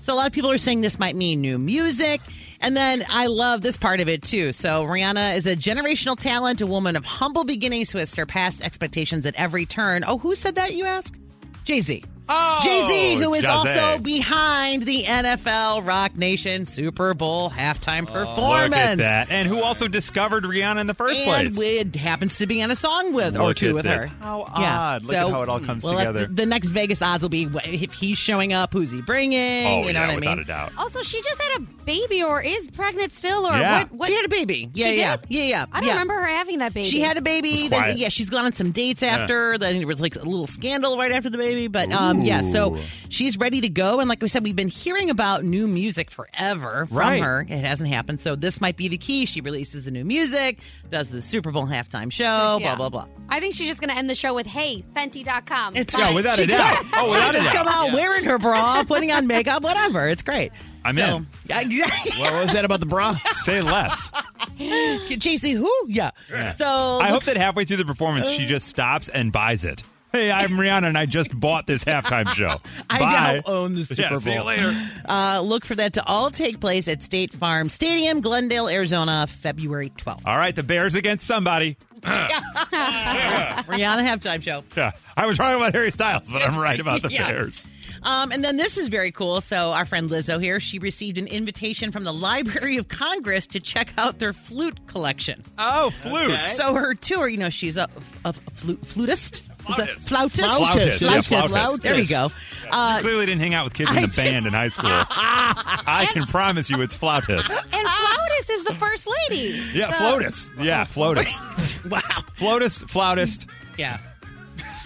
So 0.00 0.14
a 0.14 0.16
lot 0.16 0.26
of 0.26 0.32
people 0.32 0.50
are 0.50 0.58
saying 0.58 0.80
this 0.80 0.98
might 0.98 1.16
mean 1.16 1.40
new 1.40 1.58
music. 1.58 2.20
And 2.60 2.76
then 2.76 3.04
I 3.08 3.26
love 3.26 3.60
this 3.62 3.76
part 3.76 4.00
of 4.00 4.08
it 4.08 4.22
too. 4.22 4.52
So 4.52 4.84
Rihanna 4.84 5.36
is 5.36 5.46
a 5.46 5.54
generational 5.54 6.18
talent, 6.18 6.60
a 6.60 6.66
woman 6.66 6.96
of 6.96 7.04
humble 7.04 7.44
beginnings 7.44 7.90
who 7.90 7.98
has 7.98 8.10
surpassed 8.10 8.62
expectations 8.62 9.26
at 9.26 9.34
every 9.36 9.66
turn. 9.66 10.04
Oh, 10.06 10.18
who 10.18 10.34
said 10.34 10.54
that? 10.56 10.74
You 10.74 10.86
ask. 10.86 11.16
Jay 11.64 11.80
Z. 11.80 12.04
Oh, 12.28 12.60
Jay 12.62 12.86
Z, 12.88 13.14
who 13.22 13.32
is 13.34 13.42
Jay-Z. 13.42 13.52
also 13.54 13.98
behind 13.98 14.82
the 14.82 15.04
NFL 15.04 15.86
Roc 15.86 16.16
Nation 16.16 16.64
Super 16.66 17.14
Bowl 17.14 17.48
halftime 17.50 18.06
performance. 18.06 18.70
Look 18.70 18.78
at 18.80 18.98
that. 18.98 19.30
And 19.30 19.48
who 19.48 19.62
also 19.62 19.88
discovered 19.88 20.44
Rihanna 20.44 20.80
in 20.80 20.86
the 20.86 20.94
first 20.94 21.18
and 21.18 21.54
place? 21.54 21.58
it 21.60 21.96
happens 21.96 22.38
to 22.38 22.46
be 22.46 22.60
in 22.60 22.70
a 22.70 22.76
song 22.76 23.12
with 23.12 23.36
or 23.36 23.54
two 23.54 23.74
with 23.74 23.84
this. 23.84 24.02
her. 24.04 24.08
How 24.20 24.42
odd. 24.46 25.04
Look 25.04 25.16
at 25.16 25.30
how 25.30 25.42
it 25.42 25.48
all 25.48 25.60
comes 25.60 25.84
well, 25.84 25.96
together. 25.96 26.26
The, 26.26 26.34
the 26.34 26.46
next 26.46 26.68
Vegas 26.68 27.00
odds 27.02 27.22
will 27.22 27.28
be 27.30 27.48
if 27.64 27.92
he's 27.94 28.18
showing 28.18 28.52
up, 28.52 28.72
who's 28.72 28.90
he 28.92 29.00
bringing? 29.02 29.66
oh, 29.66 29.86
you 29.86 29.92
know 29.92 30.00
yeah, 30.00 30.06
what 30.06 30.10
I 30.10 30.14
without 30.16 30.30
mean? 30.36 30.38
a 30.40 30.44
doubt. 30.44 30.72
Also, 30.76 31.02
she 31.02 31.22
just 31.22 31.40
had 31.40 31.60
a 31.62 31.64
baby 31.84 32.22
or 32.22 32.42
is 32.42 32.68
pregnant 32.68 33.14
still 33.14 33.46
or 33.46 33.56
Yeah. 33.56 33.84
what? 33.84 33.92
what 33.92 34.08
She 34.08 34.14
had 34.16 34.24
a 34.26 34.28
baby. 34.28 34.70
Yeah, 34.74 34.86
She 34.88 34.98
yeah, 34.98 35.16
did? 35.16 35.26
yeah, 35.30 35.42
yeah. 35.44 35.66
I 35.72 35.80
don't 35.80 35.86
yeah. 35.86 35.92
remember 35.94 36.14
her 36.14 36.26
having 36.26 36.58
that 36.58 36.74
baby. 36.74 36.88
She 36.88 37.00
had 37.00 37.16
a 37.16 37.22
baby. 37.22 37.50
It's 37.52 37.62
Then, 37.70 37.80
quiet. 37.80 37.98
yeah, 37.98 38.08
she's 38.10 38.28
gone 38.28 38.44
on 38.44 38.52
some 38.52 38.72
dates 38.72 39.02
after. 39.02 39.56
Then 39.58 39.78
there 39.78 39.86
was 39.86 40.00
like 40.02 40.16
a 40.16 40.20
little 40.20 40.46
scandal 40.46 40.98
right 40.98 41.12
after 41.12 41.30
the 41.30 41.38
baby. 41.38 41.68
But 41.68 41.92
um, 41.92 42.17
yeah, 42.26 42.42
so 42.42 42.76
she's 43.08 43.36
ready 43.38 43.60
to 43.62 43.68
go. 43.68 44.00
And 44.00 44.08
like 44.08 44.20
we 44.22 44.28
said, 44.28 44.44
we've 44.44 44.56
been 44.56 44.68
hearing 44.68 45.10
about 45.10 45.44
new 45.44 45.66
music 45.68 46.10
forever 46.10 46.86
from 46.86 46.96
Right. 46.96 47.22
her. 47.22 47.46
It 47.48 47.64
hasn't 47.64 47.88
happened. 47.90 48.20
So 48.20 48.34
this 48.36 48.60
might 48.60 48.76
be 48.76 48.88
the 48.88 48.98
key. 48.98 49.26
She 49.26 49.40
releases 49.40 49.84
the 49.84 49.90
new 49.90 50.04
music, 50.04 50.58
does 50.90 51.10
the 51.10 51.22
Super 51.22 51.50
Bowl 51.52 51.66
halftime 51.66 52.10
show, 52.12 52.58
Yeah. 52.60 52.74
blah, 52.76 52.88
blah, 52.88 53.04
blah. 53.06 53.14
I 53.28 53.40
think 53.40 53.54
she's 53.54 53.66
just 53.68 53.80
going 53.80 53.90
to 53.90 53.96
end 53.96 54.08
the 54.08 54.14
show 54.14 54.34
with, 54.34 54.46
hey, 54.46 54.84
Fenty.com. 54.96 55.76
It's 55.76 55.94
Bye. 55.94 56.00
Yeah, 56.02 56.14
without 56.14 56.36
She 56.36 56.44
a 56.44 56.46
doubt. 56.46 56.78
could- 56.78 56.86
Oh, 56.94 57.06
without 57.08 57.26
could 57.26 57.34
a 57.34 57.38
just 57.40 57.52
doubt. 57.52 57.66
come 57.66 57.68
out 57.68 57.92
wearing 57.92 58.24
her 58.24 58.38
bra, 58.38 58.82
putting 58.88 59.12
on 59.12 59.26
makeup, 59.26 59.62
whatever. 59.62 60.08
It's 60.08 60.22
great. 60.22 60.52
I'm 60.84 60.96
so, 60.96 61.16
in. 61.50 61.76
What 62.18 62.32
was 62.32 62.52
that 62.54 62.64
about 62.64 62.80
the 62.80 62.86
bra? 62.86 63.16
Say 63.42 63.60
less. 63.60 64.10
Jay 64.58 65.36
Z, 65.36 65.52
who? 65.52 65.70
Yeah. 65.88 66.10
So 66.56 66.64
I 66.98 67.10
look 67.10 67.10
hope 67.10 67.24
that 67.24 67.36
halfway 67.36 67.64
through 67.64 67.76
the 67.78 67.84
performance, 67.84 68.28
she 68.28 68.44
uh. 68.44 68.48
just 68.48 68.66
stops 68.68 69.08
and 69.08 69.30
buys 69.32 69.64
it. 69.64 69.82
Hey, 70.12 70.30
I'm 70.30 70.50
Rihanna, 70.52 70.86
and 70.88 70.96
I 70.96 71.04
just 71.04 71.38
bought 71.38 71.66
this 71.66 71.84
halftime 71.84 72.28
show. 72.28 72.56
I 72.90 72.98
Bye. 72.98 73.12
now 73.44 73.52
own 73.52 73.74
the 73.74 73.84
Super 73.84 74.00
yeah, 74.02 74.08
Bowl. 74.10 74.20
See 74.20 74.32
you 74.32 74.42
later. 74.42 74.88
Uh, 75.06 75.40
look 75.40 75.66
for 75.66 75.74
that 75.74 75.94
to 75.94 76.04
all 76.06 76.30
take 76.30 76.60
place 76.60 76.88
at 76.88 77.02
State 77.02 77.32
Farm 77.34 77.68
Stadium, 77.68 78.20
Glendale, 78.22 78.68
Arizona, 78.68 79.26
February 79.26 79.90
12th. 79.90 80.22
All 80.24 80.36
right, 80.36 80.56
the 80.56 80.62
Bears 80.62 80.94
against 80.94 81.26
somebody. 81.26 81.76
Rihanna 82.02 83.66
halftime 83.68 84.42
show. 84.42 84.64
Yeah, 84.76 84.92
I 85.16 85.26
was 85.26 85.38
wrong 85.38 85.56
about 85.56 85.72
Harry 85.74 85.90
Styles, 85.90 86.30
but 86.30 86.42
I'm 86.42 86.56
right 86.56 86.78
about 86.78 87.02
the 87.02 87.10
Yeah. 87.10 87.30
Bears. 87.30 87.66
Um, 88.02 88.30
and 88.30 88.44
then 88.44 88.56
this 88.56 88.78
is 88.78 88.88
very 88.88 89.10
cool. 89.10 89.40
So 89.40 89.72
our 89.72 89.84
friend 89.84 90.08
Lizzo 90.08 90.40
here, 90.40 90.60
she 90.60 90.78
received 90.78 91.18
an 91.18 91.26
invitation 91.26 91.90
from 91.90 92.04
the 92.04 92.12
Library 92.12 92.76
of 92.76 92.86
Congress 92.88 93.46
to 93.48 93.60
check 93.60 93.92
out 93.98 94.20
their 94.20 94.32
flute 94.32 94.86
collection. 94.86 95.42
Oh, 95.58 95.90
flute. 95.90 96.30
So 96.30 96.74
her 96.74 96.94
tour, 96.94 97.28
you 97.28 97.38
know, 97.38 97.50
she's 97.50 97.76
a, 97.76 97.88
a, 98.24 98.32
flute, 98.32 98.86
flutist. 98.86 99.42
Is 99.68 99.76
that- 99.76 99.88
Flautist. 100.00 100.38
Flautist. 100.44 100.98
Flautist, 100.98 101.00
yeah, 101.00 101.40
Flautist. 101.40 101.54
flautist. 101.56 101.82
There 101.82 101.94
we 101.94 102.06
go. 102.06 102.30
Uh, 102.70 103.00
Clearly 103.00 103.26
didn't 103.26 103.40
hang 103.40 103.54
out 103.54 103.64
with 103.64 103.74
kids 103.74 103.90
in 103.90 103.96
I 103.96 104.00
the 104.02 104.06
did- 104.08 104.16
band 104.16 104.46
in 104.46 104.52
high 104.52 104.68
school. 104.68 104.90
I 104.90 106.08
can 106.12 106.26
promise 106.26 106.68
you 106.70 106.80
it's 106.82 106.94
flautist. 106.96 107.48
And 107.50 107.86
Flautist 107.88 108.50
is 108.50 108.64
the 108.64 108.74
first 108.74 109.08
lady. 109.28 109.62
Yeah, 109.72 109.90
flautist. 109.92 110.50
Yeah, 110.60 110.84
flautist. 110.84 111.84
wow. 111.90 112.00
Flautist, 112.34 112.88
flautist. 112.88 113.48
Yeah. 113.78 113.98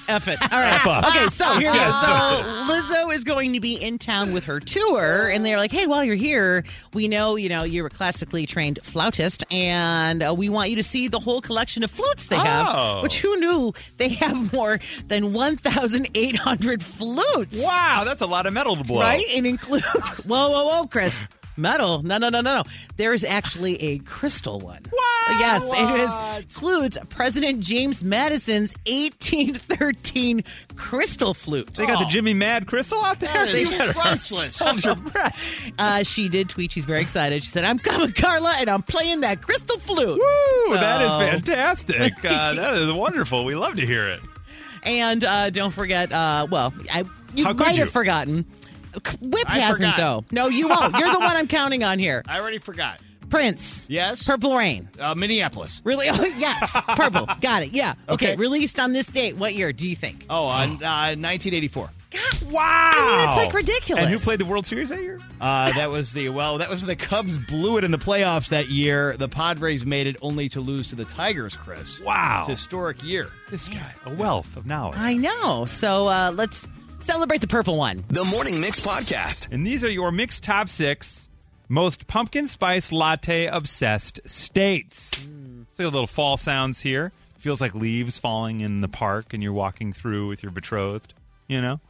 F 0.08 0.28
it. 0.28 0.40
All 0.52 0.60
right. 0.60 0.74
F 0.74 0.86
us. 0.86 1.16
Okay, 1.16 1.28
so 1.28 1.44
here 1.58 1.70
we 1.70 1.78
go. 1.78 1.84
Yes. 1.84 2.04
So 2.04 2.94
Lizzo 2.94 3.14
is 3.14 3.24
going 3.24 3.52
to 3.52 3.60
be 3.60 3.74
in 3.74 3.98
town 3.98 4.32
with 4.32 4.44
her 4.44 4.60
tour, 4.60 5.28
and 5.28 5.44
they're 5.44 5.58
like, 5.58 5.72
"Hey, 5.72 5.86
while 5.86 6.04
you're 6.04 6.14
here, 6.14 6.64
we 6.92 7.08
know 7.08 7.36
you 7.36 7.48
know 7.48 7.64
you're 7.64 7.86
a 7.86 7.90
classically 7.90 8.46
trained 8.46 8.78
flautist, 8.82 9.44
and 9.50 10.22
uh, 10.22 10.34
we 10.36 10.48
want 10.48 10.70
you 10.70 10.76
to 10.76 10.82
see 10.82 11.08
the 11.08 11.20
whole 11.20 11.40
collection 11.40 11.82
of 11.82 11.90
flutes 11.90 12.26
they 12.26 12.36
have. 12.36 12.66
Oh. 12.68 13.02
Which 13.02 13.20
who 13.20 13.36
knew 13.38 13.72
they 13.98 14.08
have 14.10 14.52
more 14.52 14.80
than 15.08 15.32
1,800 15.32 16.82
flutes? 16.82 17.56
Wow, 17.56 18.02
that's 18.04 18.22
a 18.22 18.26
lot 18.26 18.46
of 18.46 18.52
metal 18.52 18.76
to 18.76 18.84
blow. 18.84 19.00
Right? 19.00 19.26
And 19.34 19.46
includes. 19.46 19.84
whoa, 20.26 20.50
whoa, 20.50 20.66
whoa, 20.66 20.86
Chris. 20.86 21.26
Metal? 21.56 22.02
No, 22.02 22.18
no, 22.18 22.28
no, 22.28 22.40
no, 22.40 22.56
no. 22.56 22.64
There 22.96 23.12
is 23.12 23.24
actually 23.24 23.82
a 23.82 23.98
crystal 24.00 24.60
one. 24.60 24.82
What? 24.90 25.40
Yes, 25.40 25.62
it 25.64 26.00
is, 26.00 26.42
includes 26.42 26.98
President 27.08 27.60
James 27.60 28.02
Madison's 28.02 28.74
1813 28.86 30.44
crystal 30.76 31.34
flute. 31.34 31.74
They 31.74 31.86
got 31.86 32.00
the 32.00 32.10
Jimmy 32.10 32.34
Mad 32.34 32.66
Crystal 32.66 33.02
out 33.04 33.20
there. 33.20 33.32
That 33.32 33.48
is 33.54 33.92
priceless. 33.92 34.58
hold 34.58 34.84
your 34.84 34.96
breath. 34.96 35.38
Uh, 35.78 36.02
she 36.02 36.28
did 36.28 36.48
tweet. 36.48 36.72
She's 36.72 36.84
very 36.84 37.00
excited. 37.00 37.44
She 37.44 37.50
said, 37.50 37.64
"I'm 37.64 37.78
coming, 37.78 38.12
Carla, 38.12 38.54
and 38.58 38.68
I'm 38.68 38.82
playing 38.82 39.20
that 39.20 39.42
crystal 39.42 39.78
flute." 39.78 40.18
Woo, 40.18 40.74
that 40.74 41.02
is 41.02 41.14
fantastic. 41.14 42.12
Uh, 42.32 42.54
that 42.54 42.74
is 42.74 42.90
wonderful. 42.92 43.44
We 43.44 43.54
love 43.54 43.76
to 43.76 43.84
hear 43.86 44.08
it. 44.08 44.20
And 44.84 45.22
uh, 45.24 45.50
don't 45.50 45.72
forget, 45.72 46.12
uh, 46.12 46.46
well, 46.50 46.72
I, 46.92 47.04
you 47.34 47.44
How 47.44 47.52
might 47.52 47.76
have 47.76 47.90
forgotten. 47.90 48.46
Whip 49.20 49.44
I 49.50 49.59
hasn't 49.61 49.78
forgot. 49.78 49.96
though. 49.96 50.24
No, 50.31 50.48
you 50.48 50.68
won't. 50.68 50.96
You're 50.96 51.12
the 51.12 51.18
one 51.18 51.37
I'm 51.37 51.48
counting 51.48 51.83
on 51.85 51.98
here. 51.98 52.22
I 52.28 52.40
already 52.40 52.59
forgot. 52.59 53.00
Prince. 53.31 53.87
Yes? 53.88 54.26
Purple 54.26 54.55
Rain. 54.55 54.90
Uh, 55.00 55.14
Minneapolis. 55.14 55.81
Really? 55.85 56.07
Oh, 56.11 56.22
yes. 56.37 56.78
Purple. 56.96 57.26
Got 57.40 57.62
it. 57.62 57.72
Yeah. 57.72 57.94
Okay. 58.09 58.33
Okay. 58.33 58.37
Released 58.37 58.78
on 58.78 58.92
this 58.92 59.07
date. 59.07 59.37
What 59.37 59.55
year 59.55 59.72
do 59.72 59.88
you 59.88 59.96
think? 59.96 60.26
Oh, 60.28 60.46
uh, 60.48 60.64
uh, 60.64 61.16
1984. 61.16 61.90
Wow. 62.50 62.61
I 62.94 63.16
mean, 63.16 63.28
it's 63.28 63.37
like 63.38 63.55
ridiculous. 63.55 64.05
And 64.05 64.12
who 64.12 64.18
played 64.18 64.38
the 64.38 64.44
World 64.44 64.66
Series 64.66 64.90
that 64.90 65.00
year? 65.00 65.18
Uh, 65.40 65.72
that 65.72 65.90
was 65.90 66.12
the 66.12 66.28
well. 66.28 66.59
That 66.59 66.68
was 66.68 66.85
the 66.85 66.94
Cubs 66.94 67.38
blew 67.38 67.78
it 67.78 67.85
in 67.85 67.90
the 67.90 67.98
playoffs 67.98 68.50
that 68.50 68.68
year. 68.68 69.16
The 69.16 69.28
Padres 69.28 69.87
made 69.87 70.07
it 70.07 70.16
only 70.20 70.50
to 70.50 70.61
lose 70.61 70.88
to 70.88 70.94
the 70.96 71.07
Tigers. 71.07 71.57
Chris, 71.57 72.00
Wow. 72.00 72.40
it's 72.40 72.48
a 72.48 72.50
historic 72.52 73.02
year. 73.02 73.31
This 73.50 73.66
guy, 73.68 73.94
a 74.05 74.12
wealth 74.14 74.59
of 74.59 74.66
knowledge. 74.66 74.98
I 74.98 75.14
know. 75.14 75.64
So 75.64 76.09
uh, 76.09 76.33
let's 76.35 76.68
celebrate 77.02 77.40
the 77.40 77.46
purple 77.46 77.76
one. 77.76 78.04
The 78.08 78.24
Morning 78.24 78.60
Mix 78.60 78.80
Podcast. 78.80 79.52
And 79.52 79.66
these 79.66 79.84
are 79.84 79.90
your 79.90 80.12
mixed 80.12 80.42
top 80.42 80.68
six 80.68 81.28
most 81.68 82.06
pumpkin 82.06 82.48
spice 82.48 82.92
latte 82.92 83.46
obsessed 83.46 84.20
states. 84.26 85.26
See 85.72 85.82
a 85.82 85.88
little 85.88 86.06
fall 86.06 86.36
sounds 86.36 86.80
here. 86.80 87.12
Feels 87.38 87.60
like 87.60 87.74
leaves 87.74 88.18
falling 88.18 88.60
in 88.60 88.82
the 88.82 88.88
park 88.88 89.32
and 89.32 89.42
you're 89.42 89.52
walking 89.52 89.92
through 89.92 90.28
with 90.28 90.42
your 90.42 90.52
betrothed. 90.52 91.14
You 91.48 91.60
know? 91.60 91.80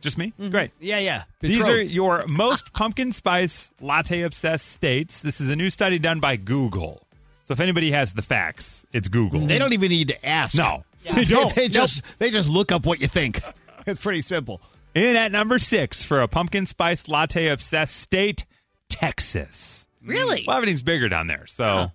Just 0.00 0.16
me? 0.16 0.28
Mm-hmm. 0.38 0.50
Great. 0.50 0.70
Yeah, 0.80 0.98
yeah. 0.98 1.24
These 1.40 1.68
are 1.68 1.82
your 1.82 2.24
most 2.28 2.72
pumpkin 2.72 3.12
spice 3.12 3.72
latte 3.80 4.22
obsessed 4.22 4.68
states. 4.68 5.22
This 5.22 5.40
is 5.40 5.50
a 5.50 5.56
new 5.56 5.70
study 5.70 5.98
done 5.98 6.20
by 6.20 6.36
Google. 6.36 7.02
So 7.44 7.52
if 7.52 7.60
anybody 7.60 7.90
has 7.90 8.12
the 8.12 8.22
facts, 8.22 8.86
it's 8.92 9.08
Google. 9.08 9.46
They 9.46 9.58
don't 9.58 9.72
even 9.72 9.88
need 9.90 10.08
to 10.08 10.24
ask. 10.26 10.56
No. 10.56 10.84
They 11.02 11.10
they, 11.14 11.24
don't. 11.24 11.54
they 11.54 11.68
just 11.68 12.02
they 12.18 12.30
just 12.30 12.48
look 12.48 12.70
up 12.72 12.86
what 12.86 13.00
you 13.00 13.08
think. 13.08 13.42
It's 13.86 14.00
pretty 14.00 14.22
simple. 14.22 14.60
In 14.94 15.16
at 15.16 15.30
number 15.32 15.58
six 15.58 16.04
for 16.04 16.20
a 16.20 16.28
pumpkin 16.28 16.66
spice 16.66 17.08
latte 17.08 17.48
obsessed 17.48 17.96
state, 17.96 18.44
Texas. 18.88 19.86
Really? 20.04 20.44
Well, 20.46 20.56
everything's 20.56 20.82
bigger 20.82 21.08
down 21.08 21.26
there, 21.26 21.46
so 21.46 21.64
a 21.66 21.92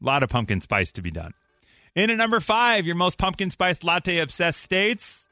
lot 0.00 0.22
of 0.22 0.30
pumpkin 0.30 0.60
spice 0.60 0.92
to 0.92 1.02
be 1.02 1.10
done. 1.10 1.32
In 1.94 2.10
at 2.10 2.16
number 2.16 2.40
five, 2.40 2.86
your 2.86 2.94
most 2.96 3.18
pumpkin 3.18 3.50
spice 3.50 3.82
latte 3.84 4.18
obsessed 4.18 4.60
states, 4.60 5.26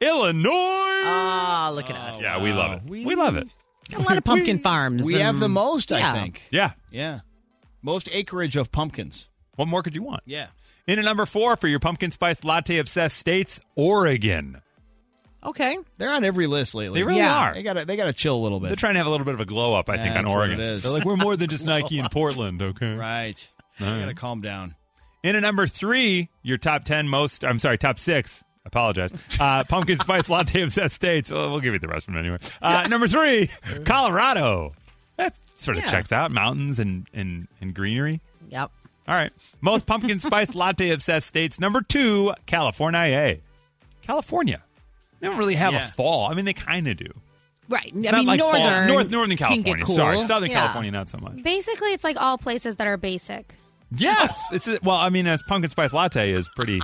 Illinois. 0.00 0.50
Ah, 0.52 1.70
look 1.74 1.88
at 1.90 1.96
us. 1.96 2.20
yeah, 2.20 2.40
we 2.42 2.52
love 2.52 2.72
it. 2.72 2.82
We- 2.88 3.04
We, 3.06 3.14
love 3.14 3.36
it. 3.36 3.48
Got 3.90 4.00
a 4.00 4.04
lot 4.04 4.18
of 4.18 4.24
pumpkin 4.32 4.58
farms. 4.58 5.04
We 5.04 5.14
have 5.14 5.38
the 5.40 5.48
most, 5.48 5.90
yeah. 5.90 6.10
I 6.10 6.14
think. 6.14 6.42
Yeah. 6.50 6.72
Yeah, 6.90 7.20
most 7.82 8.08
acreage 8.12 8.56
of 8.56 8.70
pumpkins. 8.72 9.28
What 9.54 9.68
more 9.68 9.82
could 9.82 9.94
you 9.94 10.02
want? 10.02 10.22
Yeah. 10.26 10.48
In 10.86 10.98
at 10.98 11.04
number 11.04 11.24
four 11.26 11.56
for 11.56 11.66
your 11.68 11.80
pumpkin 11.80 12.10
spice 12.10 12.44
latte 12.44 12.78
obsessed 12.78 13.16
states, 13.16 13.58
Oregon. 13.74 14.60
Okay. 15.44 15.78
They're 15.98 16.12
on 16.12 16.24
every 16.24 16.46
list 16.46 16.74
lately. 16.74 17.00
They 17.00 17.04
really 17.04 17.18
Yeah. 17.20 17.36
are. 17.50 17.54
They 17.54 17.62
got 17.62 17.74
to 17.74 17.84
they 17.84 17.96
got 17.96 18.06
to 18.06 18.12
chill 18.12 18.36
a 18.36 18.42
little 18.42 18.58
bit. 18.60 18.68
They're 18.68 18.76
trying 18.76 18.94
to 18.94 18.98
have 18.98 19.06
a 19.06 19.10
little 19.10 19.24
bit 19.24 19.34
of 19.34 19.40
a 19.40 19.44
glow 19.44 19.74
up, 19.74 19.88
I 19.88 19.96
think, 19.96 20.08
on 20.16 20.24
That's 20.24 20.26
what 20.28 20.34
Oregon. 20.36 20.60
it 20.60 20.64
is. 20.70 20.82
They're 20.82 20.92
like, 20.92 21.04
we're 21.04 21.16
more 21.16 21.36
than 21.36 21.48
just 21.48 21.64
Nike 21.64 21.98
in 21.98 22.08
Portland, 22.08 22.60
okay? 22.62 22.94
right. 22.94 23.48
All 23.80 23.86
You 23.86 23.92
right. 23.92 24.00
got 24.00 24.06
to 24.06 24.14
calm 24.14 24.40
down. 24.40 24.74
In 25.22 25.36
at 25.36 25.42
number 25.42 25.66
three, 25.66 26.28
your 26.42 26.56
top 26.56 26.84
10 26.84 27.08
most, 27.08 27.44
I'm 27.44 27.58
sorry, 27.58 27.78
top 27.78 27.98
six. 27.98 28.42
Apologize. 28.64 29.12
Uh, 29.38 29.62
pumpkin 29.68 29.98
spice 29.98 30.28
latte 30.28 30.62
obsessed 30.62 30.94
states. 30.96 31.30
Well, 31.30 31.50
we'll 31.50 31.60
give 31.60 31.72
you 31.74 31.78
the 31.78 31.88
rest 31.88 32.08
of 32.08 32.14
them 32.14 32.24
anyway. 32.24 32.38
Uh, 32.60 32.86
Number 32.88 33.06
three, 33.06 33.48
Colorado. 33.84 34.74
That 35.16 35.36
sort 35.54 35.76
of 35.78 35.84
Yeah. 35.84 35.90
checks 35.90 36.10
out. 36.12 36.30
Mountains 36.32 36.78
and, 36.80 37.06
and, 37.14 37.46
and 37.60 37.74
greenery. 37.74 38.20
Yep. 38.50 38.70
All 39.08 39.14
right. 39.14 39.30
Most 39.60 39.86
pumpkin 39.86 40.18
spice 40.20 40.54
latte 40.54 40.90
obsessed 40.90 41.26
states. 41.28 41.60
Number 41.60 41.80
two, 41.80 42.34
California. 42.46 43.36
California. 44.02 44.62
They 45.20 45.28
don't 45.28 45.38
really 45.38 45.54
have 45.54 45.72
Yeah. 45.72 45.86
a 45.86 45.88
fall. 45.88 46.30
I 46.30 46.34
mean, 46.34 46.44
they 46.44 46.52
kind 46.54 46.86
of 46.88 46.96
do. 46.96 47.08
Right. 47.68 47.92
It's 47.96 48.06
I 48.12 48.18
mean, 48.18 48.26
like 48.26 48.40
fall- 48.40 48.52
northern. 48.52 48.86
North, 48.86 49.10
Northern 49.10 49.36
can 49.36 49.48
get 49.48 49.64
California. 49.64 49.84
cool. 49.86 49.94
Sorry. 49.96 50.20
Southern 50.26 50.50
Yeah. 50.50 50.58
California, 50.60 50.90
not 50.92 51.08
so 51.08 51.18
much. 51.18 51.42
Basically, 51.42 51.92
it's 51.92 52.04
like 52.04 52.16
all 52.20 52.38
places 52.38 52.76
that 52.76 52.86
are 52.86 52.96
basic. 52.96 53.54
Yes, 53.96 54.40
it's 54.52 54.68
a, 54.68 54.78
well. 54.82 54.96
I 54.96 55.10
mean, 55.10 55.26
as 55.26 55.42
pumpkin 55.44 55.70
spice 55.70 55.92
latte 55.92 56.32
is 56.32 56.48
pretty, 56.56 56.80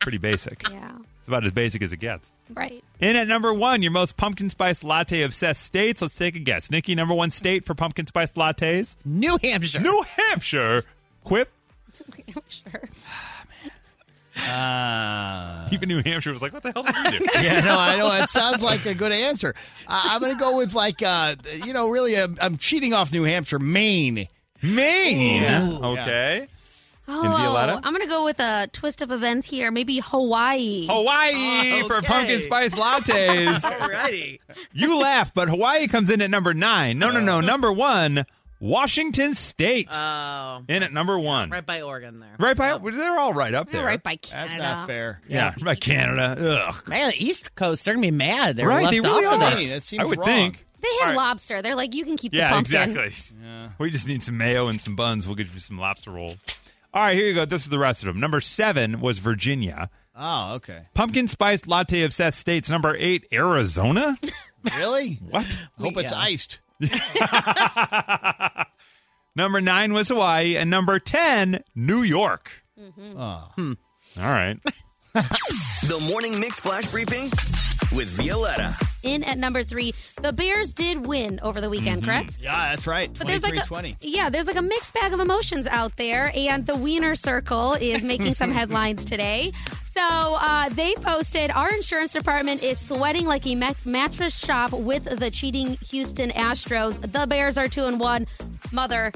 pretty 0.00 0.18
basic. 0.18 0.68
Yeah. 0.68 0.92
It's 1.18 1.28
about 1.28 1.44
as 1.44 1.52
basic 1.52 1.82
as 1.82 1.92
it 1.92 1.98
gets. 1.98 2.32
Right. 2.52 2.82
In 3.00 3.16
at 3.16 3.28
number 3.28 3.54
one, 3.54 3.80
your 3.82 3.92
most 3.92 4.16
pumpkin 4.16 4.50
spice 4.50 4.82
latte 4.82 5.22
obsessed 5.22 5.62
states. 5.62 6.02
Let's 6.02 6.14
take 6.16 6.34
a 6.34 6.40
guess. 6.40 6.70
Nikki, 6.70 6.94
number 6.94 7.14
one 7.14 7.30
state 7.30 7.64
for 7.64 7.74
pumpkin 7.74 8.06
spice 8.06 8.32
lattes. 8.32 8.96
New 9.04 9.38
Hampshire. 9.42 9.80
New 9.80 10.04
Hampshire. 10.16 10.84
Whip. 11.26 11.50
sure. 12.48 12.88
Uh, 14.36 15.61
Even 15.72 15.88
New 15.88 16.02
Hampshire 16.02 16.32
was 16.32 16.42
like, 16.42 16.52
"What 16.52 16.62
the 16.62 16.72
hell 16.72 16.82
did 16.84 16.94
you 17.14 17.18
do?" 17.20 17.26
yeah, 17.42 17.60
no, 17.60 17.78
I 17.78 17.96
know. 17.96 18.12
It 18.22 18.30
sounds 18.30 18.62
like 18.62 18.86
a 18.86 18.94
good 18.94 19.10
answer. 19.12 19.54
Uh, 19.88 20.02
I'm 20.04 20.20
going 20.20 20.32
to 20.32 20.38
go 20.38 20.56
with 20.56 20.74
like, 20.74 21.02
uh, 21.02 21.34
you 21.64 21.72
know, 21.72 21.88
really, 21.88 22.16
I'm, 22.16 22.36
I'm 22.40 22.58
cheating 22.58 22.92
off 22.92 23.12
New 23.12 23.24
Hampshire, 23.24 23.58
Maine. 23.58 24.28
Maine. 24.62 25.42
Ooh. 25.72 25.82
Okay. 25.84 26.46
Oh, 27.08 27.20
I'm 27.24 27.92
going 27.92 28.02
to 28.06 28.08
go 28.08 28.24
with 28.24 28.38
a 28.38 28.68
twist 28.72 29.02
of 29.02 29.10
events 29.10 29.48
here. 29.48 29.70
Maybe 29.72 29.98
Hawaii. 29.98 30.86
Hawaii 30.88 31.82
for 31.82 31.96
Okay. 31.96 32.06
pumpkin 32.06 32.42
spice 32.42 32.74
lattes. 32.76 33.58
Alrighty. 33.60 34.38
you 34.72 34.98
laugh, 35.00 35.34
but 35.34 35.48
Hawaii 35.48 35.88
comes 35.88 36.10
in 36.10 36.22
at 36.22 36.30
number 36.30 36.54
nine. 36.54 36.98
No, 36.98 37.10
no, 37.10 37.20
no. 37.20 37.40
Number 37.40 37.72
one, 37.72 38.24
Washington 38.62 39.34
State. 39.34 39.88
Oh. 39.92 40.62
in 40.68 40.82
at 40.82 40.92
number 40.92 41.18
one. 41.18 41.50
Right 41.50 41.66
by 41.66 41.82
Oregon 41.82 42.20
there. 42.20 42.36
Right 42.38 42.56
by, 42.56 42.78
they're 42.78 43.18
all 43.18 43.34
right 43.34 43.52
up 43.54 43.70
there. 43.70 43.84
Right 43.84 44.02
by 44.02 44.16
Canada. 44.16 44.48
That's 44.54 44.62
not 44.62 44.86
fair. 44.86 45.20
Yeah, 45.28 45.46
right 45.56 45.64
by 45.64 45.74
Canada. 45.74 46.36
Ugh. 46.68 46.88
Man, 46.88 47.10
the 47.10 47.24
East 47.24 47.54
Coast, 47.56 47.84
they're 47.84 47.94
going 47.94 48.02
to 48.04 48.10
be 48.12 48.16
mad. 48.16 48.56
They're 48.56 48.68
Right, 48.68 48.84
left 48.84 48.92
they 48.92 49.00
really 49.00 49.24
off 49.26 49.34
of 49.34 49.42
are. 49.42 49.50
this. 49.50 49.58
Hey, 49.58 49.68
that 49.68 49.82
seems 49.82 50.00
I 50.00 50.04
would 50.04 50.18
wrong. 50.18 50.26
think. 50.26 50.66
They 50.80 50.88
have 51.00 51.00
All 51.00 51.06
right. 51.08 51.16
lobster. 51.16 51.60
They're 51.62 51.74
like, 51.74 51.94
you 51.94 52.04
can 52.04 52.16
keep 52.16 52.32
the 52.32 52.38
Yeah, 52.38 52.50
pumpkin. 52.50 52.90
exactly. 52.96 53.36
We 53.78 53.90
just 53.90 54.06
need 54.06 54.22
some 54.22 54.36
mayo 54.38 54.68
and 54.68 54.80
some 54.80 54.96
buns. 54.96 55.26
We'll 55.26 55.36
get 55.36 55.52
you 55.52 55.60
some 55.60 55.78
lobster 55.78 56.10
rolls. 56.12 56.44
All 56.94 57.02
right, 57.02 57.16
here 57.16 57.26
you 57.26 57.34
go. 57.34 57.44
This 57.44 57.62
is 57.62 57.68
the 57.68 57.78
rest 57.78 58.02
of 58.02 58.06
them. 58.06 58.20
Number 58.20 58.40
seven 58.40 59.00
was 59.00 59.18
Virginia. 59.18 59.90
Oh, 60.16 60.54
okay. 60.54 60.82
Pumpkin 60.94 61.26
spice 61.26 61.66
latte 61.66 62.02
obsessed 62.02 62.38
states. 62.38 62.68
Number 62.70 62.94
eight, 62.96 63.26
Arizona. 63.32 64.16
Really? 64.76 65.14
what? 65.28 65.58
Hope 65.80 65.96
it's 65.96 66.12
Yeah. 66.12 66.18
iced. 66.20 66.60
Number 69.34 69.60
nine 69.60 69.92
was 69.94 70.08
Hawaii, 70.08 70.56
and 70.56 70.68
number 70.68 70.98
ten, 70.98 71.62
New 71.74 72.02
York. 72.02 72.62
Mm-hmm. 72.78 73.18
Oh. 73.18 73.48
All 73.58 74.30
right. 74.30 74.58
The 75.14 76.00
Morning 76.08 76.40
Mix 76.40 76.58
Flash 76.58 76.86
Briefing 76.86 77.28
with 77.94 78.08
Violetta. 78.08 78.74
In 79.02 79.24
at 79.24 79.36
number 79.36 79.64
three, 79.64 79.94
the 80.22 80.32
Bears 80.32 80.72
did 80.72 81.06
win 81.06 81.40
over 81.42 81.60
the 81.60 81.68
weekend, 81.68 82.04
correct? 82.04 82.38
Yeah, 82.40 82.70
that's 82.70 82.86
right. 82.86 83.12
But 83.12 83.26
there's 83.26 83.42
like 83.42 83.54
a 83.54 83.60
23-20. 83.60 83.96
yeah, 84.00 84.30
there's 84.30 84.46
like 84.46 84.56
a 84.56 84.62
mixed 84.62 84.94
bag 84.94 85.12
of 85.12 85.18
emotions 85.20 85.66
out 85.66 85.96
there, 85.96 86.30
and 86.34 86.64
the 86.66 86.76
Wiener 86.76 87.14
Circle 87.16 87.74
is 87.74 88.04
making 88.04 88.34
some 88.34 88.50
headlines 88.52 89.04
today. 89.04 89.52
So 89.94 90.00
uh, 90.02 90.68
they 90.70 90.94
posted, 90.94 91.50
our 91.50 91.68
insurance 91.74 92.12
department 92.12 92.62
is 92.62 92.78
sweating 92.78 93.26
like 93.26 93.46
a 93.46 93.56
ma- 93.56 93.74
mattress 93.84 94.34
shop 94.34 94.72
with 94.72 95.04
the 95.04 95.30
cheating 95.30 95.76
Houston 95.90 96.30
Astros. 96.30 96.98
The 97.00 97.26
Bears 97.26 97.58
are 97.58 97.68
two 97.68 97.84
and 97.84 97.98
one. 98.00 98.26
Mother 98.70 99.12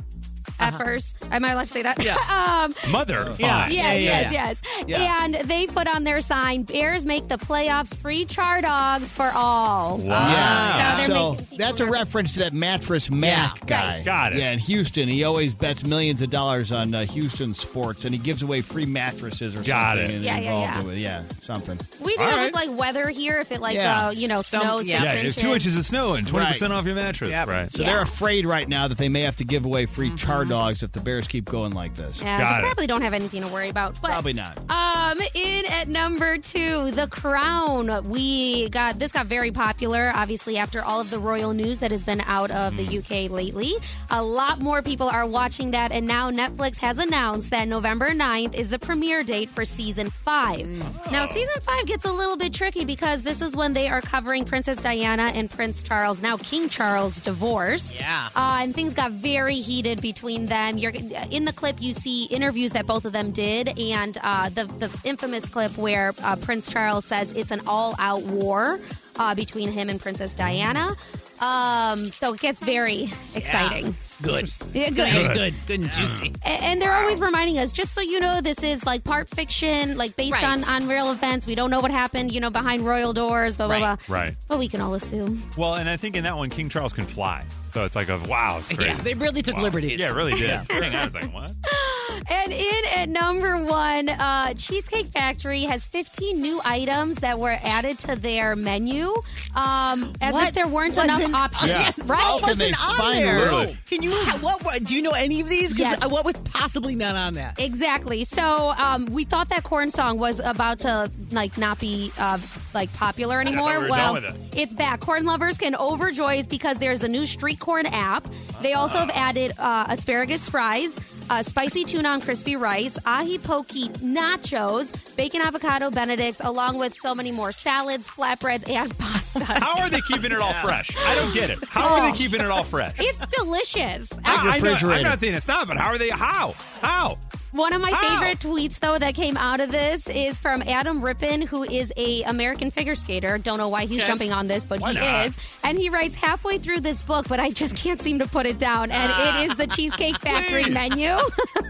effers. 0.60 1.14
Am 1.30 1.44
I 1.44 1.52
allowed 1.52 1.62
to 1.66 1.72
say 1.72 1.82
that? 1.82 2.02
Yeah. 2.02 2.16
um, 2.64 2.74
Mother. 2.92 3.34
Yeah. 3.38 3.64
fine. 3.64 3.72
Yes, 3.72 4.00
yeah, 4.02 4.30
yes, 4.30 4.32
yes. 4.32 4.62
Yeah. 4.88 5.24
And 5.24 5.34
they 5.48 5.66
put 5.66 5.86
on 5.88 6.04
their 6.04 6.22
sign, 6.22 6.62
Bears 6.64 7.04
make 7.04 7.28
the 7.28 7.36
playoffs 7.38 7.96
free 7.96 8.24
char 8.24 8.60
dogs 8.62 9.12
for 9.12 9.30
all. 9.34 9.98
Wow. 9.98 10.28
Yeah. 10.30 11.06
So 11.06 11.36
So 11.36 11.56
that's 11.56 11.80
a 11.80 11.84
nervous. 11.84 11.92
reference 11.92 12.32
to 12.34 12.38
that 12.40 12.52
mattress 12.52 13.10
Mack 13.10 13.58
Yeah. 13.60 13.66
guy. 13.66 13.96
Right. 13.96 14.04
Got 14.04 14.32
it. 14.32 14.38
Yeah, 14.38 14.50
in 14.52 14.58
Houston, 14.60 15.08
he 15.08 15.24
always 15.24 15.54
bets 15.54 15.84
millions 15.84 16.22
of 16.22 16.30
dollars 16.30 16.72
on 16.72 16.94
uh, 16.94 17.06
Houston 17.06 17.54
sports, 17.54 18.04
and 18.04 18.14
he 18.14 18.20
gives 18.20 18.42
away 18.42 18.60
free 18.60 18.86
mattresses 18.86 19.54
or 19.54 19.62
Got 19.62 19.96
something. 19.98 20.16
it. 20.16 20.22
Yeah, 20.22 20.38
yeah, 20.38 20.54
yeah. 20.58 20.82
with- 20.82 20.96
yeah, 20.98 21.22
something. 21.42 21.78
We 22.02 22.16
do 22.16 22.22
All 22.22 22.28
it 22.28 22.32
right. 22.32 22.44
with 22.46 22.54
like 22.54 22.78
weather 22.78 23.08
here. 23.08 23.38
If 23.38 23.52
it 23.52 23.60
like 23.60 23.74
Yeah. 23.76 24.06
uh, 24.06 24.10
you 24.10 24.28
know 24.28 24.42
Some- 24.42 24.62
snows 24.62 24.86
yeah. 24.86 25.12
six 25.14 25.36
Yeah, 25.36 25.42
two 25.42 25.54
inches 25.54 25.76
of 25.76 25.84
snow 25.84 26.14
and 26.14 26.26
twenty 26.26 26.46
percent 26.46 26.70
Right. 26.72 26.78
off 26.78 26.86
your 26.86 26.94
mattress. 26.94 27.30
Yep. 27.30 27.48
Right. 27.48 27.72
So 27.72 27.82
Yeah. 27.82 27.90
they're 27.90 28.02
afraid 28.02 28.46
right 28.46 28.68
now 28.68 28.88
that 28.88 28.98
they 28.98 29.08
may 29.08 29.22
have 29.22 29.36
to 29.36 29.44
give 29.44 29.64
away 29.64 29.86
free 29.86 30.14
char 30.16 30.44
dogs 30.46 30.82
if 30.82 30.92
the 30.92 31.00
Bears 31.00 31.26
keep 31.26 31.44
going 31.46 31.72
like 31.72 31.94
this. 31.94 32.20
Yeah, 32.20 32.38
Got 32.40 32.50
so 32.50 32.56
it. 32.58 32.60
probably 32.68 32.86
don't 32.86 33.02
have 33.02 33.12
anything 33.14 33.42
to 33.42 33.48
worry 33.48 33.68
about. 33.68 34.00
But 34.00 34.10
Probably 34.12 34.32
not. 34.32 34.58
Um, 34.70 35.18
in 35.34 35.66
at 35.66 35.88
number 35.88 36.38
two, 36.38 36.90
The 36.92 37.06
Crown. 37.08 38.08
We 38.08 38.68
got 38.70 38.98
this 38.98 39.12
got 39.12 39.26
very 39.26 39.50
popular, 39.50 40.10
obviously 40.14 40.58
after 40.58 40.82
all 40.82 41.00
of 41.00 41.10
the 41.10 41.18
royal 41.18 41.52
news 41.52 41.80
that 41.80 41.90
has 41.90 42.04
been 42.04 42.20
out 42.22 42.50
of 42.50 42.76
the 42.76 42.98
UK 42.98 43.30
lately. 43.30 43.74
A 44.10 44.22
lot 44.22 44.60
more 44.60 44.82
people 44.82 45.08
are 45.08 45.26
watching 45.26 45.70
that, 45.72 45.92
and 45.92 46.06
now 46.06 46.30
Netflix 46.30 46.76
has 46.78 46.98
announced 46.98 47.50
that 47.50 47.68
November 47.68 48.08
9th 48.08 48.54
is 48.54 48.68
the 48.70 48.78
premiere 48.78 49.22
date 49.22 49.48
for 49.50 49.64
season 49.64 50.10
five. 50.10 50.66
Now, 51.10 51.26
season 51.26 51.54
five 51.60 51.86
gets 51.86 52.04
a 52.04 52.12
little 52.12 52.36
bit 52.36 52.52
tricky 52.52 52.84
because 52.84 53.22
this 53.22 53.40
is 53.40 53.56
when 53.56 53.72
they 53.72 53.88
are 53.88 54.00
covering 54.00 54.44
Princess 54.44 54.80
Diana 54.80 55.30
and 55.34 55.50
Prince 55.50 55.82
Charles, 55.82 56.22
now 56.22 56.36
King 56.36 56.68
Charles' 56.68 57.20
divorce. 57.20 57.94
Yeah. 57.94 58.28
Uh, 58.36 58.58
and 58.62 58.74
things 58.74 58.94
got 58.94 59.10
very 59.12 59.56
heated 59.56 60.00
between 60.02 60.35
them. 60.44 60.76
You're 60.76 60.92
in 61.30 61.46
the 61.46 61.54
clip. 61.54 61.76
You 61.80 61.94
see 61.94 62.24
interviews 62.26 62.72
that 62.72 62.86
both 62.86 63.06
of 63.06 63.14
them 63.14 63.30
did, 63.30 63.78
and 63.78 64.18
uh, 64.22 64.50
the 64.50 64.64
the 64.64 64.94
infamous 65.04 65.48
clip 65.48 65.74
where 65.78 66.12
uh, 66.22 66.36
Prince 66.36 66.68
Charles 66.68 67.06
says 67.06 67.32
it's 67.32 67.50
an 67.50 67.62
all 67.66 67.94
out 67.98 68.20
war 68.24 68.78
uh, 69.18 69.34
between 69.34 69.72
him 69.72 69.88
and 69.88 69.98
Princess 69.98 70.34
Diana. 70.34 70.94
Um, 71.40 72.06
so 72.12 72.34
it 72.34 72.40
gets 72.40 72.60
very 72.60 73.10
exciting. 73.34 73.94
Good. 74.22 74.50
Yeah, 74.72 74.88
Good. 74.88 74.94
good. 75.12 75.34
Good. 75.34 75.54
Good 75.66 75.80
and 75.80 75.90
juicy. 75.92 76.32
A- 76.42 76.48
And 76.48 76.80
they're 76.80 76.94
always 76.96 77.20
reminding 77.20 77.58
us, 77.58 77.70
just 77.70 77.92
so 77.92 78.00
you 78.00 78.18
know, 78.18 78.40
this 78.40 78.62
is 78.62 78.86
like 78.86 79.04
part 79.04 79.28
fiction, 79.28 79.98
like 79.98 80.16
based 80.16 80.32
Right. 80.42 80.44
on, 80.44 80.64
on 80.64 80.88
real 80.88 81.10
events. 81.12 81.46
We 81.46 81.54
don't 81.54 81.68
know 81.70 81.80
what 81.80 81.90
happened, 81.90 82.32
you 82.32 82.40
know, 82.40 82.48
behind 82.48 82.80
royal 82.86 83.12
doors, 83.12 83.56
blah, 83.56 83.66
blah, 83.66 83.74
Right. 83.76 83.98
blah. 84.08 84.16
Right. 84.16 84.34
But 84.48 84.58
we 84.58 84.68
can 84.68 84.80
all 84.80 84.94
assume. 84.94 85.42
Well, 85.58 85.74
and 85.74 85.86
I 85.90 85.98
think 85.98 86.16
in 86.16 86.24
that 86.24 86.34
one, 86.34 86.48
King 86.48 86.70
Charles 86.70 86.94
can 86.94 87.04
fly. 87.04 87.44
So 87.76 87.84
it's 87.84 87.94
like 87.94 88.08
a 88.08 88.18
wow, 88.20 88.56
it's 88.58 88.68
crazy. 88.74 88.84
Yeah, 88.84 88.96
they 89.02 89.12
really 89.12 89.42
took 89.42 89.56
Wow. 89.58 89.64
liberties. 89.64 90.00
Yeah, 90.00 90.08
it 90.08 90.14
really 90.14 90.32
did. 90.32 90.48
Hang 90.70 90.94
on, 90.94 90.96
I 90.96 91.04
was 91.04 91.14
like, 91.14 91.30
what? 91.34 91.52
And 92.28 92.52
in 92.52 92.84
at 92.94 93.08
number 93.08 93.56
one, 93.64 94.08
uh, 94.08 94.54
Cheesecake 94.54 95.08
Factory 95.08 95.62
has 95.62 95.86
15 95.86 96.40
new 96.40 96.60
items 96.64 97.18
that 97.18 97.38
were 97.38 97.56
added 97.62 97.98
to 98.00 98.16
their 98.16 98.56
menu, 98.56 99.12
um, 99.54 100.12
as 100.20 100.32
What 100.32 100.48
if 100.48 100.54
there 100.54 100.68
weren't 100.68 100.96
wasn't- 100.96 101.20
enough 101.22 101.52
options. 101.52 101.68
Yeah. 101.72 101.92
Right? 102.06 102.20
How 102.20 102.38
can 102.40 102.58
they 102.58 102.72
on 102.72 102.96
find 102.96 103.14
there. 103.16 103.38
Literally. 103.38 103.78
Can 103.86 104.02
you? 104.02 104.10
What, 104.40 104.64
what? 104.64 104.84
Do 104.84 104.94
you 104.94 105.02
know 105.02 105.10
any 105.12 105.40
of 105.40 105.48
these? 105.48 105.72
'Cause, 105.72 105.80
Yes. 105.80 106.04
uh, 106.04 106.08
What 106.08 106.24
was 106.24 106.36
possibly 106.52 106.94
not 106.94 107.16
on 107.16 107.34
that? 107.34 107.58
Exactly. 107.60 108.24
So 108.24 108.74
um, 108.78 109.06
we 109.06 109.24
thought 109.24 109.48
that 109.50 109.62
corn 109.62 109.90
song 109.90 110.18
was 110.18 110.40
about 110.40 110.80
to 110.80 111.10
like 111.32 111.56
not 111.58 111.78
be 111.78 112.12
uh, 112.18 112.38
like 112.74 112.92
popular 112.94 113.40
anymore. 113.40 113.80
we 113.80 113.90
well, 113.90 114.14
done 114.14 114.22
with 114.24 114.56
it's 114.56 114.74
back. 114.74 115.00
Corn 115.00 115.24
lovers 115.26 115.58
can 115.58 115.74
overjoy 115.74 116.48
because 116.48 116.78
there's 116.78 117.02
a 117.02 117.08
new 117.08 117.26
street 117.26 117.58
corn 117.60 117.86
app. 117.86 118.26
They 118.62 118.72
also 118.74 118.98
have 118.98 119.10
added 119.10 119.52
uh, 119.58 119.86
asparagus 119.88 120.48
fries, 120.48 120.98
uh, 121.30 121.42
spicy 121.42 121.84
tuna 121.84 122.08
on 122.10 122.20
crispy 122.20 122.56
rice, 122.56 122.98
ahi 123.06 123.38
poke 123.38 123.68
nachos, 123.68 124.90
bacon 125.16 125.40
avocado 125.42 125.90
benedicts, 125.90 126.40
along 126.40 126.78
with 126.78 126.94
so 126.94 127.14
many 127.14 127.32
more 127.32 127.52
salads, 127.52 128.08
flatbreads, 128.08 128.68
and 128.70 128.90
pastas. 128.98 129.42
How 129.44 129.80
are 129.82 129.90
they 129.90 130.00
keeping 130.02 130.32
it 130.32 130.38
all 130.38 130.52
fresh? 130.54 130.90
I 131.04 131.14
don't 131.14 131.32
get 131.34 131.50
it. 131.50 131.58
How 131.68 131.94
are 131.94 132.00
Oh. 132.00 132.10
they 132.10 132.16
keeping 132.16 132.40
it 132.40 132.50
all 132.50 132.62
fresh? 132.64 132.94
It's 132.98 133.26
delicious. 133.26 134.08
I, 134.24 134.56
I 134.56 134.58
know, 134.60 134.74
I'm 134.74 135.02
not 135.02 135.20
saying 135.20 135.34
it's 135.34 135.48
not, 135.48 135.66
but 135.68 135.76
how 135.76 135.88
are 135.88 135.98
they? 135.98 136.10
How? 136.10 136.54
How? 136.80 137.18
One 137.56 137.72
of 137.72 137.80
my 137.80 137.90
How? 137.90 138.20
favorite 138.20 138.38
tweets, 138.38 138.80
though, 138.80 138.98
that 138.98 139.14
came 139.14 139.38
out 139.38 139.60
of 139.60 139.72
this 139.72 140.08
is 140.08 140.38
from 140.38 140.62
Adam 140.66 141.02
Rippon, 141.02 141.40
who 141.40 141.62
is 141.62 141.90
a 141.96 142.22
American 142.24 142.70
figure 142.70 142.94
skater. 142.94 143.38
Don't 143.38 143.56
know 143.56 143.70
why 143.70 143.86
he's 143.86 143.98
Yes. 143.98 144.08
jumping 144.08 144.30
on 144.30 144.46
this, 144.46 144.66
but 144.66 144.80
Why 144.80 144.92
he 144.92 144.98
not? 144.98 145.26
is. 145.26 145.36
And 145.64 145.78
he 145.78 145.88
writes 145.88 146.14
halfway 146.16 146.58
through 146.58 146.80
this 146.80 147.00
book, 147.00 147.26
but 147.28 147.40
I 147.40 147.48
just 147.48 147.74
can't 147.74 147.98
seem 148.00 148.18
to 148.18 148.26
put 148.28 148.44
it 148.44 148.58
down. 148.58 148.90
And 148.90 149.10
it 149.10 149.16
ah. 149.16 149.42
is 149.44 149.56
the 149.56 149.66
Cheesecake 149.68 150.18
Factory 150.20 150.64
menu. 150.66 151.16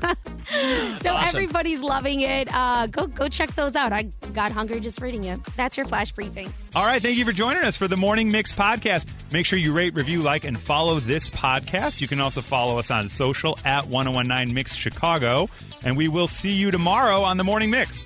so 1.00 1.10
awesome. 1.10 1.36
everybody's 1.36 1.80
loving 1.80 2.20
it. 2.20 2.48
Uh, 2.52 2.86
go 2.86 3.06
go 3.06 3.28
check 3.28 3.54
those 3.54 3.74
out. 3.74 3.92
I 3.92 4.04
got 4.32 4.52
hungry 4.52 4.80
just 4.80 5.00
reading 5.00 5.24
it. 5.24 5.42
That's 5.56 5.76
your 5.76 5.86
flash 5.86 6.12
briefing. 6.12 6.52
All 6.74 6.84
right, 6.84 7.02
thank 7.02 7.16
you 7.16 7.24
for 7.24 7.32
joining 7.32 7.64
us 7.64 7.76
for 7.76 7.88
the 7.88 7.96
Morning 7.96 8.30
Mix 8.30 8.52
podcast. 8.52 9.06
Make 9.32 9.46
sure 9.46 9.58
you 9.58 9.72
rate, 9.72 9.94
review, 9.94 10.22
like, 10.22 10.44
and 10.44 10.58
follow 10.58 11.00
this 11.00 11.28
podcast. 11.28 12.00
You 12.00 12.06
can 12.08 12.20
also 12.20 12.40
follow 12.40 12.78
us 12.78 12.90
on 12.90 13.08
social 13.08 13.58
at 13.64 13.88
1019 13.88 14.54
Mix 14.54 14.74
Chicago. 14.76 15.48
And 15.84 15.96
we 15.96 16.08
will 16.08 16.28
see 16.28 16.52
you 16.52 16.70
tomorrow 16.70 17.22
on 17.22 17.36
the 17.36 17.44
Morning 17.44 17.70
Mix. 17.70 18.05